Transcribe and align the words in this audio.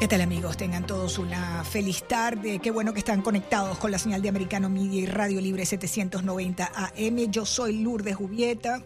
¿Qué 0.00 0.06
tal 0.06 0.20
amigos? 0.20 0.56
Tengan 0.56 0.86
todos 0.86 1.18
una 1.18 1.64
feliz 1.64 2.04
tarde. 2.06 2.60
Qué 2.60 2.70
bueno 2.70 2.92
que 2.92 3.00
están 3.00 3.20
conectados 3.20 3.78
con 3.78 3.90
la 3.90 3.98
señal 3.98 4.22
de 4.22 4.28
Americano 4.28 4.68
Media 4.68 5.00
y 5.00 5.06
Radio 5.06 5.40
Libre 5.40 5.66
790 5.66 6.70
AM. 6.72 7.30
Yo 7.30 7.44
soy 7.44 7.82
Lourdes 7.82 8.14
Jubieta. 8.14 8.80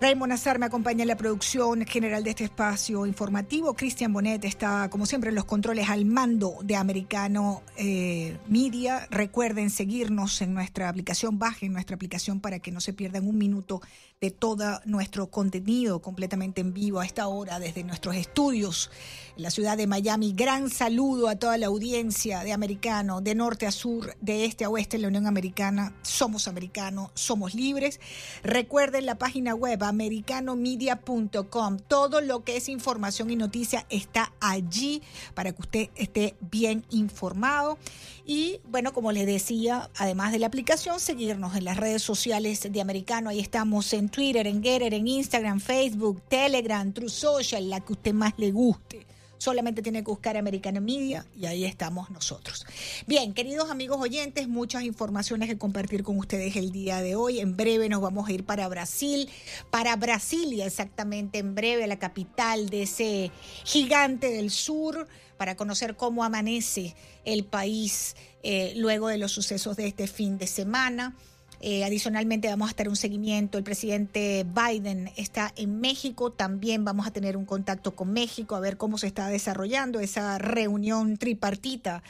Raymond 0.00 0.32
Azar 0.32 0.58
me 0.58 0.64
acompaña 0.64 1.02
en 1.02 1.08
la 1.08 1.16
producción 1.18 1.84
general 1.84 2.24
de 2.24 2.30
este 2.30 2.44
espacio 2.44 3.04
informativo. 3.04 3.74
Cristian 3.74 4.14
Bonet 4.14 4.42
está, 4.46 4.88
como 4.88 5.04
siempre, 5.04 5.28
en 5.28 5.34
los 5.34 5.44
controles 5.44 5.90
al 5.90 6.06
mando 6.06 6.54
de 6.62 6.76
Americano 6.76 7.62
eh, 7.76 8.38
Media. 8.48 9.06
Recuerden 9.10 9.68
seguirnos 9.68 10.40
en 10.40 10.54
nuestra 10.54 10.88
aplicación, 10.88 11.38
bajen 11.38 11.74
nuestra 11.74 11.96
aplicación 11.96 12.40
para 12.40 12.60
que 12.60 12.72
no 12.72 12.80
se 12.80 12.94
pierdan 12.94 13.28
un 13.28 13.36
minuto 13.36 13.82
de 14.20 14.30
todo 14.30 14.82
nuestro 14.84 15.30
contenido 15.30 16.02
completamente 16.02 16.60
en 16.60 16.74
vivo 16.74 17.00
a 17.00 17.06
esta 17.06 17.26
hora 17.26 17.58
desde 17.58 17.84
nuestros 17.84 18.16
estudios 18.16 18.90
en 19.38 19.44
la 19.44 19.50
ciudad 19.50 19.78
de 19.78 19.86
Miami. 19.86 20.34
Gran 20.34 20.68
saludo 20.68 21.26
a 21.26 21.36
toda 21.36 21.56
la 21.56 21.68
audiencia 21.68 22.44
de 22.44 22.52
Americano, 22.52 23.22
de 23.22 23.34
norte 23.34 23.66
a 23.66 23.72
sur, 23.72 24.14
de 24.20 24.44
este 24.44 24.66
a 24.66 24.68
oeste 24.68 24.96
en 24.96 25.02
la 25.02 25.08
Unión 25.08 25.26
Americana. 25.26 25.94
Somos 26.02 26.48
americanos, 26.48 27.10
somos 27.14 27.54
libres. 27.54 27.98
Recuerden 28.42 29.06
la 29.06 29.14
página 29.14 29.54
web 29.54 29.82
americanomedia.com. 29.82 31.78
Todo 31.88 32.20
lo 32.20 32.44
que 32.44 32.58
es 32.58 32.68
información 32.68 33.30
y 33.30 33.36
noticia 33.36 33.86
está 33.88 34.34
allí 34.38 35.00
para 35.32 35.52
que 35.52 35.62
usted 35.62 35.88
esté 35.94 36.34
bien 36.42 36.84
informado. 36.90 37.78
Y 38.26 38.60
bueno, 38.68 38.92
como 38.92 39.12
les 39.12 39.24
decía, 39.26 39.88
además 39.96 40.30
de 40.32 40.40
la 40.40 40.48
aplicación, 40.48 41.00
seguirnos 41.00 41.56
en 41.56 41.64
las 41.64 41.78
redes 41.78 42.02
sociales 42.02 42.70
de 42.70 42.80
Americano. 42.82 43.30
Ahí 43.30 43.40
estamos 43.40 43.94
en 43.94 44.09
Twitter, 44.10 44.46
en 44.46 44.62
Getter, 44.62 44.94
en 44.94 45.06
Instagram, 45.06 45.60
Facebook, 45.60 46.22
Telegram, 46.28 46.92
True 46.92 47.08
Social, 47.08 47.68
la 47.70 47.80
que 47.80 47.92
usted 47.92 48.12
más 48.12 48.34
le 48.36 48.50
guste. 48.50 49.06
Solamente 49.40 49.80
tiene 49.80 50.04
que 50.04 50.10
buscar 50.10 50.36
Americano 50.36 50.82
Media 50.82 51.24
y 51.34 51.46
ahí 51.46 51.64
estamos 51.64 52.10
nosotros. 52.10 52.66
Bien, 53.06 53.32
queridos 53.32 53.70
amigos 53.70 53.98
oyentes, 53.98 54.48
muchas 54.48 54.82
informaciones 54.82 55.48
que 55.48 55.56
compartir 55.56 56.02
con 56.02 56.18
ustedes 56.18 56.56
el 56.56 56.72
día 56.72 57.00
de 57.00 57.14
hoy. 57.14 57.40
En 57.40 57.56
breve 57.56 57.88
nos 57.88 58.02
vamos 58.02 58.28
a 58.28 58.32
ir 58.32 58.44
para 58.44 58.68
Brasil, 58.68 59.30
para 59.70 59.96
Brasilia 59.96 60.66
exactamente, 60.66 61.38
en 61.38 61.54
breve, 61.54 61.86
la 61.86 61.98
capital 61.98 62.68
de 62.68 62.82
ese 62.82 63.30
gigante 63.64 64.30
del 64.30 64.50
sur, 64.50 65.08
para 65.38 65.56
conocer 65.56 65.96
cómo 65.96 66.22
amanece 66.22 66.94
el 67.24 67.44
país 67.44 68.16
eh, 68.42 68.74
luego 68.76 69.08
de 69.08 69.16
los 69.16 69.32
sucesos 69.32 69.74
de 69.74 69.86
este 69.86 70.06
fin 70.06 70.36
de 70.36 70.46
semana. 70.48 71.16
Eh, 71.62 71.84
adicionalmente 71.84 72.48
vamos 72.48 72.68
a 72.68 72.70
estar 72.70 72.88
un 72.88 72.96
seguimiento. 72.96 73.58
El 73.58 73.64
presidente 73.64 74.44
Biden 74.44 75.12
está 75.16 75.52
en 75.56 75.80
México. 75.80 76.32
También 76.32 76.84
vamos 76.84 77.06
a 77.06 77.10
tener 77.10 77.36
un 77.36 77.44
contacto 77.44 77.94
con 77.94 78.12
México 78.12 78.56
a 78.56 78.60
ver 78.60 78.78
cómo 78.78 78.96
se 78.96 79.06
está 79.06 79.28
desarrollando 79.28 80.00
esa 80.00 80.38
reunión 80.38 81.18
tripartita. 81.18 82.02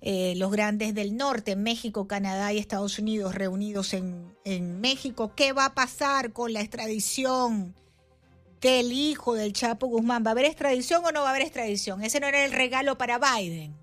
Eh, 0.00 0.34
los 0.36 0.52
grandes 0.52 0.94
del 0.94 1.16
norte, 1.16 1.56
México, 1.56 2.06
Canadá 2.06 2.52
y 2.52 2.58
Estados 2.58 2.98
Unidos 2.98 3.34
reunidos 3.34 3.92
en, 3.92 4.36
en 4.44 4.80
México. 4.80 5.32
¿Qué 5.34 5.52
va 5.52 5.66
a 5.66 5.74
pasar 5.74 6.32
con 6.32 6.52
la 6.52 6.60
extradición? 6.60 7.74
del 8.60 8.92
hijo 8.92 9.34
del 9.34 9.52
Chapo 9.52 9.88
Guzmán. 9.88 10.22
¿Va 10.24 10.30
a 10.30 10.32
haber 10.32 10.44
extradición 10.44 11.04
o 11.04 11.10
no 11.10 11.22
va 11.22 11.26
a 11.26 11.30
haber 11.30 11.42
extradición? 11.42 12.04
Ese 12.04 12.20
no 12.20 12.28
era 12.28 12.44
el 12.44 12.52
regalo 12.52 12.96
para 12.96 13.18
Biden 13.18 13.74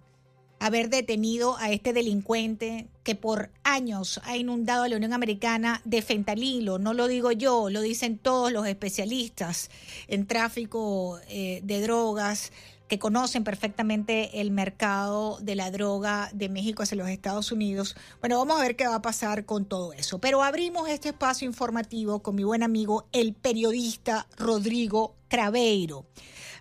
haber 0.60 0.90
detenido 0.90 1.58
a 1.58 1.72
este 1.72 1.94
delincuente 1.94 2.88
que 3.10 3.16
por 3.16 3.50
años 3.64 4.22
ha 4.24 4.38
inundado 4.38 4.84
a 4.84 4.88
la 4.88 4.96
Unión 4.96 5.14
Americana 5.14 5.82
de 5.84 6.04
fentanilo. 6.04 6.78
No 6.78 6.94
lo 6.94 7.08
digo 7.08 7.32
yo, 7.32 7.72
lo 7.72 7.82
dicen 7.82 8.20
todos 8.20 8.52
los 8.52 8.68
especialistas 8.68 9.72
en 10.08 10.28
tráfico 10.28 11.20
eh, 11.28 11.62
de 11.64 11.82
drogas 11.82 12.52
que 12.90 13.00
conocen 13.00 13.44
perfectamente 13.44 14.42
el 14.42 14.50
mercado 14.50 15.38
de 15.42 15.56
la 15.56 15.70
droga 15.70 16.30
de 16.34 16.50
México 16.50 16.82
hacia 16.82 16.98
los 16.98 17.08
Estados 17.08 17.52
Unidos. 17.52 17.96
Bueno, 18.20 18.40
vamos 18.40 18.60
a 18.60 18.64
ver 18.64 18.76
qué 18.76 18.88
va 18.88 18.96
a 18.96 19.02
pasar 19.02 19.46
con 19.46 19.66
todo 19.66 19.94
eso. 19.94 20.20
Pero 20.20 20.44
abrimos 20.44 20.90
este 20.90 21.10
espacio 21.10 21.48
informativo 21.48 22.20
con 22.20 22.36
mi 22.36 22.44
buen 22.44 22.64
amigo, 22.64 23.08
el 23.12 23.34
periodista 23.34 24.28
Rodrigo 24.38 25.16
Craveiro. 25.28 26.08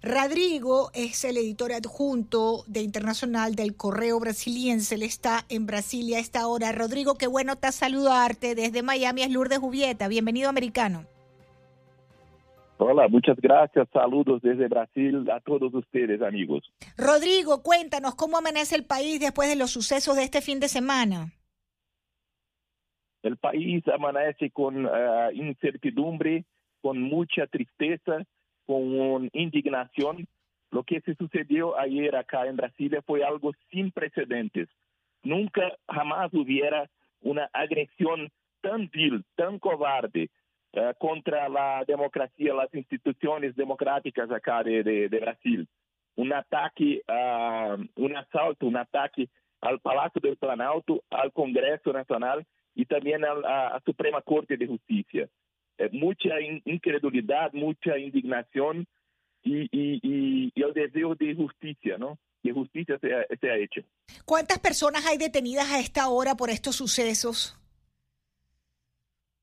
Rodrigo 0.03 0.91
es 0.93 1.25
el 1.25 1.39
editor 1.39 1.73
adjunto 1.73 2.63
de 2.69 2.83
Internacional 2.83 3.55
del 3.55 3.75
Correo 3.75 4.21
Brasiliense. 4.21 4.97
Él 4.97 5.03
está 5.03 5.47
en 5.49 5.65
Brasilia 5.65 6.19
a 6.19 6.21
esta 6.21 6.47
hora. 6.47 6.71
Rodrigo, 6.73 7.15
qué 7.17 7.27
bueno 7.27 7.57
te 7.57 7.73
saludarte 7.73 8.55
desde 8.55 8.83
Miami. 8.83 9.23
Es 9.23 9.31
Lourdes 9.31 9.59
Jubieta. 9.59 10.09
Bienvenido, 10.09 10.51
americano. 10.51 11.07
Hola, 12.79 13.09
muchas 13.09 13.37
gracias. 13.41 13.89
Saludos 13.93 14.41
desde 14.43 14.69
Brasil 14.69 15.29
a 15.31 15.41
todos 15.41 15.75
ustedes, 15.75 16.23
amigos. 16.23 16.73
Rodrigo, 16.97 17.63
cuéntanos 17.63 18.15
cómo 18.15 18.39
amanece 18.39 18.77
el 18.77 18.85
país 18.85 19.21
después 19.21 19.49
de 19.49 19.57
los 19.57 19.71
sucesos 19.71 20.17
de 20.17 20.23
este 20.23 20.41
fin 20.41 20.61
de 20.61 20.69
semana. 20.69 21.33
El 23.23 23.37
país 23.37 23.83
amanece 23.89 24.51
con 24.51 24.87
uh, 24.87 25.31
incertidumbre, 25.33 26.45
con 26.81 27.01
mucha 27.03 27.47
tristeza 27.47 28.25
con 28.69 29.31
indignación. 29.33 30.29
Lo 30.71 30.83
que 30.85 31.01
se 31.01 31.15
sucedió 31.15 31.79
ayer 31.79 32.15
acá 32.15 32.47
en 32.47 32.57
Brasilia 32.57 33.01
fue 33.01 33.25
algo 33.25 33.53
sin 33.71 33.91
precedentes. 33.91 34.69
Nunca, 35.23 35.73
jamás 35.89 36.33
hubiera 36.35 36.91
una 37.23 37.49
agresión 37.55 38.29
tan 38.61 38.91
vil, 38.91 39.25
tan 39.37 39.59
cobarde 39.59 40.29
uh, 40.79 40.95
contra 40.99 41.49
la 41.49 41.85
democracia, 41.87 42.55
las 42.55 42.73
instituciones 42.75 43.57
democráticas 43.57 44.31
acá 44.31 44.63
de, 44.63 44.83
de, 44.83 45.09
de 45.09 45.21
Brasil. 45.21 45.69
Un 46.17 46.33
ataque, 46.33 47.03
uh, 47.09 48.03
un 48.03 48.17
asalto, 48.17 48.67
un 48.67 48.77
ataque 48.77 49.29
al 49.61 49.81
Palacio 49.81 50.21
del 50.21 50.37
Planalto, 50.37 51.03
al 51.11 51.33
Congreso 51.33 51.93
Nacional 51.93 52.47
y 52.75 52.85
también 52.87 53.25
a 53.25 53.35
la 53.35 53.83
Suprema 53.85 54.23
Corte 54.23 54.57
de 54.57 54.67
Justicia. 54.67 55.29
Eh, 55.79 55.91
mucha 55.93 56.41
in 56.41 56.61
incredulidad, 56.65 57.53
mucha 57.53 57.99
indignación 57.99 58.87
y, 59.43 59.63
y, 59.63 60.01
y, 60.03 60.53
y, 60.55 60.63
el 60.63 60.75
deseo 60.75 61.15
de 61.15 61.35
justicia, 61.35 61.97
¿no? 61.99 62.19
Que 62.43 62.53
justicia 62.53 62.99
sea, 62.99 63.25
sea 63.41 63.57
hecha. 63.57 63.83
¿Cuántas 64.25 64.59
personas 64.59 65.07
hay 65.07 65.19
detenidas 65.19 65.71
a 65.71 65.79
esta 65.79 66.09
hora 66.09 66.35
por 66.37 66.51
estos 66.51 66.77
sucesos? 66.77 67.57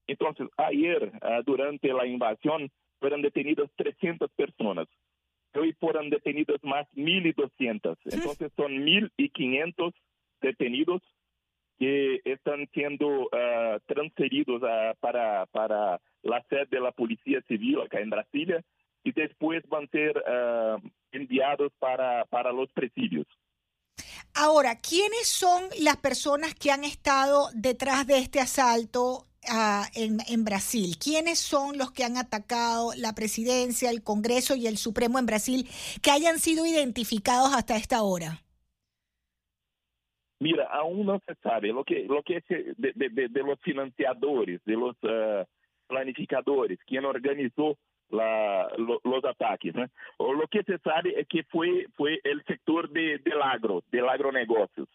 Entonces, 0.08 0.48
ayer, 0.58 1.12
uh, 1.22 1.44
durante 1.46 1.88
la 1.94 2.06
invasión, 2.06 2.72
fueron 3.00 3.22
detenidas 3.22 3.70
300 3.76 4.32
personas. 4.32 4.88
Hoy 5.54 5.74
fueron 5.80 6.10
detenidos 6.10 6.60
más 6.64 6.88
1.200. 6.96 7.98
Entonces, 8.06 8.52
son 8.56 8.86
1.500 8.86 9.94
detenidos 10.42 11.02
que 11.78 12.22
están 12.24 12.68
siendo 12.74 13.08
uh, 13.08 13.80
transferidos 13.86 14.62
uh, 14.62 14.96
para, 15.00 15.46
para 15.48 16.00
la 16.24 16.44
sede 16.50 16.66
de 16.72 16.80
la 16.80 16.92
Policía 16.92 17.42
Civil 17.48 17.82
acá 17.82 18.00
en 18.00 18.10
Brasilia 18.10 18.64
y 19.04 19.12
después 19.12 19.64
van 19.68 19.86
a 19.86 19.88
ser 19.88 20.18
uh, 20.18 20.90
enviados 21.12 21.72
para, 21.80 22.26
para 22.26 22.52
los 22.52 22.72
presidios. 22.72 23.28
Ahora, 24.34 24.80
¿quiénes 24.82 25.28
son 25.28 25.64
las 25.80 25.98
personas 25.98 26.56
que 26.56 26.72
han 26.72 26.84
estado 26.84 27.48
detrás 27.54 28.06
de 28.08 28.18
este 28.18 28.42
asalto 28.42 29.28
uh, 29.52 29.86
en, 29.96 30.18
en, 30.28 30.46
Brasil? 30.46 30.98
¿Quiénes 30.98 31.40
son 31.40 31.78
los 31.78 31.92
que 31.92 32.04
han 32.04 32.18
atacado 32.18 32.92
la 32.98 33.14
presidencia, 33.14 33.90
el 33.90 34.04
Congreso 34.04 34.56
y 34.56 34.68
el 34.68 34.78
Supremo 34.78 35.20
en 35.20 35.26
Brasil 35.26 35.68
que 36.02 36.12
hayan 36.12 36.40
sido 36.40 36.66
identificados 36.66 37.54
hasta 37.54 37.76
esta 37.76 38.04
hora? 38.04 38.42
Mira, 40.40 40.68
aún 40.72 41.06
no 41.06 41.20
se 41.26 41.36
sabe 41.36 41.70
lo 41.70 41.84
que, 41.84 42.04
lo 42.04 42.22
que 42.22 42.38
es 42.38 42.46
de, 42.48 42.92
de, 42.96 43.28
de 43.30 43.44
los 43.44 43.60
financiadores, 43.62 44.62
de 44.66 44.74
los 44.74 44.96
uh, 45.04 45.46
planificadores, 45.88 46.78
quien 46.86 47.06
organizó 47.06 47.78
la, 48.10 48.68
lo, 48.78 49.00
los 49.04 49.24
ataques. 49.24 49.74
¿no? 49.74 49.88
Lo 50.20 50.48
que 50.48 50.64
se 50.64 50.78
sabe 50.80 51.20
es 51.20 51.28
que 51.28 51.44
fue, 51.44 51.86
fue 51.96 52.20
el 52.24 52.44
sector 52.46 52.90
de, 52.90 53.20
del 53.20 53.42
agro, 53.42 53.84
del 53.92 54.08
agronegocios, 54.10 54.88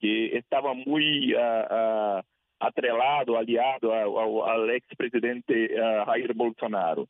que 0.00 0.36
estaba 0.36 0.74
muy 0.74 1.34
uh, 1.34 2.22
atrelado, 2.66 3.36
aliado 3.36 3.92
ao, 3.92 4.42
ao, 4.44 4.70
expresidente 4.70 5.70
uh, 5.74 6.04
Jair 6.06 6.34
Bolsonaro. 6.34 7.08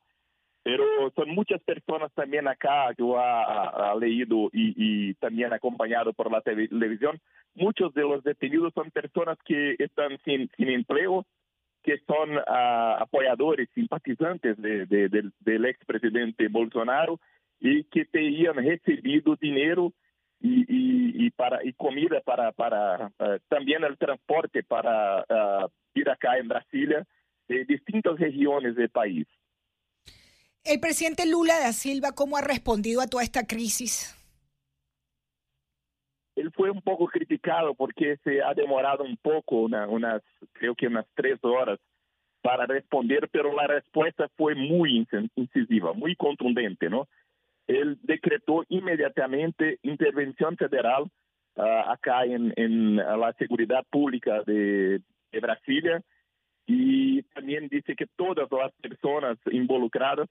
pero 0.65 0.85
son 1.15 1.29
muchas 1.35 1.63
personas 1.63 2.11
también 2.15 2.49
acá, 2.49 2.91
yo 2.97 3.19
ha, 3.19 3.95
leído 4.01 4.49
y, 4.53 5.13
también 5.15 5.53
acompañado 5.53 6.15
por 6.15 6.33
la 6.33 6.41
televisión, 6.41 7.21
muchos 7.55 7.93
de 7.93 8.01
los 8.03 8.25
detenidos 8.25 8.73
son 8.73 8.91
personas 8.91 9.37
que 9.45 9.77
están 9.79 10.19
sin, 10.25 10.51
sin 10.57 10.71
empleo, 10.71 11.27
que 11.83 11.99
son 12.07 12.39
uh, 12.39 12.97
apoyadores, 12.99 13.69
simpatizantes 13.75 14.57
de, 14.57 14.87
de, 14.87 15.11
de, 15.11 15.31
del 15.41 15.67
expresidente 15.67 16.49
Bolsonaro 16.49 17.21
y 17.61 17.85
que 17.85 18.07
tenían 18.07 18.57
recibido 18.57 19.37
dinero 19.37 19.93
y, 20.45 20.61
y, 20.69 21.27
y, 21.27 21.31
para, 21.31 21.65
y 21.65 21.73
comida 21.73 22.21
para, 22.21 22.53
para 22.53 23.07
uh, 23.07 23.39
también 23.49 23.83
el 23.83 23.97
transporte 23.97 24.63
para 24.63 25.21
uh, 25.23 25.69
ir 25.95 26.11
acá 26.11 26.37
en 26.37 26.49
Brasilia 26.49 27.07
de 27.49 27.65
distintas 27.65 28.19
regiones 28.19 28.77
del 28.77 28.91
país. 28.91 29.27
El 30.63 30.81
presidente 30.81 31.25
Lula 31.27 31.59
da 31.59 31.73
Silva, 31.73 32.13
¿cómo 32.15 32.37
ha 32.37 32.43
respondido 32.43 33.01
a 33.01 33.07
toda 33.07 33.23
esta 33.23 33.47
crisis? 33.47 34.15
Él 36.37 36.51
fue 36.53 36.71
un 36.71 36.83
poco 36.83 37.07
criticado 37.07 37.75
porque 37.75 38.19
se 38.23 38.43
ha 38.43 38.53
demorado 38.53 39.03
un 39.03 39.17
poco, 39.17 39.63
una, 39.63 39.89
unas, 39.89 40.21
creo 40.53 40.75
que 40.75 40.89
unas 40.89 41.07
tres 41.15 41.39
horas 41.43 41.79
para 42.43 42.67
responder, 42.67 43.31
pero 43.33 43.55
la 43.55 43.67
respuesta 43.67 44.29
fue 44.37 44.55
muy 44.55 45.07
incisiva, 45.37 45.95
muy 45.95 46.15
contundente, 46.17 46.91
¿no? 46.91 47.09
Él 47.67 47.99
decretó 48.03 48.65
inmediatamente 48.69 49.79
intervención 49.83 50.57
federal 50.57 51.05
uh, 51.57 51.91
acá 51.91 52.25
en, 52.25 52.53
en, 52.57 52.97
la 52.97 53.33
seguridad 53.39 53.85
pública 53.91 54.43
de, 54.45 55.01
de 55.33 55.41
Brasilia 55.41 56.03
y 56.67 57.23
también 57.35 57.69
dice 57.69 57.95
que 57.95 58.07
todas 58.17 58.49
las 58.51 58.73
personas 58.81 59.39
involucradas 59.51 60.29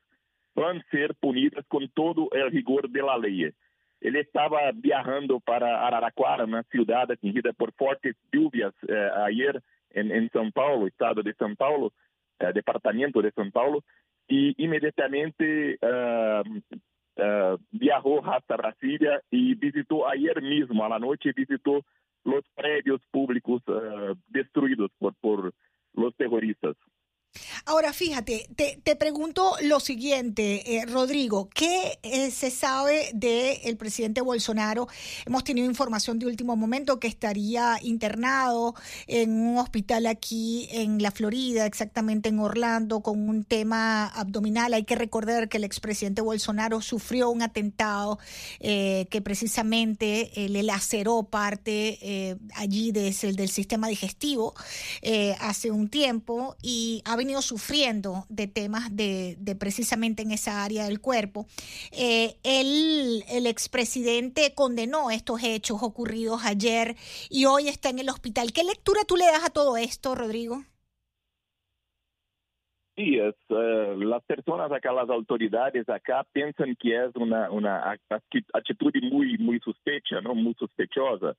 van 0.56 0.78
a 0.78 0.84
ser 0.92 1.16
punidas 1.16 1.66
con 1.68 1.88
todo 1.90 2.30
el 2.32 2.52
rigor 2.52 2.90
de 2.90 3.02
la 3.02 3.18
ley. 3.18 3.52
Ele 4.02 4.20
estava 4.20 4.72
viajando 4.74 5.40
para 5.40 5.88
Araraquara, 5.88 6.44
uma 6.44 6.64
cidade 6.64 7.14
atingida 7.14 7.54
por 7.54 7.72
fortes 7.74 8.16
lluvias 8.34 8.74
eh, 8.88 9.12
ayer 9.26 9.64
em, 9.94 10.12
em 10.12 10.30
São 10.30 10.52
Paulo, 10.52 10.88
estado 10.88 11.24
de 11.24 11.34
São 11.36 11.56
Paulo, 11.56 11.94
eh, 12.40 12.52
departamento 12.52 13.22
de 13.22 13.32
São 13.32 13.50
Paulo, 13.50 13.82
e 14.30 14.54
imediatamente 14.58 15.80
uh, 15.82 16.80
uh, 17.18 17.60
viajou 17.71 18.19
hasta 18.24 18.57
Brasília 18.57 19.21
e 19.31 19.56
visitou 19.56 20.06
ayer 20.06 20.42
mesmo, 20.42 20.83
à 20.83 21.00
noite, 21.00 21.31
visitou 21.33 21.83
os 22.25 22.45
prédios 22.56 23.01
públicos 23.12 23.62
uh, 23.68 24.18
destruídos 24.30 24.92
por, 25.00 25.13
por 25.21 25.54
los 25.95 26.15
terroristas. 26.15 26.75
Ahora, 27.65 27.94
fíjate, 27.94 28.50
te, 28.57 28.95
pregunto 28.98 29.56
lo 29.62 29.80
siguiente, 29.80 30.75
eh, 30.75 30.86
Rodrigo, 30.86 31.48
¿qué 31.56 31.98
eh, 32.04 32.30
se 32.30 32.51
sabe 32.51 33.10
del 33.13 33.77
presidente 33.77 34.19
Bolsonaro? 34.19 34.89
Hemos 35.25 35.45
tenido 35.45 35.65
información 35.65 36.19
de 36.19 36.25
último 36.25 36.57
momento 36.57 37.00
que 37.00 37.07
estaría 37.07 37.77
internado 37.81 38.75
en 39.07 39.31
un 39.31 39.60
hospital 39.60 40.07
aquí 40.07 40.68
en 40.71 41.01
la 41.01 41.12
Florida, 41.12 41.65
exactamente 41.65 42.27
en 42.27 42.39
Orlando, 42.39 43.00
con 43.00 43.30
un 43.30 43.45
tema 43.45 44.07
abdominal. 44.07 44.74
Hay 44.74 44.83
que 44.83 44.95
recordar 44.95 45.48
que 45.48 45.56
el 45.56 45.63
expresidente 45.63 46.21
Bolsonaro 46.21 46.81
sufrió 46.81 47.30
un 47.30 47.44
atentado 47.44 48.19
eh, 48.60 49.07
que 49.10 49.21
precisamente 49.21 50.31
le 50.36 50.63
laceró 50.63 51.24
parte 51.24 52.38
allí 52.56 52.92
del 52.92 53.50
sistema 53.50 53.88
digestivo 53.88 54.54
hace 55.39 55.71
un 55.71 55.88
tiempo 55.88 56.57
y 56.62 57.01
ha 57.06 57.15
venido 57.15 57.42
sufriendo 57.54 58.26
de 58.30 58.48
temas 58.48 58.96
de, 58.96 59.38
precisamente 59.60 60.24
en 60.24 60.32
esa 60.32 60.64
área 60.64 60.86
del 60.86 61.00
cuerpo. 61.00 61.46
Eh, 61.92 62.38
el, 62.44 63.24
el 63.30 63.46
expresidente 63.46 64.56
condenó 64.56 65.12
estos 65.12 65.44
hechos 65.44 65.84
ocurridos 65.84 66.42
ayer 66.46 66.96
y 67.30 67.46
hoy 67.46 67.68
está 67.68 67.90
en 67.90 68.00
el 68.00 68.10
hospital. 68.10 68.52
¿Qué 68.54 68.64
lectura 68.64 69.02
tú 69.08 69.18
le 69.18 69.26
das 69.26 69.46
a 69.46 69.52
todo 69.52 69.78
esto, 69.78 70.16
Rodrigo? 70.16 70.64
Sí, 72.96 73.20
es, 73.20 73.36
eh, 73.50 73.96
las 73.98 74.24
personas 74.24 74.72
acá, 74.72 74.92
las 74.92 75.10
autoridades 75.10 75.88
acá 75.90 76.26
piensan 76.32 76.76
que 76.76 77.06
es 77.06 77.16
una, 77.16 77.52
una 77.52 77.96
actitud 78.54 78.94
muy, 79.12 79.38
muy 79.38 79.60
sospecha, 79.60 80.22
¿no? 80.22 80.34
Muy 80.34 80.56
sospechosa 80.56 81.36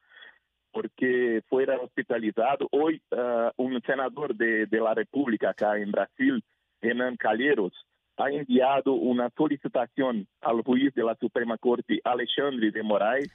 porque 0.75 1.41
fuera 1.49 1.79
hospitalizado. 1.79 2.69
Hoy 2.73 3.01
uh, 3.13 3.51
un 3.57 3.81
senador 3.83 4.35
de, 4.35 4.67
de, 4.67 4.81
la 4.81 4.93
República 4.93 5.51
acá 5.51 5.79
en 5.79 5.93
Brasil, 5.93 6.43
Renan 6.83 7.17
Calheiros, 7.17 7.73
ha 8.17 8.29
enviado 8.31 8.93
una 8.95 9.31
solicitación 9.37 10.27
al 10.41 10.63
juez 10.63 10.93
de 10.95 11.05
la 11.05 11.15
Suprema 11.15 11.57
Corte, 11.59 12.01
Alexandre 12.03 12.73
de 12.73 12.83
Moraes, 12.83 13.31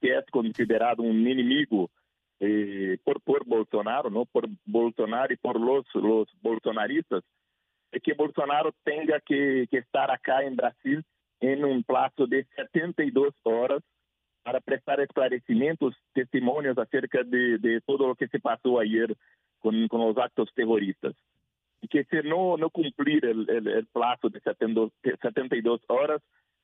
que 0.00 0.16
es 0.16 0.24
considerado 0.30 1.02
un 1.02 1.26
enemigo 1.26 1.90
eh, 2.38 2.96
por, 3.02 3.20
por 3.22 3.44
Bolsonaro, 3.44 4.08
¿no? 4.08 4.24
por 4.24 4.48
Bolsonaro 4.64 5.34
y 5.34 5.36
por 5.36 5.60
los, 5.60 5.84
los 5.94 6.28
bolsonaristas, 6.40 7.24
de 7.90 8.00
que 8.00 8.14
Bolsonaro 8.14 8.72
tenga 8.84 9.20
que, 9.20 9.66
que 9.68 9.78
estar 9.78 10.10
acá 10.12 10.42
en 10.42 10.54
Brasil 10.54 11.04
en 11.40 11.64
un 11.64 11.82
plazo 11.82 12.26
de 12.28 12.46
72 12.54 13.34
horas 13.42 13.82
para 14.48 14.60
prestar 14.62 14.98
esclarecimentos, 14.98 15.94
testimonios 16.14 16.78
acerca 16.78 17.22
de, 17.22 17.58
de 17.58 17.82
todo 17.82 18.08
lo 18.08 18.14
que 18.14 18.28
se 18.28 18.40
pasó 18.40 18.80
ayer 18.80 19.14
con, 19.58 19.86
con 19.88 20.00
los 20.00 20.16
actos 20.16 20.48
terroristas. 20.54 21.14
Y 21.82 21.88
que 21.88 22.04
si 22.04 22.16
no, 22.26 22.56
no 22.56 22.70
cumplir 22.70 23.26
el, 23.26 23.46
el, 23.50 23.68
el 23.68 23.86
plazo 23.88 24.30
de 24.30 24.40
72 24.40 25.82
horas, 25.88 26.22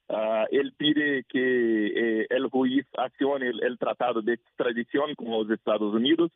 uh, 0.09 0.47
él 0.51 0.73
pide 0.79 1.25
que 1.25 2.23
eh, 2.23 2.27
el 2.31 2.49
juez 2.49 2.87
accione 2.97 3.49
el, 3.49 3.63
el, 3.63 3.77
tratado 3.79 4.23
de 4.23 4.33
extradición 4.33 5.15
con 5.15 5.31
los 5.31 5.51
Estados 5.51 5.93
Unidos 5.93 6.33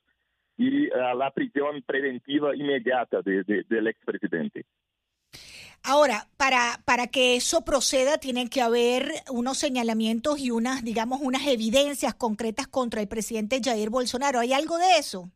y 0.58 0.88
uh, 0.88 1.16
la 1.16 1.30
prisión 1.30 1.80
preventiva 1.80 2.54
inmediata 2.54 3.22
de, 3.22 3.42
de, 3.44 3.64
del 3.70 3.86
expresidente. 3.86 4.66
Ahora, 5.84 6.26
para, 6.36 6.80
para 6.84 7.06
que 7.06 7.36
eso 7.36 7.64
proceda, 7.64 8.18
tienen 8.18 8.48
que 8.48 8.60
haber 8.60 9.10
unos 9.30 9.58
señalamientos 9.58 10.38
y 10.38 10.50
unas, 10.50 10.84
digamos, 10.84 11.20
unas 11.22 11.46
evidencias 11.46 12.14
concretas 12.14 12.66
contra 12.66 13.00
el 13.00 13.08
presidente 13.08 13.60
Jair 13.62 13.88
Bolsonaro. 13.88 14.40
¿Hay 14.40 14.52
algo 14.52 14.76
de 14.76 14.98
eso? 14.98 15.30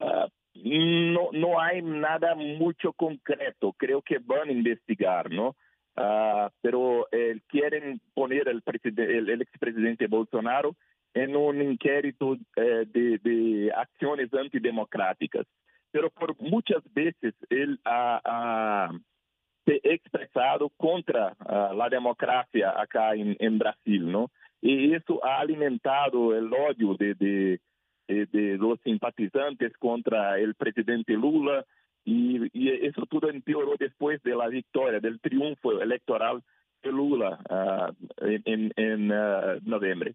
Uh, 0.00 0.28
no, 0.54 1.30
no 1.32 1.60
hay 1.60 1.82
nada 1.82 2.34
mucho 2.34 2.92
concreto. 2.94 3.74
Creo 3.74 4.02
que 4.02 4.18
van 4.18 4.48
a 4.48 4.52
investigar, 4.52 5.30
¿no? 5.30 5.54
Uh, 5.94 6.48
pero 6.62 7.06
eh, 7.12 7.38
quieren 7.46 8.00
poner 8.14 8.48
el, 8.48 8.62
el, 8.96 9.28
el 9.28 9.42
expresidente 9.42 10.06
Bolsonaro 10.06 10.74
en 11.12 11.36
un 11.36 11.60
inquérito 11.60 12.38
eh, 12.56 12.86
de 12.86 13.70
acciones 13.76 14.32
antidemocráticas 14.32 15.46
pero 15.92 16.10
por 16.10 16.34
muchas 16.40 16.82
veces 16.92 17.34
él 17.50 17.78
ha, 17.84 18.90
expresado 19.64 20.70
contra 20.70 21.36
uh, 21.38 21.72
la 21.76 21.88
democracia 21.88 22.74
acá 22.76 23.14
en, 23.14 23.58
Brasil, 23.58 24.10
¿no? 24.10 24.30
Y 24.60 24.92
eso 24.92 25.24
ha 25.24 25.38
alimentado 25.38 26.36
el 26.36 26.52
odio 26.52 26.96
de, 26.98 27.14
de, 28.08 28.58
los 28.58 28.80
simpatizantes 28.80 29.72
contra 29.78 30.38
el 30.38 30.54
presidente 30.56 31.12
Lula 31.12 31.64
y, 32.04 32.40
eso 32.86 33.06
todo 33.06 33.30
empeoró 33.30 33.74
después 33.78 34.20
de 34.24 34.34
la 34.34 34.48
victoria, 34.48 34.98
del 34.98 35.20
triunfo 35.20 35.80
electoral 35.80 36.42
de 36.82 36.90
Lula 36.90 37.38
uh, 37.48 38.26
en, 38.44 39.12
uh, 39.12 39.60
noviembre. 39.62 40.14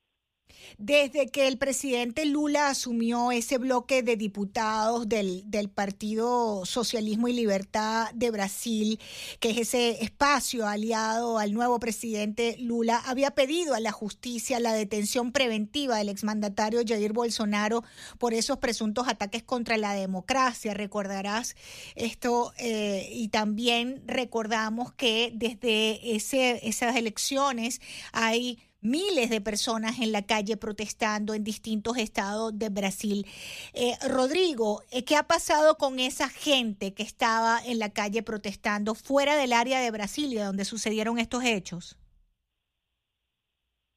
Desde 0.78 1.28
que 1.28 1.48
el 1.48 1.58
presidente 1.58 2.26
Lula 2.26 2.70
asumió 2.70 3.32
ese 3.32 3.58
bloque 3.58 4.04
de 4.04 4.16
diputados 4.16 5.10
del, 5.10 5.44
del, 5.50 5.70
Partido 5.70 6.66
Socialismo 6.66 7.28
y 7.28 7.34
Libertad 7.34 8.12
de 8.14 8.32
Brasil, 8.32 9.00
que 9.40 9.52
es 9.52 9.58
ese 9.58 10.04
espacio 10.04 10.68
aliado 10.68 11.40
al 11.40 11.54
nuevo 11.54 11.80
presidente 11.80 12.56
Lula, 12.60 13.02
había 13.06 13.32
pedido 13.32 13.74
a 13.74 13.80
la 13.80 13.92
justicia 13.92 14.60
la 14.60 14.74
detención 14.74 15.32
preventiva 15.32 15.98
del 15.98 16.10
exmandatario 16.10 16.82
Jair 16.88 17.14
Bolsonaro 17.14 17.84
por 18.18 18.34
esos 18.34 18.58
presuntos 18.58 19.08
ataques 19.08 19.44
contra 19.44 19.78
la 19.78 19.94
democracia. 19.94 20.74
Recordarás 20.74 21.56
esto 21.96 22.54
eh, 22.58 23.10
y 23.12 23.30
también 23.30 24.04
recordamos 24.06 24.94
que 24.94 25.32
desde 25.34 26.16
esas 26.16 26.96
elecciones 26.96 27.82
hay 28.12 28.60
miles 28.82 29.30
de 29.30 29.42
personas 29.42 30.00
en 30.00 30.12
la 30.12 30.26
calle 30.26 30.58
protestando 30.58 31.34
en 31.34 31.44
distintos 31.44 31.98
estados 31.98 32.58
de 32.58 32.70
Brasil. 32.70 33.26
Eh, 33.74 33.94
Rodrigo, 34.08 34.82
eh, 34.92 35.04
¿qué 35.04 35.16
ha 35.16 35.24
pasado 35.24 35.76
con 35.76 36.00
esa 36.00 36.30
gente 36.30 36.94
que 36.94 37.04
estaba 37.04 37.60
en 37.66 37.80
la 37.80 37.90
calle 37.90 38.24
protestando 38.24 38.96
fuera 38.96 39.36
del 39.36 39.54
área 39.54 39.80
de 39.80 39.92
Brasilia 39.92 40.46
donde 40.46 40.66
sucedieron 40.66 41.18
estos 41.18 41.44
hechos? 41.44 41.98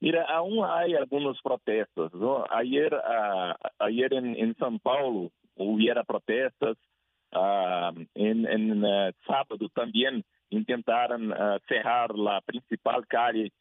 Mira, 0.01 0.25
aún 0.25 0.65
hay 0.65 0.95
algunos 0.95 1.41
protestos. 1.43 2.13
¿no? 2.15 2.47
Ayer, 2.51 2.95
uh, 2.95 3.55
ayer 3.79 4.15
en, 4.15 4.35
en 4.35 4.55
São 4.57 4.81
Paulo 4.81 5.31
hubiera 5.57 6.05
protestas. 6.05 6.77
Uh, 7.33 7.95
en, 8.15 8.45
en 8.45 8.83
uh, 8.83 9.13
sábado 9.25 9.69
también 9.73 10.25
intentaron 10.49 11.33
cerrar 11.69 12.13
la 12.17 12.41
principal 12.41 13.07
calle 13.07 13.53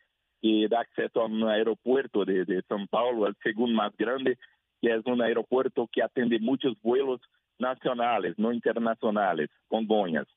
que 0.42 0.68
da 0.70 0.82
acceso 0.82 1.22
a 1.22 1.26
un 1.26 1.44
aeropuerto 1.44 2.26
de, 2.26 2.46
de 2.46 2.64
São 2.64 2.88
Paulo, 2.88 3.28
el 3.28 3.36
segundo 3.44 3.76
más 3.76 3.96
grande, 3.98 4.38
que 4.82 4.94
es 4.94 5.06
un 5.06 5.22
aeropuerto 5.22 5.88
que 5.92 6.02
atende 6.02 6.40
muchos 6.40 6.80
vuelos 6.82 7.22
nacionales, 7.58 8.38
no 8.38 8.52
internacionales, 8.54 9.50
Congonhas. 9.68 10.28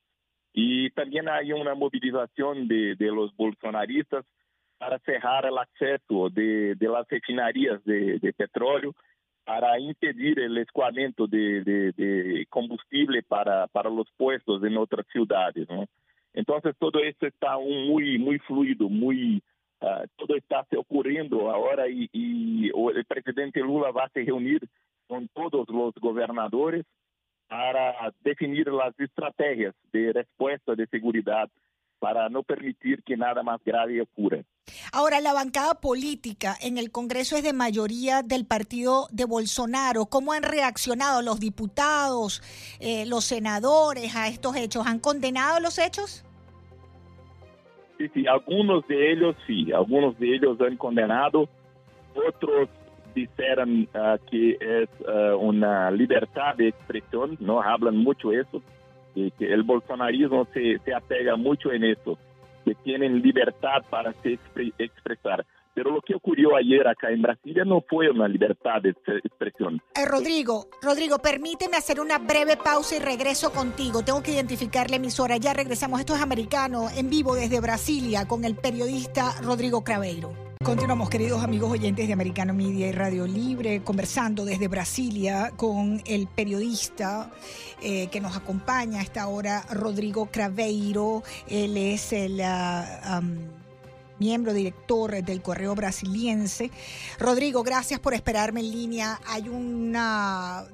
Y 0.53 0.91
también 0.91 1.27
hay 1.29 1.51
una 1.51 1.73
movilización 1.73 2.67
de, 2.67 2.95
de 2.95 3.07
los 3.07 3.35
bolsonaristas 3.35 4.25
para 4.77 4.99
cerrar 4.99 5.45
el 5.45 5.57
acceso 5.57 6.29
de, 6.29 6.75
de 6.75 6.87
las 6.89 7.07
refinerías 7.07 7.83
de, 7.85 8.19
de, 8.19 8.33
petróleo, 8.33 8.93
para 9.45 9.79
impedir 9.79 10.39
el 10.39 10.57
escoamento 10.57 11.25
de, 11.27 12.45
combustible 12.49 13.23
para, 13.23 13.67
para 13.67 13.89
los 13.89 14.07
puestos 14.17 14.63
en 14.63 14.77
otras 14.77 15.05
ciudades. 15.11 15.67
¿no? 15.69 15.85
Entonces 16.33 16.75
todo 16.77 16.99
esto 16.99 17.27
está 17.27 17.57
muy, 17.57 18.17
muy 18.17 18.39
fluido, 18.39 18.89
muy, 18.89 19.41
todo 20.15 20.35
está 20.35 20.65
ocurriendo 20.77 21.51
ahora 21.51 21.87
y, 21.89 22.09
y 22.13 22.69
el 22.69 23.05
presidente 23.05 23.59
Lula 23.59 23.91
va 23.91 24.05
a 24.05 24.09
se 24.09 24.23
reunir 24.23 24.61
con 25.07 25.27
todos 25.29 25.67
los 25.69 25.93
gobernadores 25.95 26.85
para 27.47 28.13
definir 28.23 28.67
las 28.67 28.97
estrategias 28.99 29.75
de 29.91 30.13
respuesta 30.13 30.75
de 30.75 30.87
seguridad 30.87 31.49
para 31.99 32.27
no 32.27 32.43
permitir 32.43 33.01
que 33.03 33.15
nada 33.15 33.43
más 33.43 33.63
grave 33.63 34.01
ocurra. 34.01 34.43
Ahora, 34.91 35.21
la 35.21 35.31
bancada 35.31 35.75
política 35.75 36.53
en 36.61 36.77
el 36.77 36.91
Congreso 36.91 37.37
es 37.37 37.43
de 37.43 37.53
mayoría 37.53 38.23
del 38.23 38.45
partido 38.45 39.07
de 39.11 39.23
Bolsonaro. 39.23 40.07
¿Cómo 40.07 40.33
han 40.33 40.43
reaccionado 40.43 41.21
los 41.21 41.39
diputados, 41.39 42.41
eh, 42.81 43.05
los 43.05 43.23
senadores 43.23 44.15
a 44.15 44.27
estos 44.27 44.55
hechos? 44.57 44.85
¿Han 44.85 44.99
condenado 44.99 45.61
los 45.61 45.77
hechos? 45.77 46.25
Algunos 48.27 48.87
de 48.87 49.11
ellos 49.11 49.35
sí, 49.45 49.71
algunos 49.71 50.17
de 50.19 50.35
ellos 50.35 50.59
han 50.61 50.77
condenado, 50.77 51.49
otros 52.15 52.69
dijeron 53.13 53.87
uh, 53.93 54.17
que 54.29 54.57
es 54.59 54.89
uh, 55.07 55.37
una 55.37 55.91
libertad 55.91 56.55
de 56.55 56.69
expresión, 56.69 57.37
no 57.39 57.61
hablan 57.61 57.97
mucho 57.97 58.31
eso, 58.31 58.61
y 59.15 59.31
que 59.31 59.51
el 59.51 59.63
bolsonarismo 59.63 60.47
se, 60.53 60.79
apega 60.93 61.35
mucho 61.35 61.71
en 61.71 61.83
eso, 61.83 62.17
que 62.65 62.75
tienen 62.75 63.21
libertad 63.21 63.83
para 63.89 64.13
expresar. 64.77 65.45
Pero 65.73 65.91
lo 65.91 66.01
que 66.01 66.15
ocurrió 66.15 66.55
ayer 66.55 66.87
acá 66.87 67.09
en 67.09 67.21
Brasilia 67.21 67.65
no 67.65 67.83
fue 67.89 68.09
una 68.09 68.27
libertad 68.27 68.81
de 68.81 68.89
expresión. 69.23 69.81
Eh, 69.95 70.05
Rodrigo, 70.05 70.67
Rodrigo, 70.81 71.19
permíteme 71.19 71.77
hacer 71.77 71.99
una 71.99 72.19
breve 72.19 72.57
pausa 72.57 72.95
y 72.95 72.99
regreso 72.99 73.51
contigo. 73.51 74.03
Tengo 74.03 74.21
que 74.21 74.33
identificar 74.33 74.89
la 74.89 74.97
emisora. 74.97 75.37
Ya 75.37 75.53
regresamos. 75.53 75.99
Esto 75.99 76.15
es 76.15 76.21
Americano 76.21 76.87
en 76.95 77.09
vivo 77.09 77.35
desde 77.35 77.59
Brasilia 77.59 78.27
con 78.27 78.45
el 78.45 78.55
periodista 78.55 79.33
Rodrigo 79.41 79.83
Craveiro. 79.83 80.33
Continuamos, 80.63 81.09
queridos 81.09 81.43
amigos 81.43 81.71
oyentes 81.71 82.07
de 82.07 82.13
Americano 82.13 82.53
Media 82.53 82.87
y 82.87 82.93
Radio 82.93 83.27
Libre, 83.27 83.83
conversando 83.83 84.45
desde 84.45 84.69
Brasilia 84.69 85.51
con 85.57 86.01
el 86.05 86.27
periodista 86.27 87.29
eh, 87.81 88.07
que 88.07 88.21
nos 88.21 88.37
acompaña 88.37 89.01
a 89.01 89.03
esta 89.03 89.27
hora, 89.27 89.63
Rodrigo 89.69 90.29
Craveiro. 90.31 91.21
Él 91.49 91.75
es 91.75 92.13
el 92.13 92.39
uh, 92.39 93.62
miembro 94.23 94.53
director 94.53 95.21
del 95.21 95.41
Correo 95.41 95.75
Brasiliense. 95.75 96.71
Rodrigo, 97.19 97.61
gracias 97.61 97.99
por 97.99 98.13
esperarme 98.13 98.61
en 98.61 98.71
línea. 98.71 99.19
Hay 99.27 99.49
una 99.49 100.65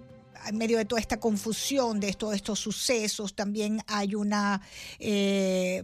en 0.48 0.58
medio 0.58 0.77
de 0.77 0.86
toda 0.86 1.01
esta 1.01 1.20
confusión 1.20 2.00
de 2.00 2.13
todos 2.13 2.36
estos 2.36 2.60
sucesos, 2.60 3.36
también 3.36 3.82
hay 3.88 4.15
una 4.15 4.62
eh, 5.00 5.84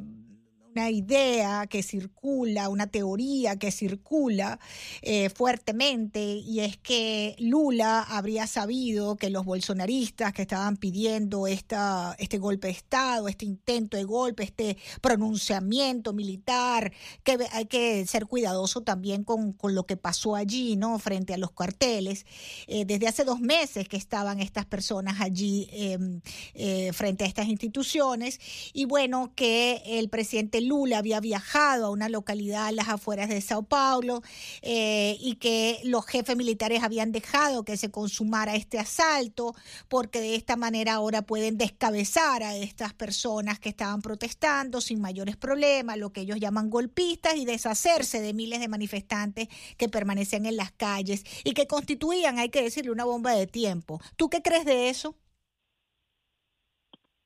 una 0.75 0.89
idea 0.89 1.67
que 1.67 1.81
circula, 1.81 2.67
una 2.67 2.87
teoría 2.87 3.57
que 3.57 3.71
circula 3.71 4.59
eh, 5.01 5.29
fuertemente 5.29 6.19
y 6.21 6.59
es 6.59 6.77
que 6.77 7.35
Lula 7.39 8.01
habría 8.01 8.45
sabido 8.45 9.15
que 9.15 9.29
los 9.29 9.45
bolsonaristas 9.45 10.33
que 10.33 10.41
estaban 10.41 10.75
pidiendo 10.75 11.47
esta, 11.47 12.15
este 12.19 12.37
golpe 12.39 12.67
de 12.67 12.73
Estado, 12.73 13.29
este 13.29 13.45
intento 13.45 13.95
de 13.95 14.03
golpe, 14.03 14.43
este 14.43 14.77
pronunciamiento 15.01 16.11
militar, 16.11 16.91
que 17.23 17.37
hay 17.53 17.65
que 17.65 18.05
ser 18.05 18.25
cuidadoso 18.25 18.81
también 18.81 19.23
con, 19.23 19.53
con 19.53 19.75
lo 19.75 19.85
que 19.85 19.95
pasó 19.95 20.35
allí, 20.35 20.75
¿no? 20.75 20.99
Frente 20.99 21.33
a 21.33 21.37
los 21.37 21.51
cuarteles. 21.51 22.25
Eh, 22.67 22.83
desde 22.83 23.07
hace 23.07 23.23
dos 23.23 23.39
meses 23.39 23.87
que 23.87 23.97
estaban 23.97 24.41
estas 24.41 24.65
personas 24.65 25.21
allí 25.21 25.69
em, 25.71 26.19
eh, 26.53 26.91
frente 26.91 27.23
a 27.23 27.27
estas 27.27 27.47
instituciones 27.47 28.39
y 28.73 28.85
bueno, 28.85 29.31
que 29.35 29.81
el 29.85 30.09
presidente 30.09 30.64
Lula 30.65 30.97
había 30.97 31.19
viajado 31.19 31.87
a 31.87 31.89
una 31.89 32.09
localidad 32.09 32.67
a 32.67 32.71
las 32.71 32.89
afueras 32.89 33.29
de 33.29 33.41
Sao 33.41 33.63
Paulo 33.63 34.21
eh, 34.61 35.17
y 35.19 35.35
que 35.35 35.79
los 35.83 36.05
jefes 36.05 36.35
militares 36.35 36.83
habían 36.83 37.11
dejado 37.11 37.63
que 37.63 37.77
se 37.77 37.91
consumara 37.91 38.55
este 38.55 38.79
asalto 38.79 39.55
porque 39.87 40.21
de 40.21 40.35
esta 40.35 40.55
manera 40.55 40.93
ahora 40.93 41.21
pueden 41.21 41.57
descabezar 41.57 42.43
a 42.43 42.55
estas 42.55 42.93
personas 42.93 43.59
que 43.59 43.69
estaban 43.69 44.01
protestando 44.01 44.81
sin 44.81 45.01
mayores 45.01 45.37
problemas, 45.37 45.97
lo 45.97 46.11
que 46.11 46.21
ellos 46.21 46.39
llaman 46.39 46.69
golpistas, 46.69 47.35
y 47.35 47.45
deshacerse 47.45 48.21
de 48.21 48.33
miles 48.33 48.59
de 48.59 48.67
manifestantes 48.67 49.47
que 49.77 49.89
permanecían 49.89 50.45
en 50.45 50.57
las 50.57 50.71
calles 50.71 51.23
y 51.43 51.53
que 51.53 51.67
constituían, 51.67 52.39
hay 52.39 52.49
que 52.49 52.63
decirle, 52.63 52.91
una 52.91 53.05
bomba 53.05 53.31
de 53.31 53.47
tiempo. 53.47 54.01
¿Tú 54.15 54.29
qué 54.29 54.41
crees 54.41 54.65
de 54.65 54.89
eso? 54.89 55.15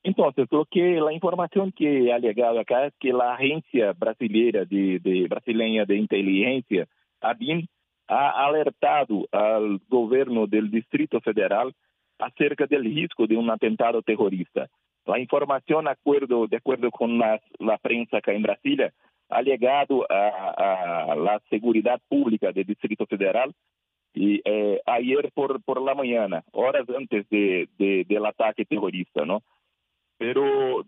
Entonces, 0.03 0.47
lo 0.51 0.65
que 0.65 1.01
la 1.01 1.11
información 1.11 1.71
que 1.73 2.13
ha 2.13 2.19
llegado 2.19 2.59
acá 2.59 2.85
es 2.85 2.93
que 2.99 3.11
la 3.11 3.33
agencia 3.33 3.93
brasileña 3.93 4.63
de, 4.65 5.27
brasileña 5.29 5.85
de 5.85 5.97
inteligencia, 5.97 6.87
ABIN, 7.19 7.67
ha 8.07 8.45
alertado 8.45 9.27
al 9.31 9.79
gobierno 9.89 10.47
del 10.47 10.71
Distrito 10.71 11.19
Federal 11.19 11.73
acerca 12.17 12.65
del 12.65 12.83
riesgo 12.85 13.27
de 13.27 13.37
un 13.37 13.49
atentado 13.49 14.01
terrorista. 14.01 14.67
La 15.05 15.19
información, 15.19 15.85
de 15.85 15.91
acuerdo 16.57 16.91
con 16.91 17.17
la, 17.17 17.39
prensa 17.81 18.17
acá 18.17 18.31
en 18.31 18.41
Brasilia, 18.41 18.93
ha 19.29 19.41
llegado 19.41 20.05
a, 20.09 21.13
la 21.15 21.41
seguridad 21.49 21.99
pública 22.07 22.51
del 22.51 22.65
Distrito 22.65 23.05
Federal 23.05 23.53
y 24.13 24.41
eh, 24.43 24.81
ayer 24.85 25.31
por, 25.33 25.61
por 25.63 25.81
la 25.81 25.93
mañana, 25.93 26.43
horas 26.51 26.87
antes 26.97 27.29
de, 27.29 27.69
de, 27.77 28.05
del 28.07 28.25
ataque 28.25 28.65
terrorista, 28.65 29.23
¿no? 29.23 29.43
Pero 30.19 30.85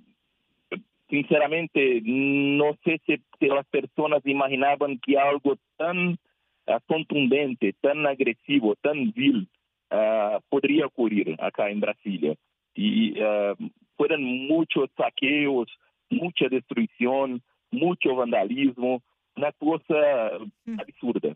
sinceramente 1.09 2.01
no 2.03 2.77
sé 2.83 3.01
si, 3.05 3.17
las 3.47 3.65
personas 3.67 4.21
imaginaban 4.25 4.99
que 4.99 5.17
algo 5.17 5.57
tan 5.77 6.19
uh, 6.67 6.79
contundente, 6.85 7.73
tan 7.81 8.05
agresivo, 8.05 8.75
tan 8.75 9.11
vil 9.13 9.47
uh, 9.91 10.39
podría 10.49 10.85
ocurrir 10.85 11.35
acá 11.39 11.69
en 11.69 11.79
Brasilia. 11.79 12.35
Y 12.75 13.19
uh, 13.19 13.55
fueron 13.97 14.23
muchos 14.23 14.89
saqueos, 14.95 15.67
mucha 16.09 16.47
destrucción, 16.49 17.41
mucho 17.71 18.15
vandalismo, 18.15 19.01
una 19.35 19.51
cosa 19.53 20.31
absurda. 20.77 21.35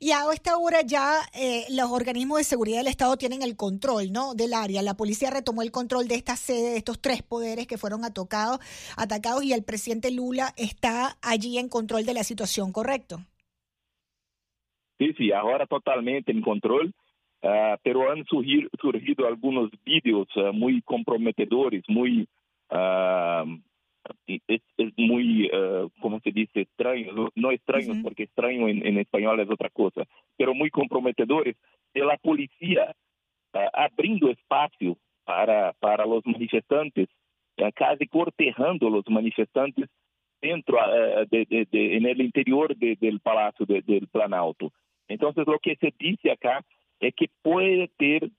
Y 0.00 0.12
a 0.12 0.20
esta 0.32 0.56
hora 0.56 0.82
ya 0.82 1.18
eh, 1.34 1.64
los 1.70 1.90
organismos 1.90 2.38
de 2.38 2.44
seguridad 2.44 2.78
del 2.78 2.86
Estado 2.86 3.16
tienen 3.16 3.42
el 3.42 3.56
control 3.56 4.12
¿no? 4.12 4.34
del 4.34 4.54
área. 4.54 4.80
La 4.82 4.94
policía 4.94 5.30
retomó 5.30 5.62
el 5.62 5.72
control 5.72 6.06
de 6.06 6.14
esta 6.14 6.36
sede, 6.36 6.70
de 6.70 6.76
estos 6.76 7.00
tres 7.00 7.22
poderes 7.22 7.66
que 7.66 7.78
fueron 7.78 8.04
atacados, 8.04 8.60
atacados 8.96 9.42
y 9.42 9.52
el 9.52 9.64
presidente 9.64 10.12
Lula 10.12 10.54
está 10.56 11.16
allí 11.20 11.58
en 11.58 11.68
control 11.68 12.06
de 12.06 12.14
la 12.14 12.22
situación, 12.22 12.72
¿correcto? 12.72 13.18
Sí, 14.98 15.12
sí, 15.16 15.32
ahora 15.32 15.66
totalmente 15.66 16.30
en 16.30 16.42
control, 16.42 16.94
uh, 17.42 17.76
pero 17.82 18.10
han 18.10 18.24
surgir, 18.24 18.68
surgido 18.80 19.26
algunos 19.26 19.70
vídeos 19.84 20.28
uh, 20.36 20.52
muy 20.52 20.80
comprometedores, 20.82 21.82
muy... 21.88 22.28
Uh, 22.70 23.58
es, 24.26 24.62
es 24.76 24.92
muy, 24.96 25.50
uh, 25.50 25.88
¿cómo 26.00 26.20
se 26.20 26.30
dice? 26.30 26.60
Extraño, 26.60 27.12
no, 27.12 27.28
no 27.34 27.50
extraños, 27.50 27.90
uh 27.90 27.94
-huh. 27.94 28.02
porque 28.02 28.24
extraño 28.24 28.68
en, 28.68 28.86
en, 28.86 28.98
español 28.98 29.40
es 29.40 29.50
otra 29.50 29.70
cosa, 29.70 30.04
pero 30.36 30.54
muy 30.54 30.70
comprometedores 30.70 31.56
de 31.94 32.04
la 32.04 32.16
policía 32.16 32.94
uh, 33.54 33.58
abriendo 33.72 34.30
espacio 34.30 34.96
para, 35.24 35.72
para 35.80 36.06
los 36.06 36.24
manifestantes, 36.26 37.08
uh, 37.58 37.70
casi 37.74 38.06
cortejando 38.06 38.90
los 38.90 39.04
manifestantes 39.08 39.88
dentro 40.40 40.78
de, 41.30 41.46
de, 41.50 41.66
de, 41.70 41.96
en 41.96 42.06
el 42.06 42.20
interior 42.20 42.76
del 42.76 43.18
Palacio 43.20 43.66
del 43.66 44.06
Planalto. 44.06 44.70
Entonces, 45.08 45.44
lo 45.46 45.58
que 45.58 45.74
se 45.76 45.92
dice 45.98 46.30
acá 46.30 46.64
es 47.00 47.12
que 47.14 47.26
puede 47.42 47.88
ter 47.96 48.30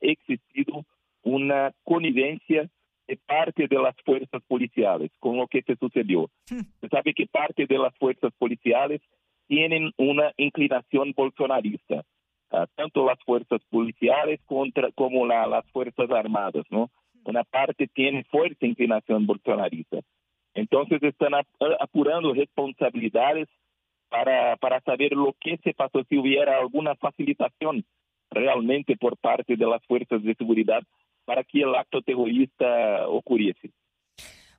existido 0.00 0.84
una 1.22 1.72
connivencia 1.84 2.68
parte 3.16 3.66
de 3.68 3.78
las 3.78 3.94
fuerzas 4.04 4.42
policiales 4.46 5.10
con 5.18 5.36
lo 5.36 5.46
que 5.46 5.62
se 5.62 5.76
sucedió. 5.76 6.30
Se 6.44 6.88
sabe 6.88 7.14
que 7.14 7.26
parte 7.26 7.66
de 7.66 7.78
las 7.78 7.94
fuerzas 7.96 8.32
policiales 8.38 9.00
tienen 9.46 9.92
una 9.96 10.32
inclinación 10.36 11.12
bolsonarista, 11.16 12.04
uh, 12.52 12.66
tanto 12.76 13.04
las 13.04 13.18
fuerzas 13.24 13.60
policiales 13.68 14.40
contra, 14.46 14.90
como 14.92 15.26
la, 15.26 15.46
las 15.46 15.68
fuerzas 15.72 16.10
armadas, 16.10 16.64
¿no? 16.70 16.90
Una 17.24 17.44
parte 17.44 17.88
tiene 17.88 18.24
fuerte 18.24 18.66
inclinación 18.66 19.26
bolsonarista. 19.26 19.98
Entonces 20.54 21.02
están 21.02 21.32
apurando 21.80 22.32
responsabilidades 22.32 23.48
para, 24.08 24.56
para 24.56 24.80
saber 24.80 25.12
lo 25.12 25.34
que 25.38 25.58
se 25.58 25.72
pasó, 25.74 26.02
si 26.08 26.18
hubiera 26.18 26.58
alguna 26.58 26.94
facilitación 26.96 27.84
realmente 28.30 28.96
por 28.96 29.16
parte 29.16 29.56
de 29.56 29.66
las 29.66 29.84
fuerzas 29.86 30.22
de 30.22 30.34
seguridad 30.34 30.82
para 31.24 31.44
que 31.44 31.60
el 31.62 31.74
acto 31.74 32.02
terrorista 32.02 33.08
ocurriese. 33.08 33.70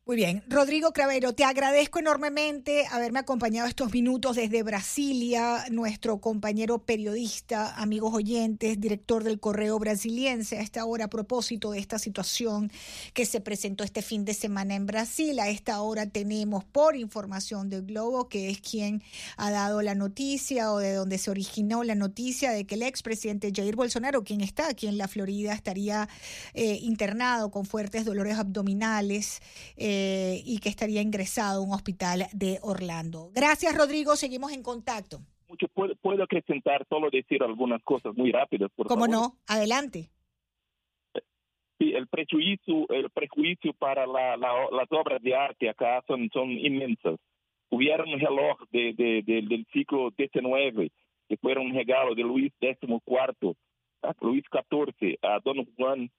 Muy 0.04 0.16
bien. 0.16 0.44
Rodrigo 0.48 0.94
Cravero, 0.94 1.34
te 1.34 1.44
agradezco 1.44 2.00
enormemente 2.00 2.88
haberme 2.90 3.20
acompañado 3.20 3.68
estos 3.68 3.94
minutos 3.94 4.36
desde 4.36 4.64
Brasilia, 4.64 5.66
nuestro 5.70 6.20
compañero 6.20 6.80
periodista, 6.80 7.76
amigos 7.76 8.12
oyentes, 8.12 8.82
director 8.82 9.24
del 9.24 9.40
Correo 9.40 9.78
Brasiliense, 9.78 10.58
a 10.58 10.62
esta 10.62 10.86
hora 10.86 11.06
a 11.06 11.08
propósito 11.08 11.70
de 11.70 11.78
esta 11.78 12.00
situación 12.00 12.72
que 13.14 13.28
se 13.28 13.42
presentó 13.42 13.84
este 13.84 14.02
fin 14.02 14.26
de 14.26 14.34
semana 14.34 14.74
en 14.74 14.88
Brasil. 14.88 15.40
A 15.40 15.50
esta 15.50 15.80
hora 15.84 16.08
tenemos 16.08 16.64
por 16.64 16.96
información 16.96 17.70
del 17.70 17.84
Globo, 17.84 18.28
que 18.28 18.50
es 18.50 18.60
quien 18.60 19.04
ha 19.38 19.52
dado 19.52 19.84
la 19.84 19.94
noticia 19.94 20.74
o 20.74 20.80
de 20.80 20.94
donde 20.94 21.20
se 21.20 21.30
originó 21.30 21.84
la 21.84 21.94
noticia 21.94 22.50
de 22.50 22.66
que 22.66 22.74
el 22.74 22.82
expresidente 22.82 23.52
Jair 23.56 23.76
Bolsonaro, 23.76 24.24
quien 24.24 24.42
está 24.42 24.68
aquí 24.68 24.88
en 24.88 24.98
la 24.98 25.08
Florida, 25.08 25.54
estaría 25.54 26.10
eh, 26.56 26.80
internado 26.82 27.52
con 27.52 27.66
fuertes 27.66 28.04
dolores 28.04 28.40
abdominales. 28.40 29.42
Eh, 29.78 29.91
eh, 29.92 30.42
y 30.46 30.60
que 30.60 30.70
estaría 30.70 31.02
ingresado 31.02 31.62
a 31.62 31.66
un 31.66 31.74
hospital 31.74 32.28
de 32.32 32.60
Orlando. 32.62 33.30
Gracias, 33.34 33.76
Rodrigo. 33.78 34.16
Seguimos 34.16 34.54
en 34.54 34.64
contacto. 34.64 35.20
Mucho, 35.50 35.68
puedo, 35.68 35.96
puedo 35.96 36.24
acrescentar, 36.24 36.86
solo 36.88 37.10
decir 37.10 37.44
algunas 37.44 37.84
cosas 37.84 38.16
muy 38.16 38.32
rápidas, 38.32 38.72
por 38.74 38.88
¿Cómo 38.88 39.06
no? 39.08 39.34
Adelante. 39.48 40.10
Sí, 41.78 41.92
el 41.92 42.08
prejuicio, 42.08 42.88
el 42.90 43.10
prejuicio 43.10 43.74
para 43.74 44.08
la, 44.08 44.38
las 44.38 44.92
obras 44.92 45.22
de 45.22 45.36
arte 45.36 45.70
acá 45.70 46.02
son, 46.08 46.30
son 46.32 46.52
inmensas. 46.52 47.20
Hubiera 47.70 48.04
un 48.06 48.18
reloj 48.18 48.62
de, 48.72 48.94
de, 48.94 49.24
del 49.26 49.66
siglo 49.74 50.12
XIX, 50.16 50.90
que 51.28 51.38
fue 51.38 51.58
un 51.58 51.74
regalo 51.74 52.16
de 52.16 52.24
Luis 52.24 52.54
XIV, 52.62 53.56
Luis 54.22 54.44
XIV, 54.52 55.18
a 55.22 55.40
Don 55.44 55.66
Juan 55.76 56.10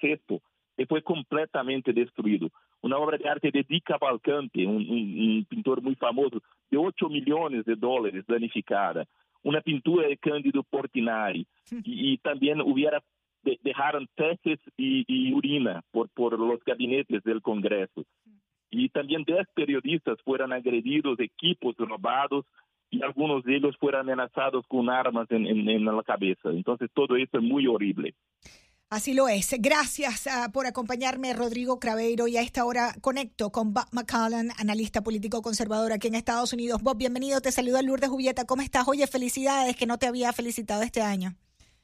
VI, 0.00 0.40
que 0.78 0.86
foi 0.86 1.02
completamente 1.02 1.92
destruído. 1.92 2.50
Uma 2.82 2.98
obra 2.98 3.18
de 3.18 3.26
arte 3.26 3.50
de 3.50 3.64
Di 3.64 3.80
Cavalcante, 3.80 4.66
um, 4.66 4.78
um, 4.78 5.38
um 5.38 5.44
pintor 5.44 5.82
muito 5.82 5.98
famoso, 5.98 6.40
de 6.70 6.76
8 6.78 7.08
milhões 7.10 7.64
de 7.64 7.74
dólares 7.74 8.24
danificada. 8.26 9.06
Uma 9.42 9.62
pintura 9.62 10.08
de 10.08 10.16
Cândido 10.16 10.62
Portinari. 10.64 11.46
E, 11.84 12.14
e 12.14 12.18
também 12.18 12.60
hubiera 12.60 13.02
deixaram 13.62 14.04
testes 14.16 14.58
e, 14.78 15.04
e, 15.08 15.32
urina 15.32 15.82
por, 15.92 16.08
por 16.14 16.38
los 16.38 16.60
gabinetes 16.66 17.22
do 17.22 17.40
Congresso. 17.40 18.04
E 18.70 18.88
também 18.90 19.22
10 19.22 19.46
periodistas 19.54 20.18
foram 20.22 20.52
agredidos, 20.52 21.18
equipos 21.18 21.74
roubados, 21.78 22.44
e 22.92 23.02
alguns 23.02 23.44
deles 23.44 23.74
foram 23.76 24.00
ameaçados 24.00 24.64
com 24.66 24.88
armas 24.90 25.26
na 25.30 26.02
cabeça. 26.02 26.52
Então, 26.52 26.76
tudo 26.94 27.16
isso 27.16 27.36
é 27.36 27.40
muito 27.40 27.70
horrível. 27.70 28.12
Así 28.90 29.12
lo 29.12 29.28
es. 29.28 29.54
Gracias 29.58 30.26
uh, 30.26 30.50
por 30.50 30.66
acompañarme, 30.66 31.34
Rodrigo 31.34 31.78
Craveiro. 31.78 32.26
Y 32.26 32.38
a 32.38 32.40
esta 32.40 32.64
hora 32.64 32.94
conecto 33.02 33.50
con 33.50 33.74
Bob 33.74 33.84
McCallan, 33.92 34.48
analista 34.58 35.02
político 35.02 35.42
conservador 35.42 35.92
aquí 35.92 36.08
en 36.08 36.14
Estados 36.14 36.54
Unidos. 36.54 36.82
Bob, 36.82 36.96
bienvenido. 36.96 37.42
Te 37.42 37.52
saluda 37.52 37.82
Lourdes 37.82 38.08
Jubieta. 38.08 38.46
¿Cómo 38.46 38.62
estás? 38.62 38.88
Oye, 38.88 39.06
felicidades 39.06 39.76
que 39.76 39.84
no 39.84 39.98
te 39.98 40.06
había 40.06 40.32
felicitado 40.32 40.82
este 40.82 41.02
año. 41.02 41.34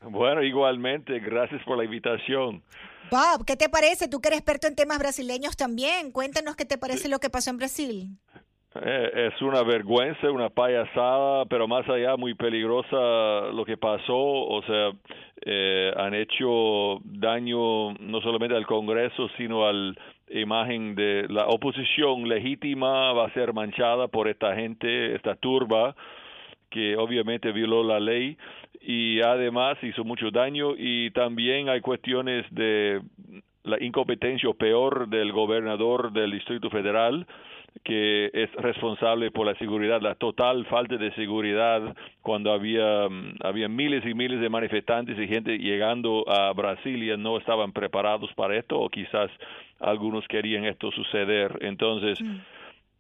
Bueno, 0.01 0.43
igualmente. 0.43 1.21
Gracias 1.21 1.63
por 1.65 1.77
la 1.77 1.85
invitación. 1.85 2.63
Bob, 3.11 3.45
¿qué 3.45 3.57
te 3.57 3.69
parece? 3.69 4.09
Tú 4.09 4.23
que 4.23 4.29
eres 4.29 4.39
experto 4.39 4.67
en 4.67 4.75
temas 4.75 4.99
brasileños 4.99 5.59
también. 5.59 6.11
Cuéntanos 6.11 6.57
qué 6.57 6.65
te 6.65 6.79
parece 6.79 7.11
lo 7.11 7.19
que 7.19 7.29
pasó 7.29 7.51
en 7.51 7.59
Brasil. 7.59 8.19
Eh, 8.83 9.31
es 9.33 9.41
una 9.41 9.63
vergüenza, 9.63 10.31
una 10.33 10.49
payasada, 10.49 11.45
pero 11.45 11.69
más 11.69 11.89
allá 11.89 12.17
muy 12.17 12.35
peligrosa 12.35 13.53
lo 13.53 13.65
que 13.65 13.77
pasó. 13.77 14.17
O 14.17 14.63
sea, 14.63 14.91
eh, 15.45 15.93
han 15.97 16.15
hecho 16.15 16.99
daño 17.05 17.93
no 17.95 18.21
solamente 18.21 18.57
al 18.57 18.67
Congreso, 18.67 19.29
sino 19.37 19.67
a 19.67 19.73
la 19.73 19.95
imagen 20.29 20.97
de 20.97 21.27
la 21.29 21.47
oposición 21.47 22.29
legítima 22.29 23.13
va 23.13 23.27
a 23.27 23.33
ser 23.35 23.53
manchada 23.53 24.09
por 24.09 24.27
esta 24.27 24.57
gente, 24.57 25.15
esta 25.15 25.37
turba 25.37 25.95
que 26.71 26.97
obviamente 26.97 27.53
violó 27.53 27.85
la 27.85 28.01
ley 28.01 28.37
y 28.81 29.21
además 29.21 29.79
hizo 29.83 30.03
mucho 30.03 30.33
daño 30.33 30.75
y 30.77 31.11
también 31.13 31.69
hay 31.69 31.81
cuestiones 31.81 32.45
de 32.51 33.01
la 33.63 33.81
incompetencia 33.81 34.49
o 34.49 34.55
peor 34.55 35.09
del 35.09 35.31
gobernador 35.31 36.13
del 36.13 36.33
Distrito 36.33 36.71
Federal 36.71 37.27
que 37.83 38.31
es 38.33 38.53
responsable 38.55 39.31
por 39.31 39.47
la 39.47 39.55
seguridad, 39.57 40.01
la 40.01 40.15
total 40.15 40.65
falta 40.67 40.97
de 40.97 41.13
seguridad 41.15 41.95
cuando 42.23 42.53
había, 42.53 43.09
mm, 43.09 43.37
había 43.43 43.69
miles 43.69 44.07
y 44.07 44.15
miles 44.15 44.41
de 44.41 44.49
manifestantes 44.49 45.19
y 45.19 45.27
gente 45.27 45.59
llegando 45.59 46.25
a 46.29 46.53
Brasilia 46.53 47.17
no 47.17 47.37
estaban 47.37 47.73
preparados 47.73 48.33
para 48.35 48.57
esto 48.57 48.79
o 48.79 48.89
quizás 48.89 49.31
algunos 49.81 50.27
querían 50.29 50.65
esto 50.65 50.91
suceder. 50.93 51.59
Entonces, 51.63 52.21
mm. 52.23 52.37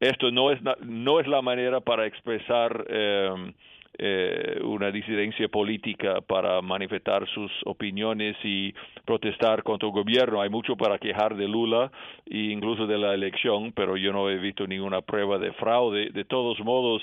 esto 0.00 0.30
no 0.32 0.50
es, 0.50 0.60
no 0.80 1.20
es 1.20 1.28
la 1.28 1.40
manera 1.40 1.80
para 1.80 2.06
expresar 2.06 2.84
eh, 2.88 3.52
eh, 3.98 4.60
una 4.62 4.90
disidencia 4.90 5.48
política 5.48 6.20
para 6.20 6.60
manifestar 6.62 7.28
sus 7.28 7.50
opiniones 7.64 8.36
y 8.42 8.74
protestar 9.04 9.62
contra 9.62 9.88
el 9.88 9.94
gobierno. 9.94 10.40
Hay 10.40 10.50
mucho 10.50 10.76
para 10.76 10.98
quejar 10.98 11.36
de 11.36 11.46
Lula 11.46 11.90
e 12.26 12.38
incluso 12.52 12.86
de 12.86 12.98
la 12.98 13.14
elección, 13.14 13.72
pero 13.72 13.96
yo 13.96 14.12
no 14.12 14.28
he 14.28 14.36
visto 14.38 14.66
ninguna 14.66 15.00
prueba 15.02 15.38
de 15.38 15.52
fraude. 15.52 16.10
De 16.10 16.24
todos 16.24 16.58
modos, 16.60 17.02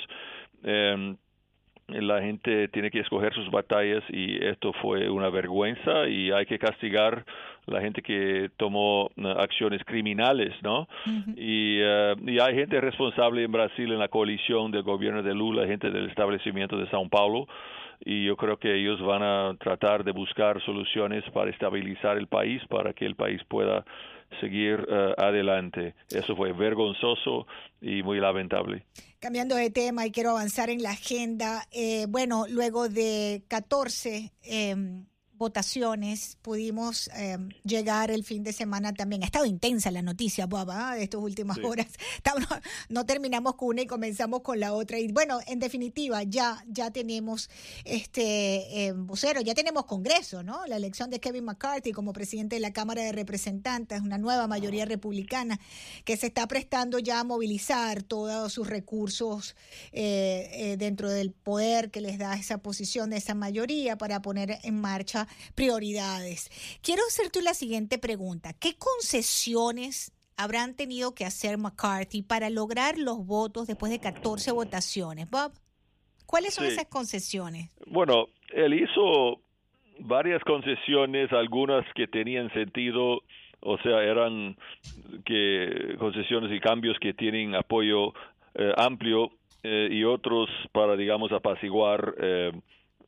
eh, 0.64 1.16
la 1.92 2.22
gente 2.22 2.68
tiene 2.70 2.92
que 2.92 3.00
escoger 3.00 3.34
sus 3.34 3.50
batallas 3.52 4.04
y 4.10 4.44
esto 4.44 4.74
fue 4.82 5.10
una 5.10 5.30
vergüenza 5.30 6.08
y 6.08 6.32
hay 6.32 6.46
que 6.46 6.60
castigar 6.60 7.26
la 7.68 7.82
gente 7.82 8.02
que 8.02 8.50
tomó 8.58 9.06
uh, 9.06 9.28
acciones 9.38 9.84
criminales, 9.86 10.54
¿no? 10.64 10.88
y, 11.36 11.82
uh, 11.82 12.16
y, 12.26 12.40
hay 12.40 12.56
gente 12.56 12.82
responsable 12.82 13.44
en 13.44 13.52
Brasil 13.52 13.92
en 13.92 14.00
la 14.00 14.08
coalición 14.08 14.72
del 14.72 14.84
gobierno 14.84 15.22
de 15.22 15.34
Lula, 15.34 15.68
gente 15.68 15.90
del 15.90 16.10
establecimiento 16.10 16.78
de 16.78 16.90
Sao 16.90 17.08
Paulo, 17.08 17.48
y 18.04 18.26
yo 18.26 18.36
creo 18.36 18.58
que 18.58 18.74
ellos 18.76 19.00
van 19.02 19.22
a 19.22 19.56
tratar 19.60 20.04
de 20.04 20.12
buscar 20.12 20.60
soluciones 20.64 21.24
para 21.32 21.52
estabilizar 21.52 22.18
el 22.18 22.28
país, 22.28 22.62
para 22.68 22.94
que 22.94 23.06
el 23.06 23.16
país 23.16 23.42
pueda 23.48 23.86
seguir 24.40 24.80
uh, 24.90 25.22
adelante. 25.22 25.94
Eso 26.10 26.36
fue 26.36 26.52
vergonzoso 26.54 27.46
y 27.80 28.02
muy 28.02 28.20
lamentable. 28.20 28.84
Cambiando 29.22 29.56
de 29.56 29.70
tema 29.70 30.08
y 30.08 30.12
quiero 30.12 30.32
avanzar 30.32 30.72
en 30.72 30.82
la 30.82 30.90
agenda. 30.90 31.68
Eh, 31.70 32.08
bueno, 32.10 32.48
luego 32.50 32.90
de 32.90 33.44
14 33.50 34.34
eh, 34.42 34.76
votaciones 35.42 36.38
pudimos 36.44 37.10
eh, 37.16 37.36
llegar 37.64 38.12
el 38.12 38.24
fin 38.24 38.44
de 38.44 38.54
semana 38.54 38.94
también. 38.94 39.24
Ha 39.24 39.26
estado 39.26 39.48
intensa 39.48 39.90
la 39.90 40.04
noticia, 40.04 40.46
Boba, 40.46 40.94
de 40.94 41.04
estas 41.04 41.20
últimas 41.20 41.58
horas. 41.64 41.88
no, 42.90 43.06
terminamos 43.08 43.56
con 43.56 43.70
una 43.70 43.82
y 43.82 43.88
comenzamos 43.88 44.42
con 44.42 44.60
la 44.60 44.74
otra. 44.74 45.00
Y 45.00 45.12
bueno, 45.12 45.40
en 45.48 45.58
definitiva, 45.58 46.22
ya, 46.22 46.64
ya 46.68 46.92
tenemos 46.92 47.50
este 47.86 48.86
eh, 48.86 48.94
vocero, 48.94 49.42
ya 49.42 49.56
tenemos 49.56 49.86
Congreso, 49.86 50.44
¿no? 50.44 50.68
La 50.68 50.76
elección 50.78 51.10
de 51.10 51.20
Kevin 51.20 51.46
McCarthy 51.46 51.92
como 51.92 52.14
presidente 52.14 52.58
de 52.58 52.60
la 52.60 52.72
Cámara 52.72 53.02
de 53.02 53.12
Representantes, 53.12 54.00
una 54.00 54.20
nueva 54.20 54.46
mayoría 54.46 54.86
republicana 54.86 55.60
que 56.06 56.18
se 56.18 56.28
está 56.28 56.48
prestando 56.48 57.00
ya 57.00 57.20
a 57.20 57.24
movilizar 57.24 58.04
todos 58.04 58.54
sus 58.54 58.68
recursos 58.68 59.56
eh, 59.92 60.76
dentro 60.78 61.10
del 61.10 61.32
poder 61.32 61.90
que 61.90 62.00
les 62.00 62.20
da 62.20 62.36
esa 62.36 62.60
posición 62.60 63.10
de 63.10 63.18
esa 63.18 63.34
mayoría 63.34 63.98
para 63.98 64.22
poner 64.22 64.60
en 64.62 64.80
marcha 64.80 65.28
prioridades. 65.56 66.50
Quiero 66.82 67.02
hacerte 67.08 67.42
la 67.42 67.54
siguiente 67.54 67.98
pregunta. 67.98 68.54
¿Qué 68.54 68.76
concesiones 68.78 70.14
habrán 70.38 70.76
tenido 70.76 71.14
que 71.14 71.26
hacer 71.26 71.58
McCarthy 71.58 72.24
para 72.24 72.50
lograr 72.50 72.98
los 72.98 73.26
votos 73.26 73.68
después 73.68 73.92
de 73.92 74.00
14 74.00 74.52
votaciones? 74.52 75.30
Bob, 75.30 75.52
¿cuáles 76.26 76.54
son 76.54 76.66
esas 76.66 76.86
concesiones? 76.86 77.70
Bueno, 77.88 78.28
él 78.54 78.74
hizo 78.74 79.42
varias 80.00 80.42
concesiones, 80.44 81.32
algunas 81.32 81.86
que 81.94 82.08
tenían 82.08 82.52
sentido, 82.54 83.22
o 83.60 83.78
sea, 83.84 84.04
eran 84.04 84.58
que 85.26 85.96
concesiones 86.00 86.52
y 86.52 86.60
cambios 86.60 86.98
que 87.00 87.14
tienen 87.14 87.56
apoyo 87.56 88.14
eh, 88.56 88.74
amplio 88.76 89.32
eh, 89.64 89.90
y 89.92 90.04
otros 90.04 90.50
para, 90.72 90.96
digamos, 90.96 91.32
apaciguar 91.32 92.16
eh, 92.20 92.52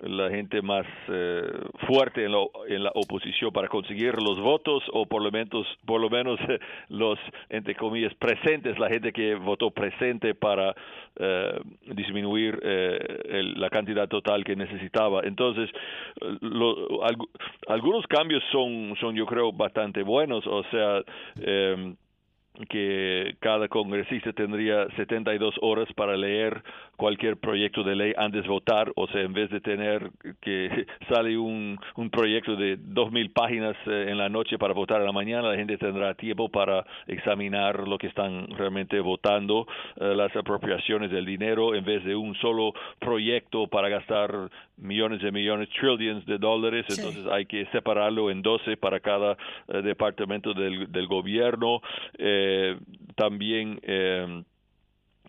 la 0.01 0.29
gente 0.29 0.61
más 0.61 0.85
eh, 1.07 1.41
fuerte 1.87 2.25
en, 2.25 2.31
en, 2.67 2.83
la 2.83 2.91
oposición 2.95 3.51
para 3.51 3.67
conseguir 3.67 4.21
los 4.21 4.39
votos 4.39 4.83
o 4.91 5.05
por 5.05 5.21
lo 5.21 5.31
menos 5.31 5.65
por 5.85 6.01
lo 6.01 6.09
menos 6.09 6.39
los 6.89 7.19
entre 7.49 7.75
comillas 7.75 8.13
presentes 8.15 8.77
la 8.79 8.89
gente 8.89 9.11
que 9.11 9.35
votó 9.35 9.71
presente 9.71 10.35
para 10.35 10.75
eh, 11.19 11.59
disminuir 11.95 12.59
eh, 12.63 13.53
la 13.55 13.69
cantidad 13.69 14.07
total 14.07 14.43
que 14.43 14.55
necesitaba 14.55 15.21
entonces 15.23 15.69
algunos 17.67 18.05
cambios 18.07 18.43
son 18.51 18.95
son 18.99 19.15
yo 19.15 19.25
creo 19.25 19.51
bastante 19.51 20.03
buenos. 20.03 20.45
O 20.47 20.63
sea 20.71 21.01
que 22.69 23.35
cada 23.39 23.67
congresista 23.67 24.31
tendría 24.33 24.87
72 24.95 25.55
horas 25.61 25.91
para 25.95 26.15
leer 26.15 26.63
cualquier 27.03 27.35
proyecto 27.35 27.83
de 27.83 27.97
ley 27.97 28.13
antes 28.15 28.43
de 28.43 28.47
votar, 28.47 28.89
o 28.95 29.07
sea, 29.07 29.19
en 29.19 29.33
vez 29.33 29.49
de 29.49 29.59
tener 29.59 30.09
que 30.39 30.85
sale 31.09 31.37
un, 31.37 31.77
un 31.97 32.09
proyecto 32.09 32.55
de 32.55 32.79
2.000 32.79 33.33
páginas 33.33 33.75
eh, 33.87 34.05
en 34.07 34.17
la 34.17 34.29
noche 34.29 34.57
para 34.57 34.73
votar 34.73 35.01
en 35.01 35.07
la 35.07 35.11
mañana, 35.11 35.49
la 35.49 35.57
gente 35.57 35.77
tendrá 35.77 36.13
tiempo 36.13 36.47
para 36.47 36.85
examinar 37.07 37.89
lo 37.89 37.97
que 37.97 38.07
están 38.07 38.47
realmente 38.57 39.01
votando, 39.01 39.67
eh, 39.97 40.15
las 40.15 40.33
apropiaciones 40.33 41.11
del 41.11 41.25
dinero, 41.25 41.75
en 41.75 41.83
vez 41.83 42.05
de 42.05 42.15
un 42.15 42.35
solo 42.35 42.71
proyecto 42.99 43.67
para 43.67 43.89
gastar 43.89 44.49
millones 44.77 45.21
de 45.21 45.33
millones, 45.33 45.67
trillions 45.77 46.25
de 46.25 46.37
dólares, 46.37 46.85
entonces 46.87 47.25
hay 47.29 47.45
que 47.45 47.65
separarlo 47.73 48.31
en 48.31 48.41
12 48.41 48.77
para 48.77 49.01
cada 49.01 49.35
eh, 49.67 49.81
departamento 49.81 50.53
del, 50.53 50.89
del 50.89 51.07
gobierno. 51.07 51.81
Eh, 52.17 52.77
también 53.15 53.79
eh, 53.83 54.43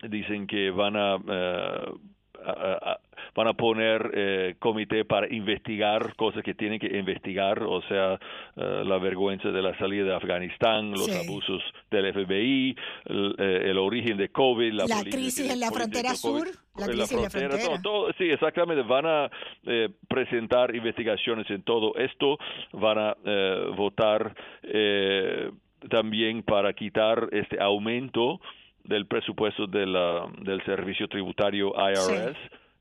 dicen 0.03 0.47
que 0.47 0.71
van 0.71 0.95
a, 0.95 1.13
a, 1.15 2.91
a 2.91 2.99
van 3.33 3.47
a 3.47 3.53
poner 3.53 4.11
eh, 4.13 4.55
comité 4.59 5.03
para 5.03 5.33
investigar 5.33 6.15
cosas 6.15 6.43
que 6.43 6.53
tienen 6.53 6.79
que 6.79 6.87
investigar, 6.97 7.63
o 7.63 7.81
sea, 7.83 8.13
eh, 8.55 8.83
la 8.85 8.97
vergüenza 8.97 9.49
de 9.51 9.61
la 9.61 9.77
salida 9.77 10.03
de 10.05 10.15
Afganistán, 10.15 10.91
los 10.91 11.05
Sí. 11.05 11.27
abusos 11.27 11.61
del 11.91 12.13
FBI, 12.13 12.75
el, 13.05 13.35
eh, 13.37 13.61
el 13.71 13.77
origen 13.77 14.17
de 14.17 14.29
COVID, 14.29 14.71
la, 14.73 14.85
La 14.85 14.95
política 14.97 15.17
crisis 15.17 15.49
en 15.51 15.59
la 15.59 15.71
frontera 15.71 16.13
sur, 16.15 16.47
la 16.77 16.87
crisis 16.87 17.11
en 17.13 17.21
la 17.23 17.29
frontera. 17.29 17.57
todo, 17.63 17.81
todo- 17.81 18.13
sí, 18.17 18.25
exactamente, 18.29 18.83
van 18.83 19.05
a 19.05 19.29
eh, 19.65 19.89
presentar 20.07 20.73
investigaciones 20.75 21.49
en 21.49 21.63
todo 21.63 21.95
esto, 21.95 22.37
van 22.73 22.97
a 22.99 23.17
eh, 23.25 23.65
votar 23.75 24.33
eh, 24.63 25.51
también 25.89 26.41
para 26.43 26.73
quitar 26.73 27.27
este 27.31 27.61
aumento 27.61 28.39
del 28.87 29.05
presupuesto 29.07 29.67
de 29.67 29.85
la- 29.85 30.27
del 30.41 30.63
servicio 30.65 31.07
tributario 31.07 31.73
IRS. 31.75 32.35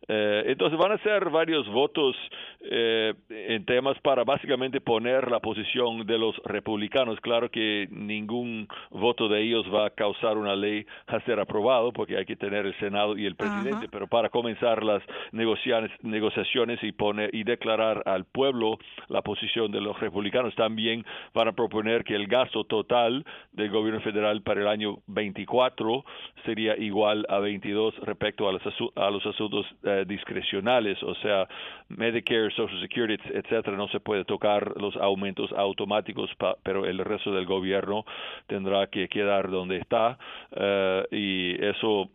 Eh, 0.08 0.44
entonces 0.46 0.78
van 0.78 0.92
a 0.92 0.98
ser 0.98 1.30
varios 1.30 1.66
votos 1.68 2.14
eh, 2.60 3.14
en 3.30 3.64
temas 3.64 3.98
para 4.00 4.24
básicamente 4.24 4.80
poner 4.80 5.30
la 5.30 5.40
posición 5.40 6.06
de 6.06 6.18
los 6.18 6.36
republicanos. 6.44 7.20
Claro 7.20 7.50
que 7.50 7.88
ningún 7.90 8.68
voto 8.90 9.28
de 9.28 9.42
ellos 9.42 9.64
va 9.72 9.86
a 9.86 9.90
causar 9.90 10.36
una 10.38 10.56
ley 10.56 10.86
a 11.06 11.20
ser 11.20 11.40
aprobado 11.40 11.92
porque 11.92 12.16
hay 12.16 12.24
que 12.24 12.36
tener 12.36 12.66
el 12.66 12.74
Senado 12.78 13.16
y 13.16 13.26
el 13.26 13.36
presidente, 13.36 13.88
pero 13.90 14.06
para 14.06 14.28
comenzar 14.28 14.82
las 14.82 15.02
negociaciones, 15.32 15.90
negociaciones 16.02 16.82
y 16.82 16.92
poner 16.92 17.34
y 17.34 17.44
declarar 17.44 18.02
al 18.06 18.24
pueblo 18.24 18.78
la 19.08 19.22
posición 19.22 19.70
de 19.72 19.80
los 19.80 19.98
republicanos, 20.00 20.54
también 20.54 21.04
van 21.34 21.48
a 21.48 21.52
proponer 21.52 22.04
que 22.04 22.14
el 22.14 22.26
gasto 22.26 22.64
total 22.64 23.24
del 23.52 23.70
gobierno 23.70 24.00
federal 24.00 24.42
para 24.42 24.60
el 24.60 24.68
año 24.68 24.98
24 25.06 26.04
sería 26.44 26.76
igual 26.76 27.24
a 27.28 27.38
22 27.38 27.94
respecto 28.00 28.48
a 28.48 28.52
los, 28.52 28.62
asu- 28.62 28.92
a 28.96 29.10
los 29.10 29.24
asuntos 29.26 29.66
eh, 29.84 29.93
discrecionales, 30.06 31.00
o 31.02 31.14
sea, 31.16 31.46
Medicare, 31.88 32.50
Social 32.50 32.80
Security, 32.80 33.22
etcétera, 33.32 33.76
no 33.76 33.88
se 33.88 34.00
puede 34.00 34.24
tocar 34.24 34.72
los 34.80 34.96
aumentos 34.96 35.52
automáticos, 35.52 36.34
pa- 36.36 36.56
pero 36.62 36.84
el 36.86 36.98
resto 36.98 37.32
del 37.32 37.46
gobierno 37.46 38.04
tendrá 38.46 38.86
que 38.88 39.08
quedar 39.08 39.50
donde 39.50 39.76
está 39.76 40.18
eh, 40.56 41.04
y 41.10 41.64
eso 41.64 42.10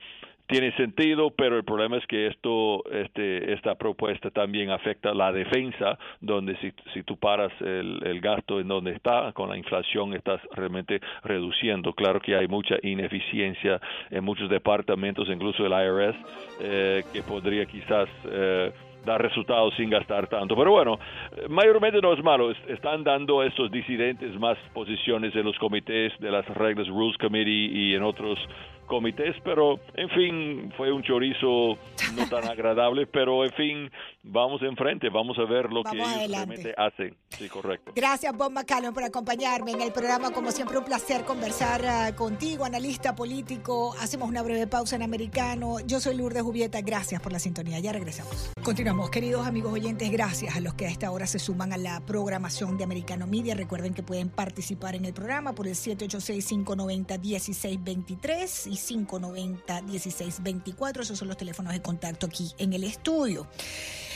tiene 0.50 0.72
sentido, 0.76 1.30
pero 1.30 1.58
el 1.58 1.64
problema 1.64 1.98
es 1.98 2.06
que 2.08 2.26
esto, 2.28 2.84
este, 2.92 3.54
esta 3.54 3.76
propuesta 3.76 4.32
también 4.32 4.72
afecta 4.72 5.14
la 5.14 5.32
defensa, 5.32 5.98
donde 6.22 6.58
si, 6.58 6.74
si 6.94 7.04
tú 7.04 7.18
paras 7.18 7.52
el, 7.62 8.00
el 8.04 8.20
gasto 8.20 8.60
en 8.60 8.68
donde 8.68 8.92
está, 8.94 9.32
con 9.34 9.48
la 9.50 9.58
inflación 9.58 10.14
estás 10.16 10.42
realmente 10.56 11.00
reduciendo. 11.24 11.94
Claro 11.94 12.20
que 12.20 12.36
hay 12.36 12.48
mucha 12.48 12.76
ineficiencia 12.82 13.80
en 14.10 14.24
muchos 14.24 14.50
departamentos, 14.50 15.28
incluso 15.30 15.66
el 15.66 15.72
IRS, 15.72 16.16
eh, 16.62 17.04
que 17.14 17.22
podría 17.24 17.66
quizás... 17.66 18.10
Eh, 18.30 18.72
dar 19.06 19.22
resultados 19.22 19.74
sin 19.76 19.90
gastar 19.90 20.28
tanto. 20.28 20.58
Pero 20.58 20.72
bueno, 20.72 21.00
mayormente 21.48 22.02
no 22.02 22.12
es 22.12 22.22
malo. 22.22 22.52
Es- 22.52 22.58
Están 22.68 23.02
dando 23.06 23.40
a 23.40 23.46
estos 23.48 23.72
disidentes 23.72 24.38
más 24.38 24.58
posiciones 24.74 25.34
en 25.38 25.46
los 25.46 25.58
comités 25.58 26.12
de 26.20 26.30
las 26.30 26.46
reglas 26.50 26.86
Rules 26.90 27.18
Committee 27.18 27.72
y 27.74 27.96
en 27.96 28.04
otros 28.04 28.38
comités, 28.90 29.36
pero 29.46 29.80
en 29.94 30.10
fin, 30.10 30.74
fue 30.76 30.92
un 30.92 31.02
chorizo 31.04 31.78
no 32.16 32.28
tan 32.30 32.44
agradable, 32.50 33.08
pero 33.08 33.46
en 33.46 33.52
fin, 33.52 33.90
vamos 34.24 34.62
enfrente, 34.64 35.08
vamos 35.10 35.38
a 35.38 35.46
ver 35.46 35.72
lo 35.72 35.84
que 35.84 35.98
Vamos 35.98 36.08
ellos 36.08 36.18
adelante. 36.18 36.56
realmente 36.56 36.74
hacen. 36.76 37.16
Sí, 37.30 37.48
correcto. 37.48 37.94
Gracias, 37.96 38.36
Bob 38.36 38.52
McCallum, 38.52 38.94
por 38.94 39.04
acompañarme 39.04 39.72
en 39.72 39.82
el 39.82 39.94
programa. 39.94 40.32
Como 40.32 40.52
siempre, 40.52 40.78
un 40.78 40.84
placer 40.84 41.24
conversar 41.24 41.86
ah, 41.86 42.14
contigo, 42.16 42.66
analista 42.66 43.16
político. 43.16 43.96
Hacemos 44.02 44.28
una 44.28 44.42
breve 44.42 44.66
pausa 44.68 44.96
en 44.96 45.04
americano. 45.04 45.78
Yo 45.86 46.00
soy 46.00 46.18
Lourdes 46.18 46.42
Jubieta. 46.42 46.82
Gracias 46.82 47.22
por 47.22 47.32
la 47.32 47.38
sintonía. 47.40 47.80
Ya 47.80 47.94
regresamos. 47.94 48.52
Continuamos, 48.64 49.12
queridos 49.12 49.46
amigos 49.46 49.74
oyentes. 49.74 50.12
Gracias 50.12 50.56
a 50.56 50.60
los 50.60 50.74
que 50.74 50.88
a 50.88 50.90
esta 50.90 51.12
hora 51.12 51.28
se 51.28 51.38
suman 51.38 51.72
a 51.72 51.78
la 51.78 52.02
programación 52.02 52.78
de 52.78 52.84
Americano 52.84 53.28
Media. 53.28 53.54
Recuerden 53.54 53.94
que 53.94 54.02
pueden 54.02 54.30
participar 54.30 54.96
en 54.96 55.06
el 55.06 55.14
programa 55.14 55.54
por 55.54 55.68
el 55.68 55.76
786-590-1623 55.76 58.72
y 58.72 58.79
590-1624. 58.80 61.02
Esos 61.02 61.18
son 61.18 61.28
los 61.28 61.38
teléfonos 61.38 61.74
de 61.74 61.82
contacto 61.82 62.28
aquí 62.28 62.52
en 62.58 62.74
el 62.74 62.84
estudio. 62.84 63.48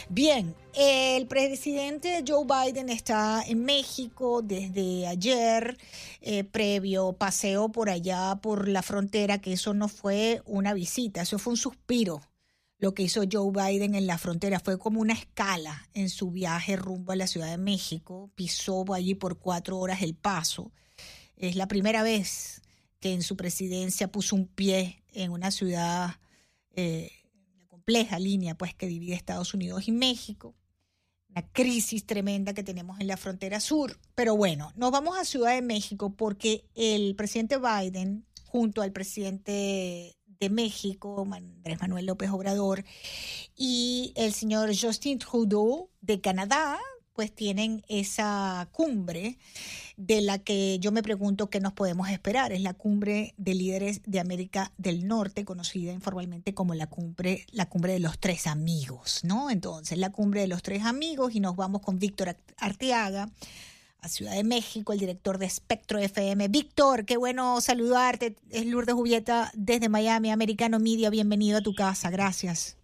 Bien, 0.10 0.54
el 0.74 1.28
presidente 1.28 2.24
Joe 2.28 2.46
Biden 2.46 2.90
está 2.90 3.42
en 3.46 3.64
México 3.64 4.42
desde 4.42 5.08
ayer, 5.08 5.78
eh, 6.22 6.44
previo 6.44 7.14
paseo 7.14 7.70
por 7.70 7.90
allá 7.90 8.38
por 8.42 8.68
la 8.68 8.82
frontera, 8.82 9.40
que 9.40 9.54
eso 9.54 9.74
no 9.74 9.88
fue 9.88 10.42
una 10.46 10.74
visita, 10.74 11.22
eso 11.22 11.40
fue 11.40 11.52
un 11.52 11.58
suspiro. 11.58 12.20
Lo 12.84 12.94
que 12.94 13.04
hizo 13.04 13.22
Joe 13.32 13.52
Biden 13.52 13.96
en 13.96 14.08
la 14.08 14.18
frontera 14.18 14.60
fue 14.60 14.78
como 14.78 15.00
una 15.00 15.14
escala 15.14 15.88
en 15.94 16.10
su 16.10 16.32
viaje 16.32 16.76
rumbo 16.76 17.14
a 17.14 17.16
la 17.16 17.28
Ciudad 17.28 17.50
de 17.50 17.58
México. 17.58 18.30
Pisó 18.36 18.84
allí 18.94 19.16
por 19.16 19.40
cuatro 19.40 19.80
horas 19.80 20.02
el 20.02 20.16
paso. 20.16 20.70
Es 21.38 21.56
la 21.56 21.70
primera 21.70 22.04
vez 22.04 22.62
que 23.04 23.12
en 23.12 23.22
su 23.22 23.36
presidencia 23.36 24.10
puso 24.10 24.34
un 24.34 24.48
pie 24.48 25.04
en 25.12 25.34
una 25.34 25.52
ciudad 25.52 26.12
eh, 26.74 27.12
la 27.58 27.66
compleja 27.66 28.18
línea 28.18 28.56
pues 28.56 28.74
que 28.74 28.88
divide 28.88 29.14
Estados 29.14 29.54
Unidos 29.54 29.90
y 29.90 29.92
México, 29.92 30.56
una 31.28 31.46
crisis 31.52 32.06
tremenda 32.06 32.54
que 32.54 32.64
tenemos 32.64 33.02
en 33.02 33.08
la 33.08 33.18
frontera 33.18 33.60
sur. 33.60 34.00
Pero 34.16 34.38
bueno, 34.38 34.72
nos 34.78 34.92
vamos 34.92 35.18
a 35.18 35.26
Ciudad 35.26 35.54
de 35.54 35.62
México 35.62 36.16
porque 36.16 36.64
el 36.76 37.14
presidente 37.18 37.58
Biden, 37.58 38.26
junto 38.46 38.82
al 38.82 38.94
presidente 38.94 40.16
de 40.26 40.50
México, 40.50 41.28
Andrés 41.30 41.82
Manuel 41.82 42.06
López 42.06 42.30
Obrador, 42.30 42.86
y 43.54 44.14
el 44.16 44.32
señor 44.32 44.72
Justin 44.74 45.20
Trudeau 45.20 45.90
de 46.00 46.22
Canadá, 46.22 46.80
pues 47.14 47.34
tienen 47.34 47.84
esa 47.88 48.68
cumbre 48.72 49.38
de 49.98 50.22
la 50.22 50.40
que 50.40 50.80
yo 50.80 50.92
me 50.92 51.04
pregunto 51.04 51.50
qué 51.50 51.60
nos 51.60 51.74
podemos 51.74 52.10
esperar. 52.10 52.52
Es 52.52 52.62
la 52.62 52.74
cumbre 52.74 53.34
de 53.38 53.54
líderes 53.54 54.02
de 54.06 54.20
América 54.20 54.72
del 54.78 55.08
Norte, 55.08 55.46
conocida 55.46 55.94
informalmente 55.94 56.54
como 56.54 56.74
la 56.74 56.88
cumbre, 56.88 57.46
la 57.52 57.70
cumbre 57.70 57.94
de 57.94 58.00
los 58.00 58.20
tres 58.20 58.48
amigos, 58.48 59.24
¿no? 59.24 59.50
Entonces, 59.50 59.98
la 59.98 60.12
cumbre 60.12 60.42
de 60.42 60.48
los 60.48 60.64
tres 60.64 60.84
amigos 60.84 61.36
y 61.36 61.40
nos 61.40 61.56
vamos 61.56 61.82
con 61.82 62.00
Víctor 62.00 62.36
Arteaga 62.58 63.30
a 64.02 64.08
Ciudad 64.10 64.36
de 64.36 64.44
México, 64.44 64.92
el 64.92 65.00
director 65.00 65.38
de 65.38 65.46
Espectro 65.46 65.98
FM. 65.98 66.50
Víctor, 66.50 67.06
qué 67.06 67.16
bueno 67.16 67.62
saludarte. 67.62 68.36
Es 68.52 68.66
Lourdes 68.66 68.96
Jubieta 68.96 69.50
desde 69.56 69.88
Miami, 69.88 70.30
Americano 70.30 70.80
Media. 70.80 71.10
Bienvenido 71.10 71.60
a 71.60 71.62
tu 71.62 71.74
casa. 71.74 72.10
Gracias. 72.10 72.78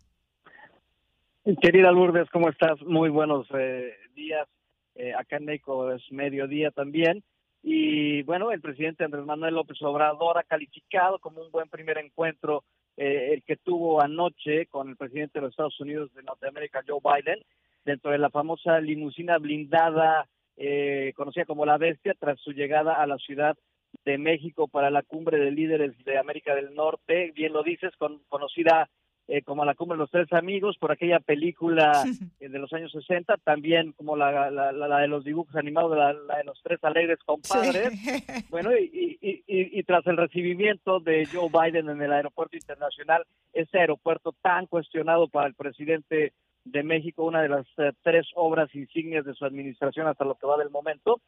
Querida 1.62 1.92
Lourdes, 1.92 2.30
¿cómo 2.32 2.50
estás? 2.50 2.82
Muy 2.84 3.10
buenos 3.10 3.48
eh, 3.58 3.94
días. 4.20 4.48
Eh, 4.96 5.14
acá 5.14 5.38
en 5.38 5.46
México 5.46 5.92
es 5.92 6.04
mediodía 6.12 6.72
también. 6.72 7.24
Y 7.64 8.22
bueno, 8.24 8.52
el 8.52 8.62
presidente 8.62 9.04
Andrés 9.04 9.26
Manuel 9.26 9.56
López 9.56 9.82
Obrador 9.82 10.38
ha 10.38 10.44
calificado 10.44 11.20
como 11.20 11.42
un 11.42 11.52
buen 11.52 11.70
primer 11.70 11.98
encuentro 11.98 12.64
eh, 12.98 13.34
el 13.34 13.44
que 13.44 13.56
tuvo 13.56 14.02
anoche 14.02 14.66
con 14.68 14.90
el 14.90 14.98
presidente 14.98 15.40
de 15.40 15.44
los 15.44 15.52
Estados 15.52 15.80
Unidos 15.80 16.14
de 16.14 16.24
Norteamérica, 16.24 16.84
Joe 16.86 17.00
Biden, 17.02 17.40
dentro 17.86 18.12
de 18.12 18.18
la 18.18 18.30
famosa 18.30 18.80
limusina 18.80 19.38
blindada 19.38 20.28
eh, 20.58 21.14
conocida 21.16 21.46
como 21.46 21.66
La 21.66 21.78
Bestia, 21.78 22.14
tras 22.20 22.40
su 22.42 22.52
llegada 22.52 22.94
a 23.02 23.08
la 23.08 23.18
Ciudad 23.18 23.58
de 24.04 24.18
México 24.18 24.68
para 24.68 24.90
la 24.90 25.04
cumbre 25.04 25.40
de 25.40 25.52
líderes 25.52 25.98
de 26.04 26.18
América 26.18 26.56
del 26.56 26.76
Norte. 26.76 27.32
Bien 27.34 27.54
lo 27.54 27.64
dices, 27.64 27.96
con, 27.98 28.20
conocida 28.28 28.90
eh, 29.32 29.44
como 29.44 29.64
la 29.64 29.76
cumbre 29.76 29.96
de 29.96 30.00
los 30.00 30.10
tres 30.10 30.34
amigos 30.34 30.76
por 30.80 30.92
aquella 30.92 31.20
película 31.20 32.04
eh, 32.40 32.50
de 32.50 32.58
los 32.58 32.74
años 32.74 32.92
60, 32.92 33.38
también 33.44 33.92
como 33.92 34.18
la, 34.18 34.50
la, 34.50 34.98
de 35.02 35.08
los 35.08 35.24
dibujos 35.24 35.56
animados, 35.56 35.96
la, 35.96 36.14
la, 36.14 36.38
de 36.38 36.46
los 36.46 36.60
tres 36.64 36.84
alegres 36.84 37.20
compadres. 37.24 37.92
Sí. 38.00 38.24
Bueno, 38.50 38.76
y, 38.76 39.18
y, 39.22 39.44
y, 39.46 39.80
y, 39.80 39.84
tras 39.84 40.06
el 40.08 40.18
recibimiento 40.18 41.00
de 41.00 41.28
Joe 41.28 41.50
Biden 41.50 41.90
en 41.90 42.02
el 42.02 42.12
aeropuerto 42.12 42.56
internacional, 42.58 43.24
ese 43.54 43.78
aeropuerto 43.78 44.34
tan 44.42 44.66
cuestionado 44.66 45.28
para 45.28 45.48
el 45.48 45.54
presidente 45.54 46.34
de 46.64 46.84
México, 46.84 47.26
una 47.26 47.44
de 47.44 47.50
las 47.50 47.68
eh, 47.78 47.92
tres 48.02 48.28
obras 48.34 48.74
insignias 48.74 49.26
de 49.26 49.36
su 49.36 49.46
administración 49.46 50.08
hasta 50.08 50.26
lo 50.26 50.36
que 50.36 50.48
va 50.48 50.58
del 50.58 50.72
momento, 50.72 51.22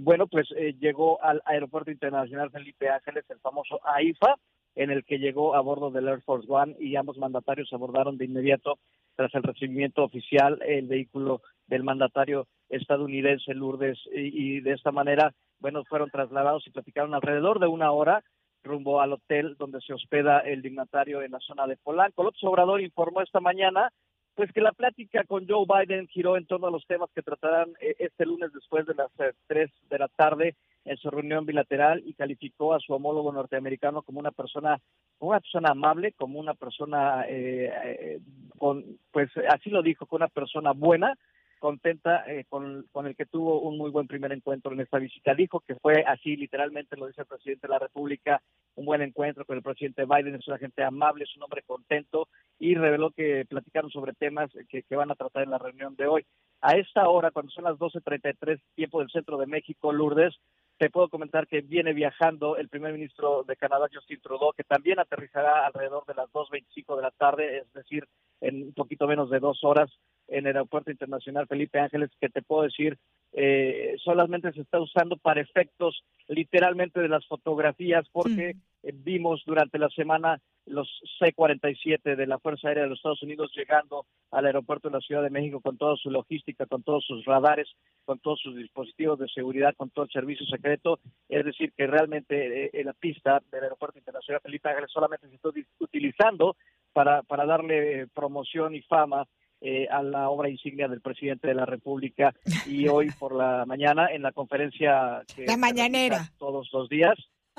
bueno, 0.00 0.26
pues 0.26 0.48
llegó 0.80 1.22
al 1.22 1.40
Aeropuerto 1.44 1.92
Internacional 1.92 2.50
Felipe 2.50 2.88
Ángeles, 2.88 3.24
el 3.30 3.38
famoso 3.38 3.78
AIFA, 3.84 4.34
en 4.76 4.90
el 4.90 5.04
que 5.04 5.18
llegó 5.18 5.54
a 5.54 5.60
bordo 5.60 5.90
del 5.90 6.08
Air 6.08 6.22
Force 6.22 6.46
One 6.50 6.76
y 6.78 6.96
ambos 6.96 7.18
mandatarios 7.18 7.72
abordaron 7.72 8.18
de 8.18 8.24
inmediato 8.24 8.78
tras 9.16 9.34
el 9.34 9.42
recibimiento 9.42 10.02
oficial 10.02 10.60
el 10.66 10.86
vehículo 10.86 11.42
del 11.66 11.84
mandatario 11.84 12.46
estadounidense 12.68 13.54
Lourdes 13.54 13.98
y, 14.12 14.60
de 14.60 14.72
esta 14.72 14.90
manera, 14.90 15.32
bueno, 15.60 15.84
fueron 15.84 16.10
trasladados 16.10 16.66
y 16.66 16.70
platicaron 16.70 17.14
alrededor 17.14 17.60
de 17.60 17.66
una 17.66 17.92
hora 17.92 18.22
rumbo 18.62 19.00
al 19.00 19.12
hotel 19.12 19.56
donde 19.58 19.80
se 19.82 19.92
hospeda 19.92 20.40
el 20.40 20.62
dignatario 20.62 21.22
en 21.22 21.32
la 21.32 21.40
zona 21.40 21.66
de 21.66 21.76
Polanco. 21.76 22.24
López 22.24 22.42
Obrador 22.44 22.80
informó 22.80 23.20
esta 23.20 23.40
mañana 23.40 23.90
pues 24.34 24.50
que 24.52 24.60
la 24.60 24.72
plática 24.72 25.22
con 25.24 25.46
Joe 25.46 25.64
Biden 25.66 26.08
giró 26.08 26.36
en 26.36 26.46
torno 26.46 26.66
a 26.66 26.70
los 26.70 26.84
temas 26.86 27.08
que 27.14 27.22
tratarán 27.22 27.70
eh, 27.80 27.94
este 27.98 28.26
lunes 28.26 28.52
después 28.52 28.84
de 28.86 28.94
las 28.94 29.10
eh, 29.20 29.32
tres 29.46 29.70
de 29.88 29.98
la 29.98 30.08
tarde 30.08 30.56
en 30.84 30.96
su 30.98 31.10
reunión 31.10 31.46
bilateral 31.46 32.02
y 32.04 32.14
calificó 32.14 32.74
a 32.74 32.80
su 32.80 32.92
homólogo 32.92 33.32
norteamericano 33.32 34.02
como 34.02 34.20
una 34.20 34.30
persona, 34.30 34.78
una 35.18 35.40
persona 35.40 35.70
amable, 35.70 36.12
como 36.12 36.38
una 36.38 36.54
persona, 36.54 37.24
eh, 37.28 38.20
con, 38.58 38.84
pues 39.10 39.30
así 39.50 39.70
lo 39.70 39.82
dijo, 39.82 40.06
como 40.06 40.24
una 40.24 40.28
persona 40.28 40.72
buena, 40.72 41.16
contenta 41.64 42.30
eh, 42.30 42.44
con, 42.46 42.86
con, 42.92 43.06
el 43.06 43.16
que 43.16 43.24
tuvo 43.24 43.60
un 43.60 43.78
muy 43.78 43.90
buen 43.90 44.06
primer 44.06 44.32
encuentro 44.32 44.72
en 44.72 44.80
esta 44.80 44.98
visita. 44.98 45.34
Dijo 45.34 45.60
que 45.60 45.74
fue 45.76 46.04
así, 46.06 46.36
literalmente 46.36 46.94
lo 46.94 47.06
dice 47.06 47.22
el 47.22 47.26
presidente 47.26 47.66
de 47.66 47.72
la 47.72 47.78
República, 47.78 48.42
un 48.74 48.84
buen 48.84 49.00
encuentro 49.00 49.46
con 49.46 49.56
el 49.56 49.62
presidente 49.62 50.04
Biden, 50.04 50.34
es 50.34 50.46
una 50.46 50.58
gente 50.58 50.84
amable, 50.84 51.24
es 51.24 51.34
un 51.36 51.42
hombre 51.42 51.62
contento 51.62 52.28
y 52.58 52.74
reveló 52.74 53.12
que 53.12 53.46
platicaron 53.48 53.90
sobre 53.90 54.12
temas 54.12 54.50
que, 54.68 54.82
que 54.82 54.96
van 54.96 55.10
a 55.10 55.14
tratar 55.14 55.44
en 55.44 55.50
la 55.52 55.58
reunión 55.58 55.96
de 55.96 56.06
hoy. 56.06 56.26
A 56.60 56.76
esta 56.76 57.08
hora, 57.08 57.30
cuando 57.30 57.50
son 57.50 57.64
las 57.64 57.78
12.33, 57.78 58.60
tiempo 58.74 59.00
del 59.00 59.10
centro 59.10 59.38
de 59.38 59.46
México, 59.46 59.90
Lourdes, 59.90 60.34
te 60.78 60.90
puedo 60.90 61.08
comentar 61.08 61.46
que 61.46 61.60
viene 61.60 61.92
viajando 61.92 62.56
el 62.56 62.68
primer 62.68 62.92
ministro 62.92 63.44
de 63.44 63.56
Canadá, 63.56 63.86
Justin 63.92 64.20
Trudeau, 64.20 64.52
que 64.52 64.64
también 64.64 64.98
aterrizará 64.98 65.66
alrededor 65.66 66.04
de 66.06 66.14
las 66.14 66.30
2.25 66.32 66.96
de 66.96 67.02
la 67.02 67.10
tarde, 67.12 67.58
es 67.58 67.72
decir, 67.72 68.06
en 68.40 68.64
un 68.64 68.74
poquito 68.74 69.06
menos 69.06 69.30
de 69.30 69.40
dos 69.40 69.62
horas 69.62 69.90
en 70.28 70.46
el 70.46 70.56
Aeropuerto 70.56 70.90
Internacional 70.90 71.46
Felipe 71.46 71.78
Ángeles, 71.78 72.10
que 72.20 72.28
te 72.28 72.42
puedo 72.42 72.62
decir, 72.62 72.98
eh, 73.32 73.96
solamente 74.02 74.52
se 74.52 74.60
está 74.60 74.80
usando 74.80 75.16
para 75.16 75.40
efectos 75.40 76.04
literalmente 76.28 77.00
de 77.00 77.08
las 77.08 77.26
fotografías, 77.26 78.06
porque 78.12 78.56
eh, 78.82 78.92
vimos 78.94 79.42
durante 79.44 79.78
la 79.78 79.88
semana 79.88 80.40
los 80.66 80.88
C-47 81.18 82.16
de 82.16 82.26
la 82.26 82.38
Fuerza 82.38 82.68
Aérea 82.68 82.84
de 82.84 82.90
los 82.90 82.98
Estados 82.98 83.22
Unidos 83.22 83.52
llegando 83.54 84.06
al 84.30 84.46
aeropuerto 84.46 84.88
de 84.88 84.94
la 84.94 85.00
Ciudad 85.00 85.22
de 85.22 85.30
México 85.30 85.60
con 85.60 85.76
toda 85.76 85.96
su 85.96 86.10
logística, 86.10 86.64
con 86.66 86.82
todos 86.82 87.04
sus 87.04 87.24
radares, 87.24 87.68
con 88.04 88.18
todos 88.18 88.40
sus 88.40 88.56
dispositivos 88.56 89.18
de 89.18 89.28
seguridad, 89.28 89.74
con 89.76 89.90
todo 89.90 90.04
el 90.04 90.10
servicio 90.10 90.46
secreto. 90.46 91.00
Es 91.28 91.44
decir, 91.44 91.72
que 91.76 91.86
realmente 91.86 92.70
eh, 92.72 92.84
la 92.84 92.94
pista 92.94 93.42
del 93.50 93.64
Aeropuerto 93.64 93.98
Internacional 93.98 94.40
Felipe 94.42 94.68
Ángeles 94.68 94.90
solamente 94.92 95.28
se 95.28 95.34
está 95.34 95.50
utilizando 95.80 96.56
para, 96.92 97.22
para 97.22 97.44
darle 97.44 98.06
promoción 98.14 98.74
y 98.74 98.82
fama 98.82 99.26
eh, 99.66 99.88
a 99.90 100.02
la 100.02 100.28
obra 100.28 100.50
insignia 100.50 100.88
del 100.88 101.00
presidente 101.00 101.48
de 101.48 101.54
la 101.54 101.64
República 101.64 102.34
y 102.66 102.86
hoy 102.88 103.10
por 103.18 103.34
la 103.34 103.64
mañana 103.64 104.08
en 104.12 104.20
la 104.20 104.30
conferencia 104.30 105.22
que 105.34 105.46
la 105.46 105.56
mañanera. 105.56 106.28
todos 106.36 106.68
los 106.70 106.86
días 106.90 107.14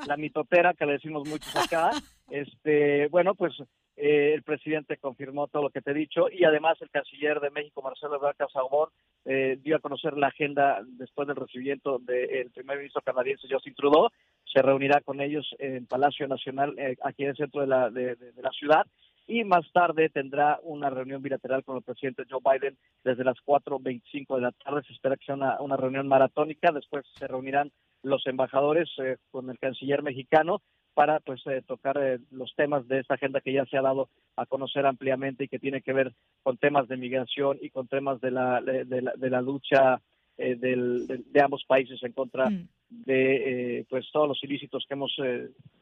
la 0.06 0.16
mitotera 0.16 0.76
que 0.76 0.86
le 0.86 0.92
decimos 0.94 1.28
muchos 1.28 1.56
acá 1.56 1.90
este 2.30 3.08
bueno 3.08 3.34
pues 3.34 3.54
eh, 3.98 4.34
el 4.36 4.44
presidente 4.44 4.98
confirmó 4.98 5.48
todo 5.48 5.64
lo 5.64 5.70
que 5.72 5.82
te 5.82 5.92
he 5.92 5.94
dicho 5.96 6.28
y 6.32 6.44
además 6.44 6.78
el 6.82 6.92
canciller 6.92 7.40
de 7.40 7.50
México 7.50 7.82
Marcelo 7.82 8.18
Ebrard 8.18 8.36
Casaubon 8.36 8.90
eh, 9.26 9.58
dio 9.64 9.78
a 9.78 9.80
conocer 9.80 10.16
la 10.16 10.28
agenda 10.28 10.84
después 10.86 11.28
del 11.28 11.38
recibimiento 11.38 11.98
del 11.98 12.52
primer 12.52 12.78
ministro 12.78 13.02
canadiense 13.02 13.48
Justin 13.50 13.74
Trudeau. 13.74 14.10
Se 14.54 14.62
reunirá 14.62 15.02
con 15.02 15.22
ellos 15.22 15.48
en 15.58 15.88
Palacio 15.88 16.28
Nacional 16.28 16.76
aquí 17.04 17.24
en 17.24 17.30
el 17.30 17.36
centro 17.36 17.62
de 17.62 17.68
la 17.68 17.90
de 17.90 18.16
la 18.38 18.52
ciudad 18.52 18.86
y 19.28 19.44
más 19.44 19.66
tarde 19.72 20.10
tendrá 20.10 20.60
una 20.64 20.90
reunión 20.90 21.22
bilateral 21.22 21.64
con 21.64 21.78
el 21.78 21.84
presidente 21.84 22.26
Joe 22.30 22.42
Biden 22.44 22.78
desde 23.04 23.24
las 23.24 23.38
4.25 23.46 24.36
de 24.36 24.42
la 24.42 24.52
tarde. 24.52 24.84
Se 24.86 24.94
espera 24.94 25.18
que 25.18 25.26
sea 25.26 25.36
una, 25.36 25.78
reunión 25.78 26.08
maratónica. 26.08 26.72
Después 26.72 27.06
se 27.18 27.28
reunirán 27.28 27.72
los 28.04 28.26
embajadores 28.28 28.90
eh, 29.00 29.18
con 29.32 29.50
el 29.50 29.58
canciller 29.58 30.04
mexicano 30.04 30.62
para 30.94 31.20
pues 31.20 31.42
eh, 31.48 31.62
tocar 31.66 31.98
eh, 31.98 32.20
los 32.32 32.54
temas 32.56 32.88
de 32.88 33.00
esta 33.00 33.16
agenda 33.16 33.42
que 33.42 33.52
ya 33.52 33.66
se 33.66 33.78
ha 33.78 33.82
dado 33.82 34.10
a 34.36 34.46
conocer 34.46 34.86
ampliamente 34.86 35.46
y 35.46 35.48
que 35.48 35.60
tiene 35.60 35.82
que 35.82 35.92
ver 35.92 36.14
con 36.44 36.58
temas 36.58 36.88
de 36.88 36.98
migración 36.98 37.58
y 37.62 37.70
con 37.70 37.88
temas 37.88 38.22
de 38.22 38.32
la 38.32 38.62
de, 38.62 39.02
la, 39.02 39.14
de 39.18 39.30
la 39.30 39.42
lucha 39.42 40.02
de, 40.38 41.42
ambos 41.42 41.64
países 41.66 42.02
en 42.04 42.12
contra 42.12 42.50
mm. 42.50 42.68
de 42.90 43.86
pues 43.90 44.06
todos 44.12 44.28
los 44.28 44.44
ilícitos 44.44 44.86
que 44.88 44.94
hemos 44.94 45.16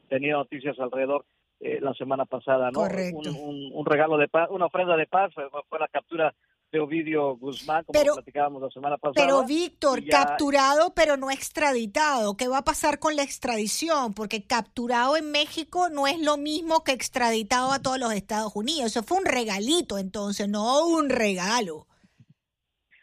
tenido 0.08 0.38
noticias 0.38 0.78
alrededor 0.80 1.24
eh, 1.64 1.78
la 1.80 1.94
semana 1.94 2.26
pasada, 2.26 2.70
¿no? 2.70 2.80
Un, 2.82 3.86
regalo 3.86 4.18
de 4.18 4.28
paz, 4.28 4.48
una 4.50 4.66
ofrenda 4.66 4.98
de 4.98 5.06
paz, 5.06 5.32
fue, 5.32 5.78
la 5.80 5.88
captura 5.88 6.34
de 6.70 6.78
Ovidio 6.78 7.38
Guzmán, 7.38 7.84
como 7.84 7.98
platicábamos 8.16 8.60
la 8.60 8.68
semana 8.68 8.98
pasada. 8.98 9.26
Pero 9.26 9.46
Víctor, 9.46 10.06
capturado 10.06 10.92
pero 10.94 11.16
no 11.16 11.30
extraditado. 11.30 12.36
¿Qué 12.36 12.48
va 12.48 12.58
a 12.58 12.64
pasar 12.64 12.98
con 12.98 13.16
la 13.16 13.22
extradición? 13.22 14.12
Porque 14.12 14.44
capturado 14.46 15.16
en 15.16 15.30
México 15.30 15.88
no 15.88 16.06
es 16.06 16.20
lo 16.20 16.36
mismo 16.36 16.84
que 16.84 16.92
extraditado 16.92 17.72
a 17.72 17.80
todos 17.80 17.98
los 17.98 18.12
Estados 18.12 18.54
Unidos. 18.54 18.90
Eso 18.90 19.02
fue 19.02 19.16
un 19.16 19.24
regalito 19.24 19.96
entonces, 19.96 20.46
no 20.46 20.86
un 20.86 21.08
regalo. 21.08 21.86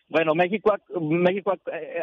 Bueno, 0.07 0.35
México 0.35 0.71
México 1.01 1.51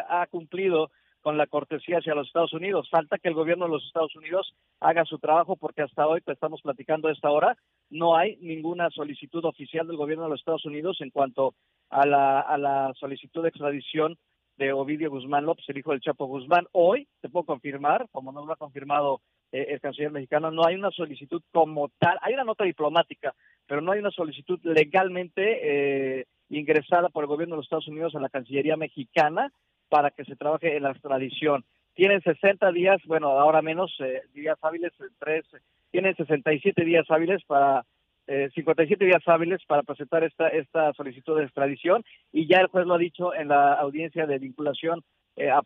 ha 0.09 0.23
eh, 0.23 0.27
cumplido 0.29 0.91
con 1.21 1.37
la 1.37 1.47
cortesía 1.47 1.97
hacia 1.97 2.15
los 2.15 2.27
Estados 2.27 2.53
Unidos. 2.53 2.89
Falta 2.89 3.17
que 3.17 3.29
el 3.29 3.33
gobierno 3.33 3.65
de 3.65 3.71
los 3.71 3.85
Estados 3.85 4.15
Unidos 4.15 4.53
haga 4.79 5.05
su 5.05 5.19
trabajo 5.19 5.55
porque 5.55 5.81
hasta 5.81 6.07
hoy, 6.07 6.21
que 6.21 6.31
estamos 6.31 6.61
platicando 6.61 7.07
a 7.07 7.11
esta 7.11 7.29
hora, 7.29 7.57
no 7.89 8.15
hay 8.15 8.37
ninguna 8.41 8.89
solicitud 8.89 9.43
oficial 9.45 9.87
del 9.87 9.97
gobierno 9.97 10.25
de 10.25 10.31
los 10.31 10.39
Estados 10.39 10.65
Unidos 10.65 10.97
en 11.01 11.09
cuanto 11.09 11.53
a 11.89 12.05
la, 12.05 12.39
a 12.39 12.57
la 12.57 12.93
solicitud 12.99 13.41
de 13.43 13.49
extradición 13.49 14.17
de 14.57 14.73
Ovidio 14.73 15.09
Guzmán 15.09 15.45
López, 15.45 15.63
el 15.69 15.77
hijo 15.77 15.91
del 15.91 16.01
Chapo 16.01 16.25
Guzmán. 16.25 16.67
Hoy, 16.73 17.07
te 17.21 17.29
puedo 17.29 17.45
confirmar, 17.45 18.07
como 18.11 18.33
no 18.33 18.45
lo 18.45 18.51
ha 18.51 18.57
confirmado 18.57 19.21
eh, 19.51 19.67
el 19.69 19.79
canciller 19.79 20.11
mexicano, 20.11 20.51
no 20.51 20.65
hay 20.65 20.75
una 20.75 20.91
solicitud 20.91 21.41
como 21.51 21.89
tal, 21.97 22.19
hay 22.21 22.33
una 22.33 22.43
nota 22.43 22.65
diplomática, 22.65 23.33
pero 23.65 23.81
no 23.81 23.93
hay 23.93 23.99
una 23.99 24.11
solicitud 24.11 24.59
legalmente 24.63 26.19
eh, 26.19 26.25
ingresada 26.49 27.09
por 27.09 27.23
el 27.23 27.29
gobierno 27.29 27.55
de 27.55 27.57
los 27.59 27.65
Estados 27.65 27.87
Unidos 27.87 28.15
a 28.15 28.19
la 28.19 28.29
Cancillería 28.29 28.75
mexicana 28.75 29.51
para 29.89 30.11
que 30.11 30.25
se 30.25 30.35
trabaje 30.35 30.77
en 30.77 30.83
la 30.83 30.91
extradición. 30.91 31.65
Tienen 31.95 32.21
60 32.21 32.71
días, 32.71 33.01
bueno, 33.05 33.29
ahora 33.29 33.61
menos 33.61 33.93
eh, 33.99 34.21
días 34.33 34.57
hábiles, 34.61 34.93
eh, 35.01 35.05
tres, 35.19 35.45
tienen 35.91 36.15
67 36.15 36.85
días 36.85 37.05
hábiles 37.09 37.43
para 37.45 37.83
eh, 38.31 38.49
57 38.53 39.03
días 39.03 39.27
hábiles 39.27 39.59
para 39.65 39.81
presentar 39.81 40.23
esta 40.23 40.49
esta 40.49 40.93
solicitud 40.93 41.35
de 41.35 41.45
extradición 41.45 42.03
y 42.31 42.47
ya 42.47 42.59
el 42.59 42.67
juez 42.67 42.85
lo 42.85 42.93
ha 42.93 42.99
dicho 42.99 43.33
en 43.33 43.47
la 43.47 43.73
audiencia 43.73 44.27
de 44.27 44.37
vinculación 44.37 45.03
eh, 45.35 45.49
a 45.49 45.61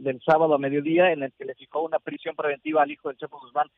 del 0.00 0.20
sábado 0.22 0.54
a 0.54 0.58
mediodía 0.58 1.12
en 1.12 1.22
el 1.22 1.32
que 1.38 1.44
le 1.44 1.54
fijó 1.54 1.82
una 1.82 2.00
prisión 2.00 2.34
preventiva 2.34 2.82
al 2.82 2.90
hijo 2.90 3.08
del 3.08 3.16
Chepo 3.16 3.38
Guzmán 3.38 3.68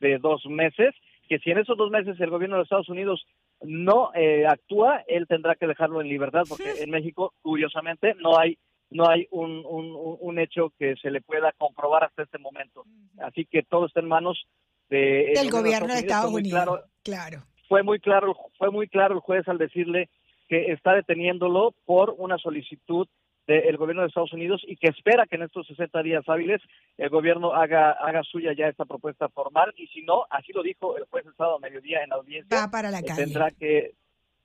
de 0.00 0.18
dos 0.18 0.46
meses 0.46 0.94
que 1.28 1.38
si 1.40 1.50
en 1.50 1.58
esos 1.58 1.76
dos 1.76 1.90
meses 1.90 2.18
el 2.18 2.30
gobierno 2.30 2.56
de 2.56 2.62
Estados 2.62 2.88
Unidos 2.88 3.26
no 3.64 4.10
eh, 4.14 4.46
actúa, 4.46 5.04
él 5.06 5.26
tendrá 5.26 5.54
que 5.54 5.66
dejarlo 5.66 6.00
en 6.00 6.08
libertad, 6.08 6.42
porque 6.48 6.82
en 6.82 6.90
México, 6.90 7.32
curiosamente, 7.42 8.14
no 8.14 8.38
hay 8.38 8.58
no 8.92 9.08
hay 9.08 9.26
un, 9.30 9.62
un, 9.64 10.38
hecho 10.38 10.72
que 10.78 10.96
se 11.00 11.10
le 11.10 11.22
pueda 11.22 11.52
comprobar 11.56 12.04
hasta 12.04 12.24
este 12.24 12.36
momento. 12.38 12.84
Así 13.22 13.46
que 13.46 13.62
todo 13.62 13.86
está 13.86 14.00
en 14.00 14.08
manos 14.08 14.46
de, 14.90 15.32
del 15.34 15.50
gobierno 15.50 15.94
de 15.94 16.00
Estados 16.00 16.30
Unidos. 16.30 16.80
Claro, 17.02 17.38
Fue 17.68 17.82
muy 17.82 18.00
claro, 18.00 18.36
fue 18.58 18.70
muy 18.70 18.88
claro 18.88 19.14
el 19.14 19.20
juez 19.20 19.48
al 19.48 19.58
decirle 19.58 20.10
que 20.48 20.72
está 20.72 20.92
deteniéndolo 20.92 21.74
por 21.86 22.14
una 22.18 22.36
solicitud 22.38 23.08
del 23.46 23.76
gobierno 23.76 24.02
de 24.02 24.08
Estados 24.08 24.32
Unidos 24.32 24.62
y 24.66 24.76
que 24.76 24.88
espera 24.88 25.26
que 25.26 25.36
en 25.36 25.42
estos 25.42 25.66
60 25.66 26.02
días 26.02 26.28
hábiles 26.28 26.60
el 26.96 27.08
gobierno 27.08 27.52
haga 27.52 27.92
haga 27.92 28.22
suya 28.22 28.52
ya 28.56 28.68
esta 28.68 28.84
propuesta 28.84 29.28
formal. 29.28 29.72
Y 29.76 29.86
si 29.88 30.02
no, 30.02 30.24
así 30.30 30.52
lo 30.52 30.62
dijo 30.62 30.96
el 30.96 31.04
juez 31.04 31.24
de 31.24 31.30
Estado 31.30 31.56
a 31.56 31.58
mediodía 31.58 32.02
en 32.02 32.10
la 32.10 32.16
audiencia, 32.16 32.68
para 32.70 32.90
la 32.90 33.00
eh, 33.00 33.04
tendrá 33.16 33.50
que 33.50 33.94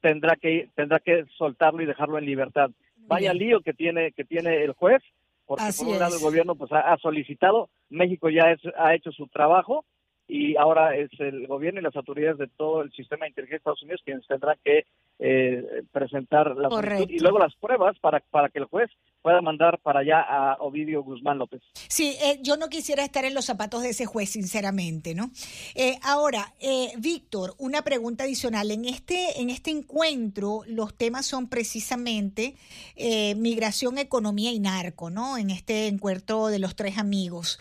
tendrá 0.02 0.36
que 0.36 0.70
tendrá 0.76 1.00
que 1.00 1.26
soltarlo 1.38 1.82
y 1.82 1.86
dejarlo 1.86 2.18
en 2.18 2.26
libertad. 2.26 2.72
Vaya 3.08 3.34
lío 3.34 3.62
que 3.62 3.74
tiene 3.74 4.12
que 4.12 4.26
tiene 4.26 4.64
el 4.64 4.74
juez, 4.74 5.02
porque 5.46 5.64
por 5.78 5.88
un 5.88 6.00
lado 6.00 6.16
el 6.16 6.22
gobierno 6.22 6.56
pues 6.56 6.72
ha, 6.72 6.98
solicitado, 6.98 7.70
México 7.90 8.30
ya 8.30 8.56
ha 8.78 8.96
hecho 8.96 9.12
su 9.12 9.28
trabajo 9.28 9.86
y 10.28 10.56
ahora 10.58 10.96
es 10.96 11.10
el 11.20 11.48
gobierno 11.48 11.80
y 11.80 11.84
las 11.84 11.96
autoridades 11.96 12.38
de 12.38 12.48
todo 12.48 12.82
el 12.82 12.92
sistema 12.92 13.26
de 13.26 13.30
inteligencia 13.30 13.56
de 13.56 13.58
Estados 13.58 13.84
Unidos 13.84 14.02
quienes 14.04 14.28
tendrán 14.28 14.58
que 14.64 14.86
eh, 15.20 15.84
presentar 15.92 16.56
la 16.56 16.70
y 17.08 17.20
luego 17.20 17.40
las 17.40 17.56
pruebas 17.56 17.98
para, 18.00 18.20
para 18.30 18.50
que 18.50 18.60
el 18.60 18.66
juez 18.66 18.90
pueda 19.28 19.42
mandar 19.42 19.80
para 19.80 20.00
allá 20.00 20.22
a 20.22 20.56
Ovidio 20.60 21.04
Guzmán 21.04 21.38
López. 21.38 21.62
Sí, 21.90 22.16
eh, 22.22 22.40
yo 22.42 22.56
no 22.56 22.70
quisiera 22.70 23.04
estar 23.04 23.26
en 23.26 23.34
los 23.34 23.44
zapatos 23.44 23.84
de 23.84 23.90
ese 23.90 24.06
juez, 24.06 24.30
sinceramente, 24.30 25.16
¿no? 25.16 25.32
Eh, 25.76 25.96
ahora, 26.04 26.54
eh, 26.62 26.94
Víctor, 26.98 27.54
una 27.58 27.82
pregunta 27.82 28.24
adicional. 28.24 28.72
En 28.72 28.86
este, 28.86 29.42
en 29.42 29.50
este 29.50 29.72
encuentro, 29.72 30.62
los 30.68 30.96
temas 30.96 31.26
son 31.26 31.50
precisamente 31.50 32.56
migración, 33.36 33.98
economía 33.98 34.52
y 34.52 34.60
narco, 34.60 35.10
¿no? 35.10 35.38
En 35.38 35.50
este 35.50 35.88
encuentro 35.88 36.48
de 36.48 36.60
los 36.60 36.76
tres 36.76 36.98
amigos. 36.98 37.60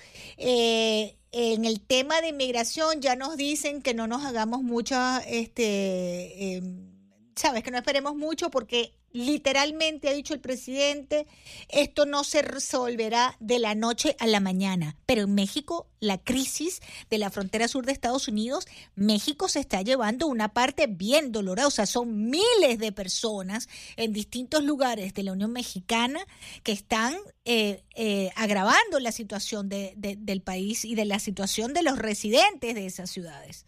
En 1.39 1.67
el 1.67 1.81
tema 1.81 2.23
de 2.23 2.29
inmigración 2.29 3.03
ya 3.03 3.15
nos 3.15 3.37
dicen 3.37 3.83
que 3.83 3.93
no 3.93 4.07
nos 4.07 4.25
hagamos 4.25 4.63
mucha, 4.63 5.21
este, 5.21 6.57
em, 6.57 6.96
sabes, 7.37 7.63
que 7.63 7.71
no 7.71 7.77
esperemos 7.77 8.17
mucho 8.17 8.51
porque 8.51 8.93
literalmente 9.13 10.09
ha 10.09 10.13
dicho 10.13 10.35
el 10.35 10.41
presidente, 10.41 11.27
esto 11.69 12.07
no 12.07 12.25
se 12.25 12.43
resolverá 12.43 13.37
de 13.41 13.59
la 13.59 13.75
noche 13.75 14.17
a 14.19 14.27
la 14.27 14.41
mañana. 14.41 14.97
Pero 15.07 15.23
en 15.23 15.35
México, 15.35 15.87
la 16.01 16.19
crisis 16.19 16.81
de 17.09 17.19
la 17.19 17.31
frontera 17.31 17.69
sur 17.69 17.87
de 17.87 17.93
Estados 17.93 18.29
Unidos, 18.29 18.67
México 18.95 19.49
se 19.49 19.61
está 19.61 19.83
llevando 19.83 20.27
una 20.27 20.49
parte 20.53 20.87
bien 20.87 21.33
dolorosa. 21.33 21.87
Son 21.87 22.31
miles 22.31 22.79
de 22.79 22.93
personas 22.93 23.69
en 23.97 24.13
distintos 24.13 24.65
lugares 24.65 25.15
de 25.15 25.23
la 25.23 25.33
Unión 25.33 25.53
Mexicana 25.53 26.21
que 26.63 26.73
están 26.73 27.17
eh, 27.45 27.85
eh, 27.95 28.31
agravando 28.35 28.99
la 28.99 29.13
situación 29.13 29.69
del 29.69 30.43
país 30.43 30.85
y 30.85 30.95
de 30.95 31.05
la 31.05 31.19
situación 31.19 31.73
de 31.75 31.83
los 31.83 31.99
residentes 31.99 32.75
de 32.75 32.87
esas 32.87 33.11
ciudades. 33.11 33.67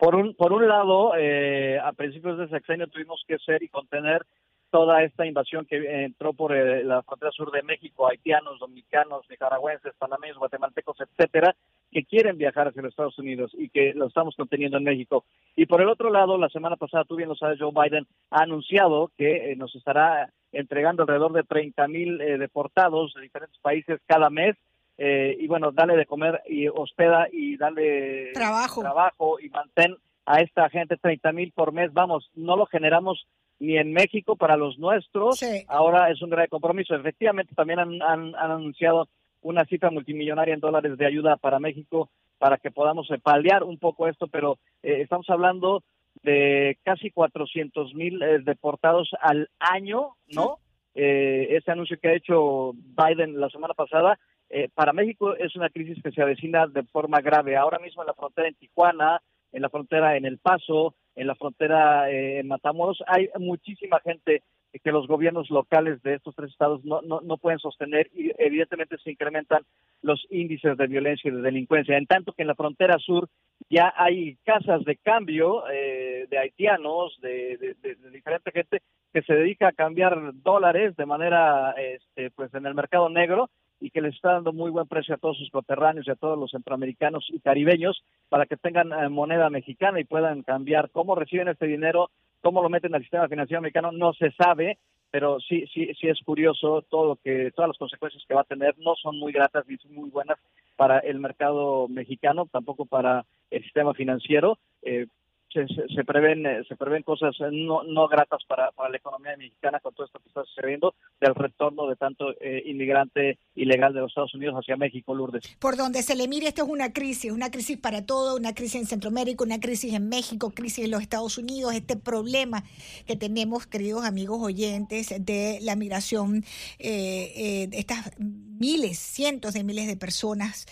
Por 0.00 0.14
un, 0.14 0.34
por 0.34 0.54
un 0.54 0.66
lado, 0.66 1.12
eh, 1.14 1.78
a 1.78 1.92
principios 1.92 2.38
de 2.38 2.48
sexenio 2.48 2.86
tuvimos 2.86 3.22
que 3.28 3.36
ser 3.38 3.62
y 3.62 3.68
contener 3.68 4.24
toda 4.70 5.02
esta 5.02 5.26
invasión 5.26 5.66
que 5.66 6.04
entró 6.04 6.32
por 6.32 6.56
eh, 6.56 6.82
la 6.84 7.02
frontera 7.02 7.30
sur 7.32 7.50
de 7.50 7.62
México, 7.62 8.08
haitianos, 8.08 8.58
dominicanos, 8.58 9.28
nicaragüenses, 9.28 9.92
panameños, 9.98 10.38
guatemaltecos, 10.38 10.96
etcétera, 11.02 11.54
que 11.90 12.04
quieren 12.04 12.38
viajar 12.38 12.68
hacia 12.68 12.80
los 12.80 12.92
Estados 12.92 13.18
Unidos 13.18 13.50
y 13.52 13.68
que 13.68 13.92
lo 13.92 14.06
estamos 14.06 14.34
conteniendo 14.36 14.78
en 14.78 14.84
México. 14.84 15.26
Y 15.54 15.66
por 15.66 15.82
el 15.82 15.90
otro 15.90 16.08
lado, 16.08 16.38
la 16.38 16.48
semana 16.48 16.76
pasada, 16.76 17.04
tú 17.04 17.16
bien 17.16 17.28
lo 17.28 17.34
sabes, 17.34 17.58
Joe 17.60 17.70
Biden 17.70 18.06
ha 18.30 18.44
anunciado 18.44 19.10
que 19.18 19.52
eh, 19.52 19.56
nos 19.56 19.74
estará 19.76 20.32
entregando 20.50 21.02
alrededor 21.02 21.34
de 21.34 21.42
30 21.42 21.88
mil 21.88 22.16
deportados 22.16 23.12
de 23.12 23.20
diferentes 23.20 23.58
países 23.58 24.00
cada 24.06 24.30
mes 24.30 24.56
eh, 25.02 25.34
y 25.40 25.46
bueno, 25.46 25.72
dale 25.72 25.96
de 25.96 26.04
comer 26.04 26.42
y 26.46 26.68
hospeda 26.68 27.26
y 27.32 27.56
dale 27.56 28.32
trabajo, 28.34 28.82
trabajo 28.82 29.40
y 29.40 29.48
mantén 29.48 29.96
a 30.26 30.42
esta 30.42 30.68
gente 30.68 30.98
30 30.98 31.32
mil 31.32 31.52
por 31.52 31.72
mes. 31.72 31.90
Vamos, 31.94 32.30
no 32.34 32.54
lo 32.54 32.66
generamos 32.66 33.26
ni 33.58 33.78
en 33.78 33.94
México 33.94 34.36
para 34.36 34.58
los 34.58 34.78
nuestros. 34.78 35.42
Ahora 35.68 36.10
es 36.10 36.20
un 36.20 36.28
gran 36.28 36.48
compromiso. 36.48 36.94
Efectivamente, 36.94 37.54
también 37.54 37.78
han, 37.78 38.34
anunciado 38.34 39.08
una 39.40 39.64
cifra 39.64 39.90
multimillonaria 39.90 40.52
en 40.52 40.60
dólares 40.60 40.98
de 40.98 41.06
ayuda 41.06 41.38
para 41.38 41.58
México 41.58 42.10
para 42.36 42.58
que 42.58 42.70
podamos 42.70 43.10
eh, 43.10 43.18
paliar 43.18 43.64
un 43.64 43.78
poco 43.78 44.06
esto, 44.06 44.26
pero 44.26 44.58
eh, 44.82 45.00
estamos 45.00 45.30
hablando 45.30 45.82
de 46.22 46.76
casi 46.82 47.10
400 47.10 47.94
mil 47.94 48.18
deportados 48.44 49.08
al 49.18 49.48
año, 49.58 50.16
¿no? 50.28 50.58
ese 50.92 51.70
anuncio 51.70 51.98
que 51.98 52.08
ha 52.08 52.14
hecho 52.14 52.72
Biden 52.74 53.40
la 53.40 53.48
semana 53.48 53.74
pasada 53.74 54.18
eh, 54.50 54.68
para 54.74 54.92
México 54.92 55.36
es 55.36 55.54
una 55.54 55.70
crisis 55.70 56.02
que 56.02 56.10
se 56.10 56.20
avecina 56.20 56.66
de 56.66 56.82
forma 56.84 57.20
grave. 57.20 57.56
Ahora 57.56 57.78
mismo 57.78 58.02
en 58.02 58.08
la 58.08 58.14
frontera 58.14 58.48
en 58.48 58.56
Tijuana, 58.56 59.22
en 59.52 59.62
la 59.62 59.70
frontera 59.70 60.16
en 60.16 60.24
El 60.24 60.38
Paso, 60.38 60.94
en 61.14 61.28
la 61.28 61.36
frontera 61.36 62.10
eh, 62.10 62.40
en 62.40 62.48
Matamoros, 62.48 63.02
hay 63.06 63.28
muchísima 63.38 64.00
gente 64.00 64.42
que 64.84 64.92
los 64.92 65.08
gobiernos 65.08 65.50
locales 65.50 66.00
de 66.02 66.14
estos 66.14 66.34
tres 66.36 66.50
estados 66.50 66.84
no, 66.84 67.02
no, 67.02 67.20
no, 67.20 67.38
pueden 67.38 67.58
sostener 67.58 68.08
y 68.14 68.30
evidentemente 68.38 68.98
se 68.98 69.10
incrementan 69.10 69.62
los 70.00 70.24
índices 70.30 70.76
de 70.76 70.86
violencia 70.86 71.28
y 71.28 71.34
de 71.34 71.42
delincuencia. 71.42 71.96
En 71.96 72.06
tanto 72.06 72.32
que 72.32 72.42
en 72.42 72.48
la 72.48 72.54
frontera 72.54 72.96
sur 72.98 73.28
ya 73.68 73.92
hay 73.96 74.36
casas 74.44 74.84
de 74.84 74.96
cambio 74.96 75.68
eh, 75.68 76.26
de 76.30 76.38
haitianos, 76.38 77.18
de, 77.20 77.76
de, 77.82 78.10
diferente 78.10 78.52
gente 78.52 78.82
que 79.12 79.22
se 79.22 79.34
dedica 79.34 79.68
a 79.68 79.72
cambiar 79.72 80.34
dólares 80.34 80.94
de 80.96 81.06
manera, 81.06 81.72
este, 81.72 82.30
pues 82.30 82.54
en 82.54 82.66
el 82.66 82.74
mercado 82.74 83.08
negro 83.08 83.50
y 83.80 83.90
que 83.90 84.00
les 84.00 84.14
está 84.14 84.32
dando 84.32 84.52
muy 84.52 84.70
buen 84.70 84.86
precio 84.86 85.14
a 85.14 85.18
todos 85.18 85.38
sus 85.38 85.50
coterráneos 85.50 86.06
y 86.06 86.10
a 86.10 86.16
todos 86.16 86.38
los 86.38 86.50
centroamericanos 86.50 87.26
y 87.30 87.40
caribeños 87.40 88.02
para 88.28 88.46
que 88.46 88.56
tengan 88.56 88.92
eh, 88.92 89.08
moneda 89.08 89.50
mexicana 89.50 89.98
y 90.00 90.04
puedan 90.04 90.42
cambiar. 90.42 90.90
¿Cómo 90.90 91.14
reciben 91.14 91.48
este 91.48 91.66
dinero? 91.66 92.10
¿Cómo 92.42 92.62
lo 92.62 92.68
meten 92.68 92.94
al 92.94 93.02
sistema 93.02 93.28
financiero 93.28 93.58
americano? 93.58 93.90
No 93.92 94.12
se 94.12 94.30
sabe, 94.32 94.78
pero 95.10 95.40
sí, 95.40 95.66
sí, 95.72 95.90
sí 95.98 96.08
es 96.08 96.20
curioso 96.24 96.82
todo 96.88 97.16
que, 97.16 97.50
todas 97.54 97.68
las 97.68 97.78
consecuencias 97.78 98.22
que 98.28 98.34
va 98.34 98.42
a 98.42 98.44
tener 98.44 98.78
no 98.78 98.94
son 98.96 99.18
muy 99.18 99.32
gratas 99.32 99.66
ni 99.66 99.76
son 99.78 99.94
muy 99.94 100.10
buenas 100.10 100.38
para 100.76 100.98
el 101.00 101.18
mercado 101.18 101.88
mexicano, 101.88 102.46
tampoco 102.50 102.86
para 102.86 103.24
el 103.50 103.62
sistema 103.62 103.94
financiero. 103.94 104.58
Eh, 104.82 105.06
se, 105.52 105.66
se, 105.66 106.04
prevén 106.04 106.46
eh, 106.46 106.62
se 106.68 106.76
prevén 106.76 107.02
cosas 107.02 107.34
eh, 107.40 107.48
no, 107.52 107.82
no 107.82 108.08
gratas 108.08 108.42
para, 108.46 108.70
para 108.72 108.90
la 108.90 108.96
economía 108.96 109.36
mexicana 109.36 109.80
con 109.80 109.94
todo 109.94 110.06
esto 110.06 110.18
que 110.20 110.28
está 110.28 110.44
sucediendo 110.44 110.94
del 111.20 111.34
retorno 111.34 111.86
de 111.86 111.96
tanto 111.96 112.30
eh, 112.40 112.62
inmigrante 112.66 113.38
ilegal 113.54 113.92
de 113.92 114.00
los 114.00 114.10
Estados 114.10 114.34
Unidos 114.34 114.54
hacia 114.56 114.76
México, 114.76 115.14
Lourdes. 115.14 115.42
Por 115.58 115.76
donde 115.76 116.02
se 116.02 116.14
le 116.14 116.28
mire, 116.28 116.48
esto 116.48 116.62
es 116.62 116.68
una 116.68 116.92
crisis, 116.92 117.32
una 117.32 117.50
crisis 117.50 117.78
para 117.78 118.06
todo, 118.06 118.36
una 118.36 118.54
crisis 118.54 118.80
en 118.82 118.86
Centroamérica, 118.86 119.44
una 119.44 119.60
crisis 119.60 119.92
en 119.94 120.08
México, 120.08 120.52
crisis 120.54 120.84
en 120.84 120.92
los 120.92 121.02
Estados 121.02 121.36
Unidos, 121.38 121.74
este 121.74 121.96
problema 121.96 122.62
que 123.06 123.16
tenemos, 123.16 123.66
queridos 123.66 124.04
amigos 124.04 124.40
oyentes, 124.40 125.14
de 125.24 125.58
la 125.62 125.76
migración, 125.76 126.44
eh, 126.78 127.68
estas 127.72 128.12
miles, 128.60 128.98
cientos 128.98 129.54
de 129.54 129.64
miles 129.64 129.88
de 129.88 129.96
personas 129.96 130.66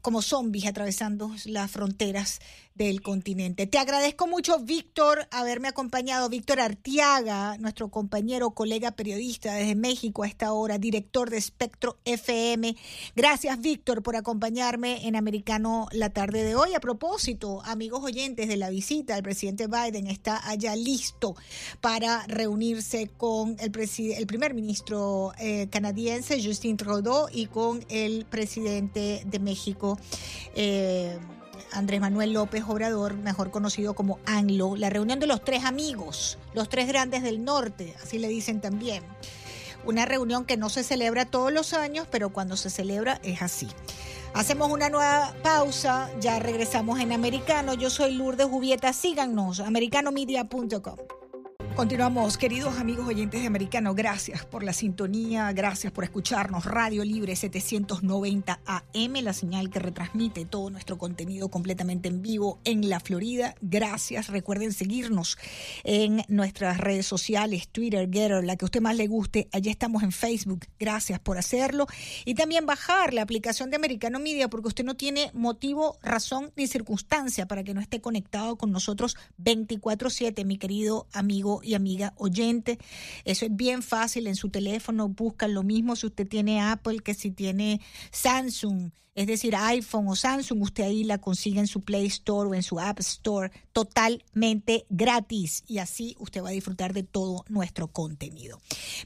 como 0.00 0.22
zombies 0.22 0.66
atravesando 0.66 1.30
las 1.44 1.70
fronteras 1.70 2.40
del 2.74 3.02
continente. 3.02 3.66
Te 3.66 3.78
agradezco 3.78 4.26
mucho, 4.26 4.58
Víctor, 4.58 5.28
haberme 5.30 5.68
acompañado. 5.68 6.28
Víctor 6.28 6.60
Artiaga, 6.60 7.56
nuestro 7.58 7.88
compañero, 7.88 8.52
colega 8.52 8.92
periodista 8.92 9.54
desde 9.54 9.74
México 9.74 10.22
a 10.22 10.26
esta 10.26 10.52
hora, 10.52 10.78
director 10.78 11.28
de 11.28 11.36
Espectro 11.36 11.98
FM. 12.04 12.76
Gracias, 13.14 13.60
Víctor, 13.60 14.02
por 14.02 14.16
acompañarme 14.16 15.06
en 15.06 15.16
Americano 15.16 15.88
la 15.92 16.10
tarde 16.10 16.44
de 16.44 16.54
hoy. 16.54 16.74
A 16.74 16.80
propósito, 16.80 17.62
amigos 17.64 18.02
oyentes 18.02 18.48
de 18.48 18.56
la 18.56 18.70
visita, 18.70 19.16
el 19.16 19.22
presidente 19.22 19.66
Biden 19.66 20.06
está 20.06 20.48
allá 20.48 20.74
listo 20.74 21.36
para 21.80 22.26
reunirse 22.26 23.08
con 23.16 23.56
el, 23.60 23.72
el 24.16 24.26
primer 24.26 24.54
ministro 24.54 25.32
eh, 25.38 25.68
canadiense, 25.70 26.42
Justin 26.42 26.76
Trudeau, 26.76 27.01
y 27.32 27.46
con 27.46 27.84
el 27.88 28.24
presidente 28.24 29.22
de 29.26 29.38
México. 29.38 29.98
Eh, 30.54 31.18
Andrés 31.72 32.00
Manuel 32.00 32.32
López 32.32 32.64
Obrador, 32.68 33.14
mejor 33.14 33.50
conocido 33.50 33.94
como 33.94 34.18
ANLO, 34.26 34.76
la 34.76 34.90
reunión 34.90 35.20
de 35.20 35.26
los 35.26 35.42
tres 35.42 35.64
amigos, 35.64 36.38
los 36.54 36.68
tres 36.68 36.86
grandes 36.86 37.22
del 37.22 37.44
norte, 37.44 37.94
así 38.02 38.18
le 38.18 38.28
dicen 38.28 38.60
también. 38.60 39.02
Una 39.84 40.04
reunión 40.04 40.44
que 40.44 40.56
no 40.56 40.68
se 40.68 40.84
celebra 40.84 41.24
todos 41.24 41.52
los 41.52 41.72
años, 41.72 42.06
pero 42.10 42.30
cuando 42.30 42.56
se 42.56 42.70
celebra 42.70 43.20
es 43.24 43.42
así. 43.42 43.68
Hacemos 44.34 44.70
una 44.70 44.88
nueva 44.88 45.34
pausa, 45.42 46.10
ya 46.20 46.38
regresamos 46.38 47.00
en 47.00 47.12
Americano. 47.12 47.74
Yo 47.74 47.90
soy 47.90 48.14
Lourdes 48.14 48.46
Jubieta, 48.46 48.92
síganos, 48.92 49.60
americanomedia.com. 49.60 51.21
Continuamos, 51.74 52.36
queridos 52.36 52.78
amigos 52.78 53.08
oyentes 53.08 53.40
de 53.40 53.46
Americano, 53.46 53.94
gracias 53.94 54.44
por 54.44 54.62
la 54.62 54.74
sintonía, 54.74 55.50
gracias 55.52 55.90
por 55.90 56.04
escucharnos. 56.04 56.66
Radio 56.66 57.02
Libre 57.02 57.34
790 57.34 58.60
AM, 58.66 59.12
la 59.22 59.32
señal 59.32 59.70
que 59.70 59.78
retransmite 59.78 60.44
todo 60.44 60.68
nuestro 60.68 60.98
contenido 60.98 61.48
completamente 61.48 62.08
en 62.08 62.20
vivo 62.20 62.60
en 62.64 62.90
la 62.90 63.00
Florida. 63.00 63.54
Gracias, 63.62 64.28
recuerden 64.28 64.74
seguirnos 64.74 65.38
en 65.82 66.22
nuestras 66.28 66.76
redes 66.76 67.06
sociales, 67.06 67.68
Twitter, 67.68 68.08
Getter, 68.12 68.44
la 68.44 68.56
que 68.56 68.64
a 68.64 68.66
usted 68.66 68.82
más 68.82 68.96
le 68.96 69.06
guste. 69.06 69.48
Allí 69.50 69.70
estamos 69.70 70.02
en 70.02 70.12
Facebook, 70.12 70.66
gracias 70.78 71.20
por 71.20 71.38
hacerlo. 71.38 71.86
Y 72.26 72.34
también 72.34 72.66
bajar 72.66 73.14
la 73.14 73.22
aplicación 73.22 73.70
de 73.70 73.76
Americano 73.76 74.20
Media 74.20 74.48
porque 74.48 74.68
usted 74.68 74.84
no 74.84 74.94
tiene 74.94 75.30
motivo, 75.32 75.98
razón 76.02 76.52
ni 76.54 76.66
circunstancia 76.66 77.46
para 77.46 77.64
que 77.64 77.72
no 77.72 77.80
esté 77.80 78.02
conectado 78.02 78.56
con 78.56 78.72
nosotros 78.72 79.16
24/7, 79.38 80.44
mi 80.44 80.58
querido 80.58 81.06
amigo 81.12 81.61
y 81.62 81.74
amiga 81.74 82.14
oyente. 82.16 82.78
Eso 83.24 83.46
es 83.46 83.54
bien 83.54 83.82
fácil 83.82 84.26
en 84.26 84.36
su 84.36 84.50
teléfono, 84.50 85.08
buscan 85.08 85.54
lo 85.54 85.62
mismo 85.62 85.96
si 85.96 86.06
usted 86.06 86.26
tiene 86.26 86.60
Apple 86.60 87.00
que 87.00 87.14
si 87.14 87.30
tiene 87.30 87.80
Samsung. 88.10 88.90
Es 89.14 89.26
decir, 89.26 89.54
iPhone 89.54 90.08
o 90.08 90.16
Samsung, 90.16 90.62
usted 90.62 90.84
ahí 90.84 91.04
la 91.04 91.18
consigue 91.18 91.60
en 91.60 91.66
su 91.66 91.82
Play 91.82 92.06
Store 92.06 92.48
o 92.48 92.54
en 92.54 92.62
su 92.62 92.80
App 92.80 92.98
Store 93.00 93.52
totalmente 93.74 94.86
gratis. 94.88 95.64
Y 95.66 95.78
así 95.78 96.16
usted 96.18 96.42
va 96.42 96.48
a 96.48 96.52
disfrutar 96.52 96.94
de 96.94 97.02
todo 97.02 97.44
nuestro 97.48 97.88
contenido. 97.88 98.58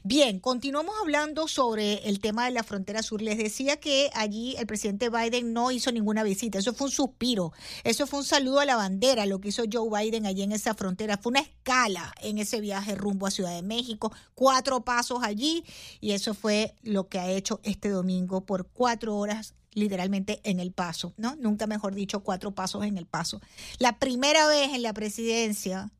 Bien, 0.03 0.39
continuamos 0.39 0.95
hablando 1.01 1.49
sobre 1.49 2.07
el 2.07 2.21
tema 2.21 2.45
de 2.45 2.51
la 2.51 2.63
frontera 2.63 3.03
sur. 3.03 3.21
Les 3.21 3.37
decía 3.37 3.81
que 3.81 4.09
allí 4.13 4.55
el 4.57 4.65
presidente 4.65 5.09
Biden 5.09 5.51
no 5.51 5.71
hizo 5.71 5.91
ninguna 5.91 6.23
visita, 6.23 6.59
eso 6.59 6.73
fue 6.73 6.87
un 6.87 6.91
suspiro, 6.91 7.51
eso 7.83 8.07
fue 8.07 8.19
un 8.19 8.25
saludo 8.25 8.61
a 8.61 8.65
la 8.65 8.77
bandera, 8.77 9.25
lo 9.25 9.41
que 9.41 9.49
hizo 9.49 9.63
Joe 9.69 9.89
Biden 9.89 10.25
allí 10.25 10.43
en 10.43 10.53
esa 10.53 10.73
frontera, 10.73 11.17
fue 11.17 11.31
una 11.31 11.41
escala 11.41 12.13
en 12.21 12.37
ese 12.37 12.61
viaje 12.61 12.95
rumbo 12.95 13.27
a 13.27 13.31
Ciudad 13.31 13.53
de 13.53 13.61
México, 13.61 14.13
cuatro 14.35 14.85
pasos 14.85 15.19
allí 15.21 15.65
y 15.99 16.11
eso 16.11 16.33
fue 16.33 16.75
lo 16.83 17.09
que 17.09 17.19
ha 17.19 17.29
hecho 17.29 17.59
este 17.63 17.89
domingo 17.89 18.45
por 18.45 18.67
cuatro 18.67 19.17
horas 19.17 19.53
literalmente 19.77 20.41
en 20.43 20.59
el 20.59 20.71
paso, 20.71 21.13
¿no? 21.17 21.35
Nunca 21.35 21.67
mejor 21.67 21.93
dicho, 21.93 22.23
cuatro 22.23 22.51
pasos 22.51 22.83
en 22.83 22.97
el 22.97 23.05
paso. 23.05 23.41
La 23.77 23.99
primera 23.99 24.47
vez 24.47 24.73
en 24.73 24.81
la 24.81 24.93
presidencia 24.93 25.91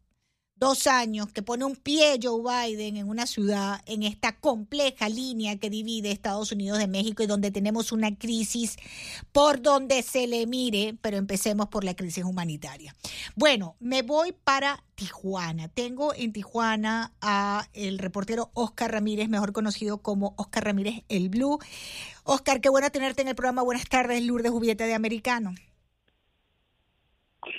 dos 0.59 0.87
años 0.87 1.27
que 1.31 1.41
pone 1.41 1.65
un 1.65 1.75
pie 1.75 2.19
Joe 2.21 2.41
Biden 2.41 2.97
en 2.97 3.09
una 3.09 3.27
ciudad, 3.27 3.81
en 3.85 4.03
esta 4.03 4.37
compleja 4.37 5.09
línea 5.09 5.57
que 5.57 5.69
divide 5.69 6.11
Estados 6.11 6.51
Unidos 6.51 6.79
de 6.79 6.87
México 6.87 7.23
y 7.23 7.27
donde 7.27 7.51
tenemos 7.51 7.91
una 7.91 8.15
crisis 8.15 8.77
por 9.31 9.61
donde 9.61 10.01
se 10.03 10.27
le 10.27 10.45
mire, 10.47 10.97
pero 11.01 11.17
empecemos 11.17 11.67
por 11.67 11.83
la 11.83 11.95
crisis 11.95 12.23
humanitaria. 12.23 12.95
Bueno, 13.35 13.75
me 13.79 14.01
voy 14.01 14.31
para 14.31 14.83
Tijuana. 14.95 15.67
Tengo 15.67 16.13
en 16.15 16.33
Tijuana 16.33 17.13
a 17.21 17.67
el 17.73 17.99
reportero 17.99 18.49
Oscar 18.53 18.91
Ramírez, 18.91 19.29
mejor 19.29 19.53
conocido 19.53 19.99
como 19.99 20.33
Oscar 20.37 20.65
Ramírez 20.65 21.03
el 21.07 21.29
Blue. 21.29 21.59
Oscar, 22.23 22.61
qué 22.61 22.69
bueno 22.69 22.89
tenerte 22.91 23.21
en 23.21 23.27
el 23.27 23.35
programa. 23.35 23.61
Buenas 23.61 23.87
tardes, 23.87 24.23
Lourdes 24.23 24.51
Jubieta 24.51 24.85
de 24.85 24.95
Americano. 24.95 25.53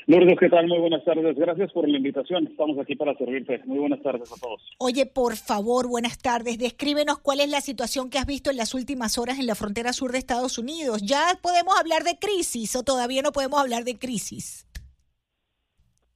Lourdes, 0.07 0.39
¿qué 0.39 0.49
tal? 0.49 0.67
Muy 0.67 0.79
buenas 0.79 1.05
tardes. 1.05 1.37
Gracias 1.37 1.73
por 1.73 1.89
la 1.89 1.97
invitación. 1.97 2.47
Estamos 2.47 2.79
aquí 2.79 2.97
para 2.97 3.15
servirte. 3.15 3.61
Muy 3.67 3.79
buenas 3.79 4.03
tardes 4.03 4.33
a 4.33 4.37
todos. 4.41 4.63
Oye, 4.79 5.07
por 5.07 5.37
favor, 5.37 5.89
buenas 5.89 6.19
tardes. 6.19 6.59
Descríbenos 6.59 7.19
cuál 7.19 7.41
es 7.41 7.51
la 7.51 7.61
situación 7.61 8.11
que 8.11 8.19
has 8.19 8.27
visto 8.27 8.51
en 8.51 8.57
las 8.57 8.75
últimas 8.75 9.19
horas 9.19 9.39
en 9.39 9.47
la 9.47 9.55
frontera 9.55 9.93
sur 9.93 10.13
de 10.13 10.19
Estados 10.19 10.59
Unidos. 10.59 11.03
¿Ya 11.03 11.39
podemos 11.43 11.79
hablar 11.79 12.03
de 12.05 12.19
crisis 12.19 12.75
o 12.77 12.83
todavía 12.83 13.23
no 13.23 13.33
podemos 13.33 13.61
hablar 13.61 13.85
de 13.85 13.99
crisis? 13.99 14.69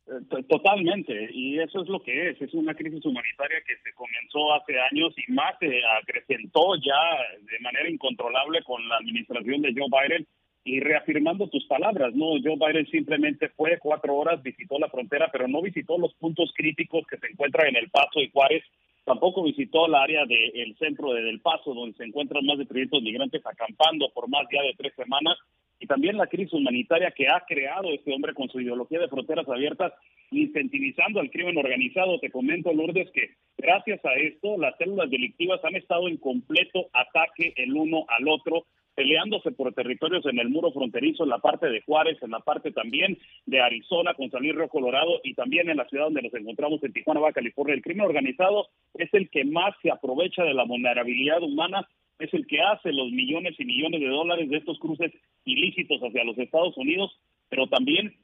Eh, 0.08 0.42
totalmente, 0.48 1.30
y 1.32 1.60
eso 1.60 1.82
es 1.82 1.88
lo 1.88 2.02
que 2.02 2.30
es, 2.30 2.42
es 2.42 2.52
una 2.54 2.74
crisis 2.74 3.04
humanitaria 3.04 3.58
que 3.66 3.76
se 3.84 3.94
comenzó 3.94 4.52
hace 4.52 4.74
años 4.90 5.14
y 5.16 5.32
más 5.32 5.54
se 5.60 5.80
acrecentó 6.02 6.74
ya 6.76 7.00
de 7.40 7.58
manera 7.60 7.88
incontrolable 7.88 8.62
con 8.64 8.86
la 8.88 8.96
administración 8.96 9.62
de 9.62 9.72
Joe 9.72 9.88
Biden 9.88 10.26
y 10.64 10.80
reafirmando 10.80 11.48
tus 11.48 11.64
palabras, 11.66 12.14
no, 12.14 12.34
Joe 12.42 12.56
Biden 12.56 12.86
simplemente 12.86 13.48
fue 13.50 13.78
cuatro 13.78 14.14
horas, 14.14 14.42
visitó 14.42 14.78
la 14.78 14.88
frontera, 14.88 15.28
pero 15.32 15.48
no 15.48 15.60
visitó 15.60 15.98
los 15.98 16.14
puntos 16.14 16.52
críticos 16.54 17.04
que 17.08 17.18
se 17.18 17.26
encuentran 17.26 17.68
en 17.68 17.76
El 17.76 17.90
Paso 17.90 18.20
y 18.20 18.30
Juárez, 18.30 18.62
tampoco 19.04 19.42
visitó 19.42 19.86
el 19.86 19.94
área 19.94 20.24
del 20.24 20.76
centro 20.78 21.12
de 21.12 21.22
Del 21.22 21.40
Paso, 21.40 21.74
donde 21.74 21.96
se 21.96 22.04
encuentran 22.04 22.46
más 22.46 22.58
de 22.58 22.66
300 22.66 23.02
migrantes 23.02 23.42
acampando 23.44 24.10
por 24.14 24.28
más 24.28 24.46
ya 24.52 24.62
de 24.62 24.74
tres 24.78 24.94
semanas, 24.94 25.36
y 25.80 25.86
también 25.88 26.16
la 26.16 26.28
crisis 26.28 26.52
humanitaria 26.52 27.10
que 27.10 27.26
ha 27.28 27.42
creado 27.44 27.90
este 27.92 28.14
hombre 28.14 28.34
con 28.34 28.48
su 28.48 28.60
ideología 28.60 29.00
de 29.00 29.08
fronteras 29.08 29.48
abiertas, 29.48 29.92
incentivizando 30.30 31.18
al 31.18 31.28
crimen 31.28 31.58
organizado. 31.58 32.20
Te 32.20 32.30
comento, 32.30 32.72
Lourdes, 32.72 33.10
que 33.10 33.30
gracias 33.58 34.02
a 34.04 34.14
esto 34.14 34.56
las 34.58 34.76
células 34.76 35.10
delictivas 35.10 35.58
han 35.64 35.74
estado 35.74 36.06
en 36.06 36.18
completo 36.18 36.86
ataque 36.92 37.52
el 37.56 37.74
uno 37.74 38.04
al 38.08 38.28
otro 38.28 38.66
peleándose 38.94 39.52
por 39.52 39.72
territorios 39.72 40.24
en 40.26 40.38
el 40.38 40.48
muro 40.48 40.70
fronterizo, 40.72 41.24
en 41.24 41.30
la 41.30 41.38
parte 41.38 41.68
de 41.68 41.82
Juárez, 41.82 42.18
en 42.22 42.30
la 42.30 42.40
parte 42.40 42.72
también 42.72 43.18
de 43.46 43.60
Arizona, 43.60 44.14
con 44.14 44.30
San 44.30 44.42
Luis 44.42 44.54
Río 44.54 44.68
Colorado 44.68 45.20
y 45.24 45.34
también 45.34 45.70
en 45.70 45.78
la 45.78 45.88
ciudad 45.88 46.04
donde 46.04 46.22
nos 46.22 46.34
encontramos 46.34 46.82
en 46.82 46.92
Tijuana, 46.92 47.20
Baja 47.20 47.34
California. 47.34 47.74
El 47.74 47.82
crimen 47.82 48.06
organizado 48.06 48.68
es 48.94 49.12
el 49.14 49.30
que 49.30 49.44
más 49.44 49.74
se 49.82 49.90
aprovecha 49.90 50.42
de 50.44 50.54
la 50.54 50.64
vulnerabilidad 50.64 51.42
humana, 51.42 51.88
es 52.18 52.32
el 52.34 52.46
que 52.46 52.60
hace 52.60 52.92
los 52.92 53.10
millones 53.10 53.54
y 53.58 53.64
millones 53.64 54.00
de 54.00 54.08
dólares 54.08 54.48
de 54.48 54.58
estos 54.58 54.78
cruces 54.78 55.12
ilícitos 55.44 56.00
hacia 56.00 56.24
los 56.24 56.38
Estados 56.38 56.76
Unidos, 56.76 57.10
pero 57.48 57.66
también 57.68 58.14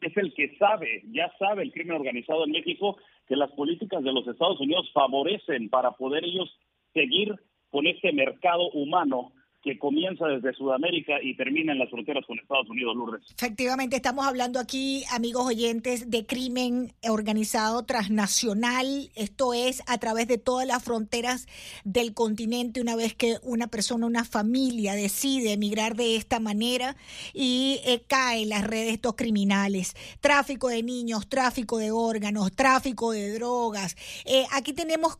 es 0.00 0.16
el 0.16 0.34
que 0.34 0.56
sabe, 0.56 1.02
ya 1.10 1.30
sabe 1.38 1.62
el 1.62 1.72
crimen 1.72 1.96
organizado 1.96 2.44
en 2.44 2.52
México, 2.52 2.96
que 3.28 3.36
las 3.36 3.50
políticas 3.52 4.02
de 4.02 4.12
los 4.12 4.26
Estados 4.26 4.60
Unidos 4.60 4.90
favorecen 4.92 5.68
para 5.68 5.92
poder 5.92 6.24
ellos 6.24 6.58
seguir 6.92 7.34
con 7.70 7.86
este 7.86 8.12
mercado 8.12 8.70
humano 8.70 9.32
que 9.66 9.80
comienza 9.80 10.26
desde 10.26 10.54
Sudamérica 10.54 11.14
y 11.20 11.36
termina 11.36 11.72
en 11.72 11.80
las 11.80 11.90
fronteras 11.90 12.24
con 12.24 12.38
Estados 12.38 12.70
Unidos, 12.70 12.94
Lourdes. 12.94 13.24
Efectivamente, 13.36 13.96
estamos 13.96 14.24
hablando 14.24 14.60
aquí, 14.60 15.02
amigos 15.10 15.44
oyentes, 15.44 16.08
de 16.08 16.24
crimen 16.24 16.92
organizado 17.02 17.84
transnacional. 17.84 19.10
Esto 19.16 19.54
es 19.54 19.82
a 19.88 19.98
través 19.98 20.28
de 20.28 20.38
todas 20.38 20.68
las 20.68 20.84
fronteras 20.84 21.48
del 21.82 22.14
continente, 22.14 22.80
una 22.80 22.94
vez 22.94 23.14
que 23.14 23.38
una 23.42 23.66
persona, 23.66 24.06
una 24.06 24.24
familia 24.24 24.94
decide 24.94 25.54
emigrar 25.54 25.96
de 25.96 26.14
esta 26.14 26.38
manera 26.38 26.94
y 27.34 27.80
eh, 27.84 28.02
cae 28.06 28.44
en 28.44 28.50
las 28.50 28.64
redes 28.64 28.92
estos 28.92 29.16
criminales. 29.16 29.96
Tráfico 30.20 30.68
de 30.68 30.84
niños, 30.84 31.28
tráfico 31.28 31.78
de 31.78 31.90
órganos, 31.90 32.54
tráfico 32.54 33.10
de 33.10 33.32
drogas. 33.34 33.96
Eh, 34.26 34.44
aquí 34.52 34.72
tenemos 34.72 35.18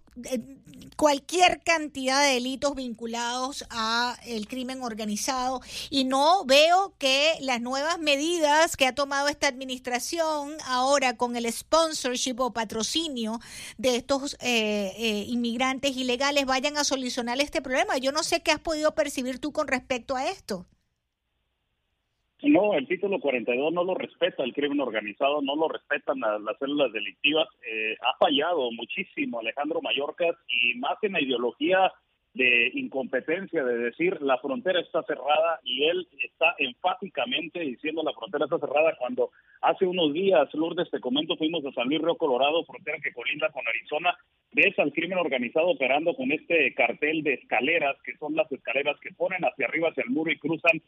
cualquier 0.97 1.63
cantidad 1.63 2.23
de 2.23 2.35
delitos 2.35 2.75
vinculados 2.75 3.65
a 3.71 4.17
el 4.25 4.49
crimen 4.49 4.83
organizado 4.83 5.61
y 5.91 6.05
no 6.05 6.45
veo 6.45 6.95
que 6.99 7.35
las 7.41 7.61
nuevas 7.61 7.99
medidas 7.99 8.77
que 8.77 8.87
ha 8.87 8.95
tomado 8.95 9.29
esta 9.29 9.47
administración 9.47 10.57
ahora 10.65 11.17
con 11.17 11.37
el 11.37 11.51
sponsorship 11.53 12.37
o 12.39 12.53
patrocinio 12.53 13.41
de 13.77 13.97
estos 13.97 14.35
eh, 14.41 14.93
eh, 14.97 15.25
inmigrantes 15.29 15.97
ilegales 15.97 16.47
vayan 16.47 16.77
a 16.79 16.85
solucionar 16.85 17.41
este 17.41 17.61
problema. 17.61 17.99
Yo 17.99 18.13
no 18.13 18.23
sé 18.23 18.41
qué 18.41 18.53
has 18.53 18.61
podido 18.61 18.95
percibir 18.95 19.39
tú 19.39 19.53
con 19.53 19.69
respecto 19.69 20.17
a 20.17 20.29
esto. 20.29 20.67
No, 22.47 22.75
el 22.75 22.87
título 22.87 23.19
42 23.19 23.73
no 23.73 23.83
lo 23.83 23.95
respeta 23.95 24.45
el 24.45 24.53
crimen 24.53 24.81
organizado, 24.81 25.43
no 25.43 25.57
lo 25.57 25.69
respetan 25.69 26.21
las, 26.21 26.59
células 26.59 26.93
delictivas. 26.93 27.49
Eh, 27.69 27.97
ha 28.01 28.17
fallado 28.19 28.71
muchísimo 28.71 29.41
Alejandro 29.41 29.83
Mayorkas 29.83 30.37
y 30.49 30.79
más 30.79 30.97
en 31.03 31.15
la 31.15 31.21
ideología 31.21 31.93
de 32.35 32.71
incompetencia, 32.75 33.65
de 33.65 33.79
decir 33.79 34.21
la 34.21 34.39
frontera 34.39 34.81
está 34.81 35.03
cerrada 35.05 35.59
y 35.65 35.85
él 35.85 36.07
está 36.23 36.55
enfáticamente 36.59 37.61
diciendo 37.61 38.03
la 38.05 38.13
frontera 38.13 38.45
está 38.45 38.59
cerrada 38.59 38.95
cuando 38.99 39.31
hace 39.63 39.87
unos 39.87 40.13
días, 40.13 40.53
Lourdes, 40.53 40.91
te 40.91 41.01
comento, 41.01 41.37
fuimos 41.37 41.65
a 41.65 41.73
San 41.73 41.89
Luis 41.89 42.01
Río 42.01 42.17
Colorado, 42.17 42.65
frontera 42.65 42.99
que 43.03 43.13
colinda 43.13 43.49
con 43.49 43.67
Arizona, 43.67 44.15
ves 44.53 44.79
al 44.79 44.93
crimen 44.93 45.19
organizado 45.19 45.69
operando 45.69 46.15
con 46.15 46.31
este 46.31 46.75
cartel 46.75 47.23
de 47.23 47.35
escaleras, 47.35 47.97
que 48.05 48.17
son 48.19 48.37
las 48.37 48.51
escaleras 48.53 49.01
que 49.01 49.15
ponen 49.15 49.43
hacia 49.43 49.67
arriba, 49.67 49.89
hacia 49.89 50.05
el 50.05 50.11
muro 50.11 50.31
y 50.31 50.39
cruzan 50.39 50.83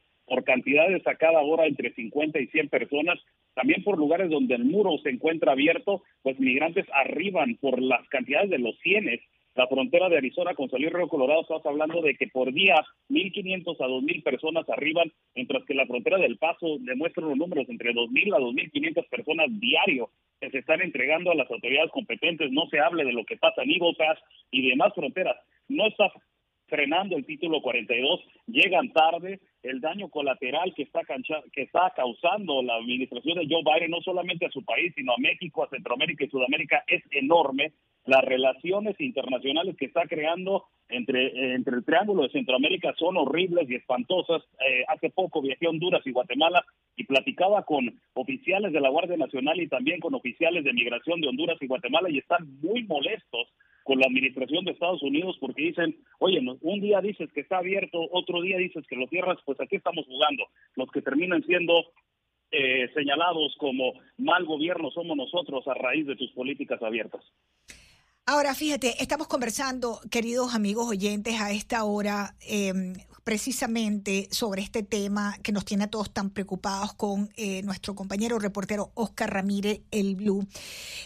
cantidades 0.49 1.07
a 1.07 1.17
cada 1.17 1.43
hora 1.43 1.67
entre 1.67 1.93
50 1.93 2.41
y 2.41 2.47
100 2.47 2.71
personas, 2.71 3.19
también 3.53 3.85
por 3.85 3.99
lugares 3.99 4.31
donde 4.31 4.55
el 4.55 4.65
muro 4.65 4.97
se 5.03 5.11
encuentra 5.11 5.53
abierto, 5.53 6.03
pues 6.23 6.41
migrantes 6.41 6.87
arriban 6.91 7.57
por 7.57 7.83
las 7.83 8.09
cantidades 8.09 8.49
de 8.49 8.59
los 8.59 8.79
cienes 8.79 9.21
la 9.59 9.67
frontera 9.67 10.09
de 10.09 10.19
Arizona 10.19 10.55
con 10.55 10.71
Salir 10.71 10.95
Río 10.95 11.09
Colorado, 11.09 11.41
estás 11.41 11.67
hablando 11.67 12.01
de 12.01 12.15
que 12.15 12.29
por 12.29 12.53
día 12.53 12.77
1.500 13.11 13.75
a 13.81 13.89
2.000 13.89 14.23
personas 14.23 14.69
arriban, 14.69 15.11
mientras 15.35 15.65
que 15.65 15.75
la 15.75 15.85
frontera 15.85 16.17
del 16.17 16.39
Paso 16.39 16.77
demuestra 16.79 17.27
los 17.27 17.37
números 17.37 17.69
entre 17.69 17.93
2.000 17.93 18.37
a 18.37 18.39
2.500 18.39 19.09
personas 19.09 19.47
diario 19.59 20.11
que 20.41 20.51
se 20.51 20.59
están 20.59 20.81
entregando 20.81 21.33
a 21.33 21.35
las 21.35 21.51
autoridades 21.51 21.91
competentes. 21.91 22.53
No 22.53 22.69
se 22.71 22.79
hable 22.79 23.05
de 23.05 23.13
lo 23.13 23.25
que 23.25 23.37
pasa 23.37 23.65
en 23.65 23.73
Eagle 23.73 23.97
y 24.53 24.69
demás 24.69 24.95
fronteras. 24.95 25.37
No 25.67 25.89
está 25.89 26.13
frenando 26.69 27.17
el 27.17 27.27
título 27.27 27.61
42, 27.61 28.21
llegan 28.47 28.93
tarde, 28.93 29.41
el 29.63 29.81
daño 29.81 30.09
colateral 30.09 30.73
que 30.75 30.83
está, 30.83 31.01
que 31.53 31.63
está 31.63 31.93
causando 31.97 32.63
la 32.63 32.77
administración 32.77 33.39
de 33.39 33.49
Joe 33.49 33.63
Biden, 33.65 33.91
no 33.91 34.01
solamente 34.03 34.47
a 34.47 34.51
su 34.51 34.65
país, 34.65 34.93
sino 34.95 35.13
a 35.13 35.19
México, 35.19 35.65
a 35.65 35.69
Centroamérica 35.69 36.25
y 36.25 36.29
Sudamérica, 36.29 36.85
es 36.87 37.03
enorme. 37.11 37.73
Las 38.05 38.25
relaciones 38.25 38.99
internacionales 39.01 39.77
que 39.77 39.87
está 39.87 40.07
creando 40.07 40.65
entre, 40.89 41.55
entre 41.55 41.77
el 41.77 41.85
Triángulo 41.85 42.23
de 42.23 42.31
Centroamérica 42.31 42.95
son 42.99 43.17
horribles 43.17 43.69
y 43.69 43.75
espantosas. 43.75 44.43
Eh, 44.67 44.85
hace 44.89 45.11
poco 45.11 45.43
viajé 45.43 45.67
a 45.67 45.71
Honduras 45.71 46.07
y 46.07 46.13
Guatemala 46.13 46.65
y 46.97 47.05
platicaba 47.05 47.65
con 47.65 48.01
oficiales 48.15 48.73
de 48.73 48.81
la 48.81 48.89
Guardia 48.89 49.17
Nacional 49.17 49.61
y 49.61 49.69
también 49.69 50.01
con 50.01 50.15
oficiales 50.15 50.65
de 50.65 50.73
migración 50.73 51.21
de 51.21 51.29
Honduras 51.29 51.59
y 51.61 51.67
Guatemala 51.67 52.09
y 52.11 52.19
están 52.19 52.59
muy 52.61 52.85
molestos 52.85 53.49
con 53.89 54.01
la 54.01 54.07
administración 54.07 54.67
de 54.67 54.73
Estados 54.73 55.03
Unidos 55.03 55.39
porque 55.41 55.63
dicen, 55.63 55.97
oye, 56.19 56.41
un 56.61 56.81
día 56.83 57.01
dices 57.01 57.33
que 57.33 57.41
está 57.41 57.57
abierto, 57.57 57.99
otro 58.13 58.43
día 58.43 58.59
dices 58.59 58.87
que 58.87 58.97
lo 58.97 59.07
cierras, 59.07 59.39
pues 59.47 59.59
aquí 59.63 59.77
estamos 59.77 60.05
jugando. 60.05 60.45
Los 60.77 60.91
que 60.91 61.01
terminan 61.01 61.43
siendo 61.45 61.73
eh, 62.51 62.91
señalados 62.93 63.57
como 63.57 63.95
mal 64.19 64.45
gobierno 64.45 64.91
somos 64.91 65.17
nosotros 65.17 65.67
a 65.67 65.73
raíz 65.73 66.07
de 66.07 66.17
tus 66.17 66.31
políticas 66.33 66.83
abiertas. 66.83 67.25
Ahora, 68.31 68.55
fíjate, 68.55 69.03
estamos 69.03 69.27
conversando, 69.27 70.03
queridos 70.11 70.55
amigos 70.55 70.87
oyentes, 70.87 71.41
a 71.41 71.51
esta 71.51 71.85
hora, 71.85 72.37
em, 72.43 72.93
precisamente 73.25 74.29
sobre 74.31 74.61
este 74.61 74.83
tema 74.83 75.35
que 75.43 75.51
nos 75.51 75.65
tiene 75.65 75.85
a 75.85 75.87
todos 75.87 76.13
tan 76.13 76.29
preocupados 76.29 76.93
con 76.93 77.31
eh, 77.37 77.63
nuestro 77.63 77.95
compañero 77.95 78.39
reportero 78.39 78.93
Oscar 78.93 79.33
Ramírez, 79.33 79.81
el 79.91 80.15
Blue. 80.15 80.47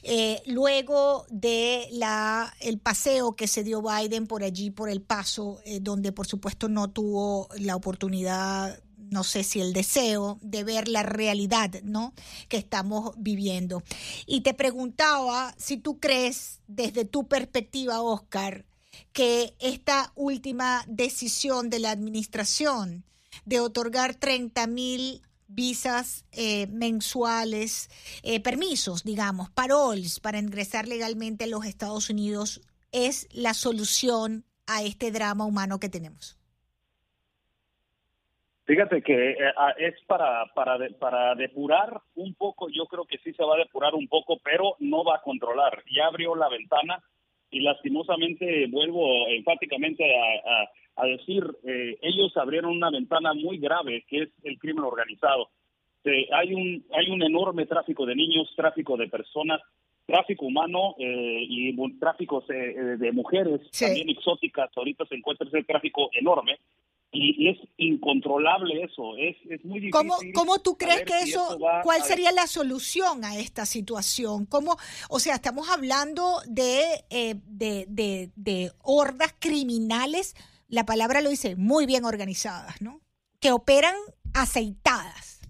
Eh, 0.03 0.43
luego 0.47 1.25
de 1.31 1.87
la, 1.93 2.53
el 2.59 2.81
paseo 2.81 3.37
que 3.37 3.47
se 3.47 3.63
dio 3.63 3.83
Biden 3.83 4.27
por 4.27 4.43
allí, 4.43 4.71
por 4.73 4.91
el 4.91 5.01
paso, 5.01 5.61
eh, 5.65 5.79
donde 5.81 6.11
por 6.11 6.27
supuesto 6.27 6.69
no 6.69 6.91
tuvo 6.91 7.49
la 7.57 7.77
oportunidad 7.77 8.83
no 9.13 9.25
sé 9.25 9.45
si 9.45 9.61
el 9.61 9.75
deseo 9.75 10.39
de 10.41 10.65
ver 10.65 10.89
la 10.89 11.03
realidad, 11.03 11.71
¿no? 11.85 12.15
Que 12.49 12.57
estamos 12.57 13.13
viviendo. 13.19 13.83
Y 14.27 14.41
te 14.41 14.55
preguntaba 14.55 15.55
si 15.59 15.77
tú 15.77 16.01
crees, 16.01 16.61
desde 16.67 17.05
tu 17.05 17.29
perspectiva, 17.29 18.01
Oscar, 18.01 18.65
que 19.13 19.55
esta 19.61 20.13
última 20.15 20.83
decisión 20.89 21.69
de 21.69 21.79
la 21.79 21.91
administración 21.91 23.05
de 23.45 23.61
otorgar 23.61 24.15
30 24.15 24.67
mil 24.67 25.23
visas 25.47 26.25
eh, 26.33 26.67
mensuales, 26.69 27.91
eh, 28.23 28.41
permisos, 28.41 29.05
digamos, 29.05 29.51
paroles 29.51 30.21
para 30.21 30.39
ingresar 30.39 30.89
legalmente 30.89 31.45
a 31.45 31.49
los 31.49 31.67
Estados 31.67 32.09
Unidos, 32.09 32.63
es 32.93 33.29
la 33.31 33.53
solución 33.53 34.47
a 34.67 34.83
este 34.83 35.11
drama 35.11 35.45
humano 35.45 35.79
que 35.79 35.91
tenemos. 35.91 36.39
Fíjate 38.73 39.03
que 39.03 39.33
eh, 39.33 39.37
ah, 39.55 39.75
es 39.77 39.95
para, 40.07 40.47
para, 40.55 40.79
para 40.99 41.35
depurar 41.35 42.01
un 42.15 42.33
poco, 42.33 42.71
yo 42.71 42.87
creo 42.87 43.05
que 43.05 43.19
sí 43.19 43.35
se 43.35 43.45
va 43.45 43.57
a 43.57 43.59
depurar 43.59 43.95
un 43.95 44.09
poco, 44.09 44.39
pero 44.43 44.77
no 44.79 45.05
va 45.05 45.17
a 45.17 45.21
controlar. 45.21 45.85
Ya 45.95 46.07
abrió 46.07 46.35
la 46.35 46.49
ventana 46.49 46.99
y 47.51 47.61
lastimosamente 47.61 48.67
vuelvo 48.69 49.29
enfáticamente 49.29 50.05
a, 50.97 51.05
decir, 51.05 51.45
eh, 51.65 51.99
ellos 52.01 52.35
abrieron 52.39 52.75
una 52.75 52.91
ventana 52.91 53.35
muy 53.35 53.59
grave 53.59 54.07
que 54.09 54.23
es 54.23 54.31
el 54.43 54.59
crimen 54.59 54.85
organizado. 54.85 55.51
Eh, 56.05 56.29
hay, 56.33 56.55
un, 56.55 56.83
hay 56.95 57.11
un 57.11 57.23
enorme 57.23 57.67
tráfico 57.67 58.07
de 58.07 58.15
niños, 58.15 58.51
tráfico 58.57 58.97
de 58.97 59.09
personas, 59.09 59.61
tráfico 60.07 60.47
humano 60.47 60.95
y 60.97 61.77
tráfico 61.99 62.43
de 62.49 63.13
mujeres 63.13 63.61
también 63.79 64.09
exóticas. 64.09 64.71
Ahorita 64.75 65.05
se 65.05 65.17
encuentra 65.17 65.47
ese 65.47 65.63
tráfico 65.63 66.09
enorme 66.15 66.57
y, 67.13 67.49
es 67.49 67.59
incontrolable 67.77 68.83
eso, 68.85 69.17
es, 69.19 69.37
es 69.51 69.63
muy 69.65 69.81
difícil. 69.81 69.93
¿Cómo, 69.93 70.17
¿Cómo, 70.35 70.59
tú 70.61 70.77
crees 70.79 71.03
que 71.03 71.21
eso, 71.21 71.59
cuál 71.83 72.01
sería 72.03 72.33
la 72.33 72.47
solución 72.47 73.25
a 73.25 73.37
esta 73.37 73.67
situación? 73.67 74.47
¿Cómo, 74.47 74.77
o 75.11 75.19
sea, 75.19 75.35
estamos 75.35 75.69
hablando 75.69 76.39
de, 76.49 77.05
eh, 77.11 77.35
de, 77.47 77.85
de, 77.89 78.31
de 78.35 78.71
hordas 78.83 79.35
criminales, 79.39 80.35
la 80.69 80.87
palabra 80.87 81.21
lo 81.21 81.29
dice, 81.29 81.55
muy 81.55 81.85
bien 81.85 82.07
organizadas, 82.07 82.81
¿no? 82.81 83.01
Que 83.41 83.53
operan 83.53 83.95
aceitadas. 84.33 85.43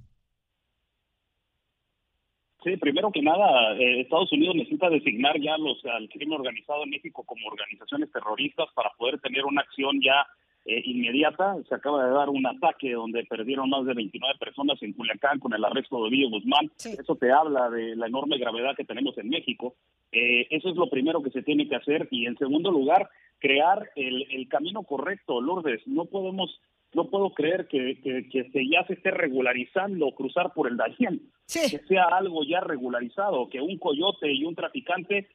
Sí, 2.64 2.76
primero 2.76 3.10
que 3.10 3.22
nada, 3.22 3.76
eh, 3.76 4.00
Estados 4.00 4.32
Unidos 4.32 4.56
necesita 4.56 4.88
designar 4.88 5.40
ya 5.40 5.56
los, 5.58 5.84
al 5.84 6.08
crimen 6.08 6.38
organizado 6.38 6.84
en 6.84 6.90
México 6.90 7.24
como 7.24 7.46
organizaciones 7.48 8.10
terroristas 8.10 8.66
para 8.74 8.90
poder 8.98 9.20
tener 9.20 9.44
una 9.44 9.62
acción 9.62 10.00
ya 10.00 10.26
eh, 10.64 10.82
inmediata. 10.84 11.56
Se 11.68 11.74
acaba 11.74 12.04
de 12.04 12.12
dar 12.12 12.28
un 12.28 12.46
ataque 12.46 12.92
donde 12.92 13.24
perdieron 13.24 13.68
más 13.68 13.84
de 13.84 13.94
29 13.94 14.38
personas 14.38 14.80
en 14.82 14.92
Culiacán 14.92 15.40
con 15.40 15.52
el 15.52 15.64
arresto 15.64 16.04
de 16.04 16.10
Vío 16.10 16.30
Guzmán. 16.30 16.70
Eso 16.78 17.16
te 17.16 17.32
habla 17.32 17.68
de 17.70 17.96
la 17.96 18.06
enorme 18.06 18.38
gravedad 18.38 18.76
que 18.76 18.84
tenemos 18.84 19.16
en 19.18 19.28
México. 19.28 19.74
Eh, 20.12 20.46
eso 20.50 20.68
es 20.68 20.76
lo 20.76 20.88
primero 20.88 21.22
que 21.22 21.30
se 21.30 21.42
tiene 21.42 21.68
que 21.68 21.76
hacer. 21.76 22.06
Y 22.10 22.26
en 22.26 22.38
segundo 22.38 22.70
lugar, 22.70 23.10
crear 23.38 23.90
el, 23.96 24.26
el 24.30 24.48
camino 24.48 24.84
correcto, 24.84 25.40
Lourdes. 25.40 25.86
No 25.86 26.04
podemos 26.04 26.60
no 26.94 27.08
puedo 27.08 27.30
creer 27.30 27.68
que, 27.68 28.00
que, 28.02 28.50
se 28.50 28.68
ya 28.68 28.86
se 28.86 28.92
esté 28.92 29.10
regularizando 29.10 30.12
cruzar 30.12 30.52
por 30.52 30.68
el 30.68 30.76
Darién, 30.76 31.22
que 31.46 31.78
sea 31.88 32.04
algo 32.04 32.44
ya 32.44 32.60
regularizado, 32.60 33.48
que 33.48 33.62
un 33.62 33.78
coyote 33.78 34.30
y 34.30 34.44
un 34.44 34.54
traficante 34.54 35.28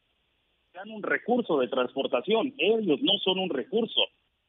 sean 0.71 0.91
un 0.91 1.01
recurso 1.01 1.57
de 1.59 1.67
transportación. 1.67 2.53
Ellos 2.59 3.01
no 3.01 3.13
son 3.23 3.39
un 3.39 3.49
recurso 3.49 4.01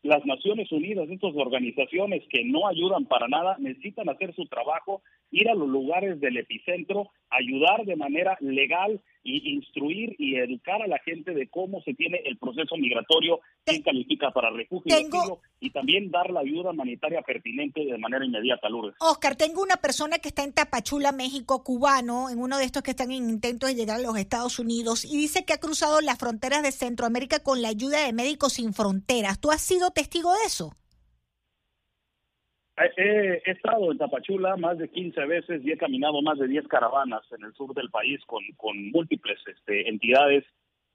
las 0.03 0.25
Naciones 0.25 0.71
Unidas, 0.71 1.09
estas 1.11 1.35
organizaciones 1.35 2.23
que 2.31 2.45
no 2.45 2.69
ayudan 2.69 3.07
para 3.07 3.29
nada, 3.29 3.57
necesitan 3.59 4.09
hacer 4.09 4.35
su 4.35 4.47
trabajo, 4.47 5.03
ir 5.31 5.49
a 5.49 5.55
los 5.55 5.69
lugares 5.69 6.21
del 6.21 6.37
epicentro, 6.37 7.11
ayudar 7.31 7.85
de 7.85 7.97
manera 7.97 8.37
legal 8.41 9.01
y 9.29 9.55
instruir 9.55 10.17
y 10.19 10.37
educar 10.37 10.83
a 10.83 10.87
la 10.87 10.99
gente 11.01 11.35
de 11.35 11.49
cómo 11.49 11.83
se 11.83 11.95
tiene 11.95 12.23
el 12.25 12.39
proceso 12.39 12.77
migratorio, 12.77 13.41
quién 13.65 13.83
califica 13.83 14.31
para 14.31 14.51
refugio 14.51 14.97
y 15.61 15.71
también 15.71 16.11
dar 16.11 16.31
la 16.31 16.41
ayuda 16.41 16.71
humanitaria 16.71 17.21
pertinente 17.23 17.85
de 17.85 17.99
manera 17.99 18.25
inmediata, 18.25 18.69
Lourdes. 18.69 18.95
Oscar, 19.01 19.37
tengo 19.37 19.63
una 19.63 19.77
persona 19.77 20.19
que 20.19 20.29
está 20.29 20.45
en 20.45 20.53
Tapachula, 20.53 21.13
México, 21.13 21.63
cubano, 21.63 22.31
en 22.31 22.39
uno 22.39 22.59
de 22.59 22.65
estos 22.65 22.83
que 22.83 22.93
están 22.93 23.11
en 23.11 23.29
intentos 23.29 23.69
de 23.69 23.77
llegar 23.77 23.99
a 23.99 24.03
los 24.03 24.17
Estados 24.17 24.59
Unidos, 24.59 25.05
y 25.05 25.17
dice 25.17 25.45
que 25.45 25.53
ha 25.53 25.61
cruzado 25.61 26.01
las 26.01 26.19
fronteras 26.19 26.63
de 26.63 26.73
Centroamérica 26.73 27.41
con 27.41 27.61
la 27.61 27.69
ayuda 27.69 28.05
de 28.05 28.13
Médicos 28.13 28.55
Sin 28.55 28.73
Fronteras. 28.73 29.41
¿Tú 29.41 29.51
has 29.51 29.61
sido 29.61 29.91
testigo 29.91 30.33
de 30.33 30.47
eso? 30.47 30.73
He, 32.97 33.43
estado 33.51 33.91
en 33.91 33.99
Tapachula 33.99 34.57
más 34.57 34.79
de 34.79 34.89
15 34.89 35.25
veces 35.27 35.63
y 35.65 35.73
he 35.73 35.77
caminado 35.77 36.23
más 36.23 36.39
de 36.39 36.47
10 36.47 36.69
caravanas 36.69 37.23
en 37.33 37.45
el 37.45 37.53
sur 37.55 37.75
del 37.75 37.91
país 37.91 38.21
con, 38.27 38.43
con 38.57 38.91
múltiples 38.91 39.39
este, 39.47 39.89
entidades 39.89 40.45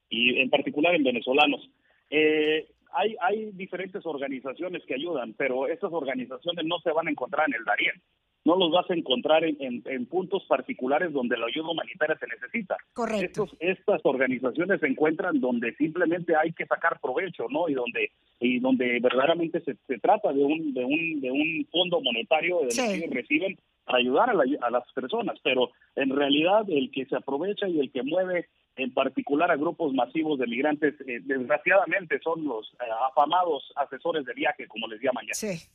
y 0.10 0.40
en 0.40 0.50
particular 0.50 0.96
en 0.96 1.04
venezolanos. 1.04 1.70
Eh, 2.10 2.68
hay, 2.94 3.16
hay 3.22 3.52
diferentes 3.54 4.06
organizaciones 4.06 4.84
que 4.86 4.94
ayudan, 4.94 5.34
pero 5.34 5.68
estas 5.68 5.92
organizaciones 5.92 6.66
no 6.66 6.80
se 6.80 6.92
van 6.92 7.08
a 7.08 7.12
encontrar 7.12 7.48
en 7.48 7.56
el 7.56 7.66
Darién 7.66 8.02
no 8.46 8.58
los 8.58 8.72
vas 8.72 8.90
a 8.90 8.94
encontrar 8.94 9.44
en, 9.44 10.06
puntos 10.08 10.44
particulares 10.46 11.14
donde 11.14 11.38
la 11.38 11.48
ayuda 11.48 11.70
humanitaria 11.70 12.18
se 12.18 12.28
necesita. 12.28 12.78
Correcto. 12.94 13.48
estas 13.60 14.02
organizaciones 14.04 14.80
se 14.80 14.88
encuentran 14.88 15.40
donde 15.40 15.74
simplemente 15.76 16.36
hay 16.36 16.52
que 16.52 16.66
sacar 16.66 17.00
provecho, 17.00 17.46
¿no? 17.50 17.70
Y 17.70 17.74
donde 17.74 18.12
y 18.40 18.60
donde 18.60 19.00
verdaderamente 19.00 19.62
se, 19.62 20.00
trata 20.00 20.34
de 20.34 20.44
un 20.44 20.74
de 20.74 20.84
un 20.84 21.22
de 21.22 21.32
un 21.32 21.68
fondo 21.72 22.02
monetario 22.02 22.60
que 22.70 22.96
ellos 22.96 23.10
reciben 23.12 23.58
para 23.86 24.00
ayudar 24.00 24.30
a, 24.30 24.70
las 24.70 24.92
personas, 24.94 25.38
pero 25.44 25.72
en 25.96 26.10
realidad 26.16 26.64
el 26.70 26.90
que 26.92 27.06
se 27.06 27.16
aprovecha 27.16 27.68
y 27.68 27.80
el 27.80 27.92
que 27.92 28.04
mueve 28.04 28.48
en 28.76 28.94
particular 28.94 29.52
a 29.52 29.56
grupos 29.56 29.94
masivos 29.94 30.40
de 30.40 30.48
migrantes, 30.48 30.96
eh, 31.02 31.20
desgraciadamente 31.24 32.20
son 32.24 32.44
los 32.46 32.66
eh, 32.74 32.86
afamados 33.10 33.72
asesores 33.76 34.26
de 34.26 34.34
viaje, 34.34 34.68
como 34.68 34.88
les 34.88 35.02
llaman 35.02 35.26
ya. 35.28 35.34
Sí. 35.34 35.70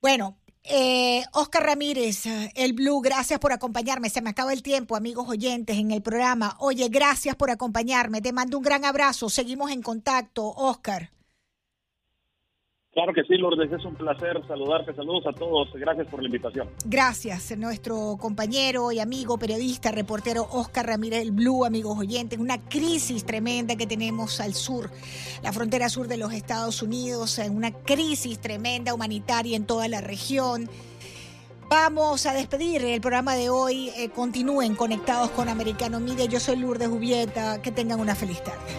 Bueno, 0.00 0.36
eh, 0.64 1.22
Oscar 1.32 1.62
Ramírez, 1.62 2.24
el 2.54 2.72
Blue, 2.72 3.00
gracias 3.00 3.38
por 3.38 3.52
acompañarme. 3.52 4.08
Se 4.08 4.22
me 4.22 4.30
acaba 4.30 4.52
el 4.52 4.62
tiempo, 4.62 4.96
amigos 4.96 5.28
oyentes, 5.28 5.76
en 5.76 5.90
el 5.90 6.02
programa. 6.02 6.56
Oye, 6.58 6.88
gracias 6.88 7.36
por 7.36 7.50
acompañarme. 7.50 8.22
Te 8.22 8.32
mando 8.32 8.56
un 8.56 8.64
gran 8.64 8.84
abrazo. 8.84 9.28
Seguimos 9.28 9.70
en 9.70 9.82
contacto, 9.82 10.46
Oscar. 10.48 11.10
Claro 12.94 13.12
que 13.12 13.24
sí, 13.24 13.36
Lourdes, 13.36 13.72
es 13.72 13.84
un 13.84 13.96
placer 13.96 14.40
saludarte. 14.46 14.94
Saludos 14.94 15.26
a 15.26 15.32
todos. 15.32 15.68
Gracias 15.74 16.06
por 16.06 16.20
la 16.20 16.26
invitación. 16.26 16.68
Gracias, 16.84 17.56
nuestro 17.58 18.16
compañero 18.20 18.92
y 18.92 19.00
amigo 19.00 19.36
periodista, 19.36 19.90
reportero 19.90 20.46
Oscar 20.52 20.86
Ramírez 20.86 21.34
Blue, 21.34 21.64
amigos 21.64 21.98
oyentes. 21.98 22.38
Una 22.38 22.58
crisis 22.58 23.26
tremenda 23.26 23.74
que 23.74 23.88
tenemos 23.88 24.40
al 24.40 24.54
sur, 24.54 24.90
la 25.42 25.52
frontera 25.52 25.88
sur 25.88 26.06
de 26.06 26.18
los 26.18 26.32
Estados 26.32 26.82
Unidos, 26.82 27.40
una 27.50 27.72
crisis 27.72 28.38
tremenda 28.38 28.94
humanitaria 28.94 29.56
en 29.56 29.66
toda 29.66 29.88
la 29.88 30.00
región. 30.00 30.70
Vamos 31.68 32.26
a 32.26 32.34
despedir 32.34 32.84
el 32.84 33.00
programa 33.00 33.34
de 33.34 33.50
hoy. 33.50 33.90
Eh, 33.96 34.10
continúen 34.10 34.76
conectados 34.76 35.30
con 35.30 35.48
Americano 35.48 35.98
Media. 35.98 36.26
Yo 36.26 36.38
soy 36.38 36.56
Lourdes 36.56 36.88
Jubieta. 36.88 37.60
Que 37.62 37.72
tengan 37.72 37.98
una 37.98 38.14
feliz 38.14 38.40
tarde. 38.44 38.70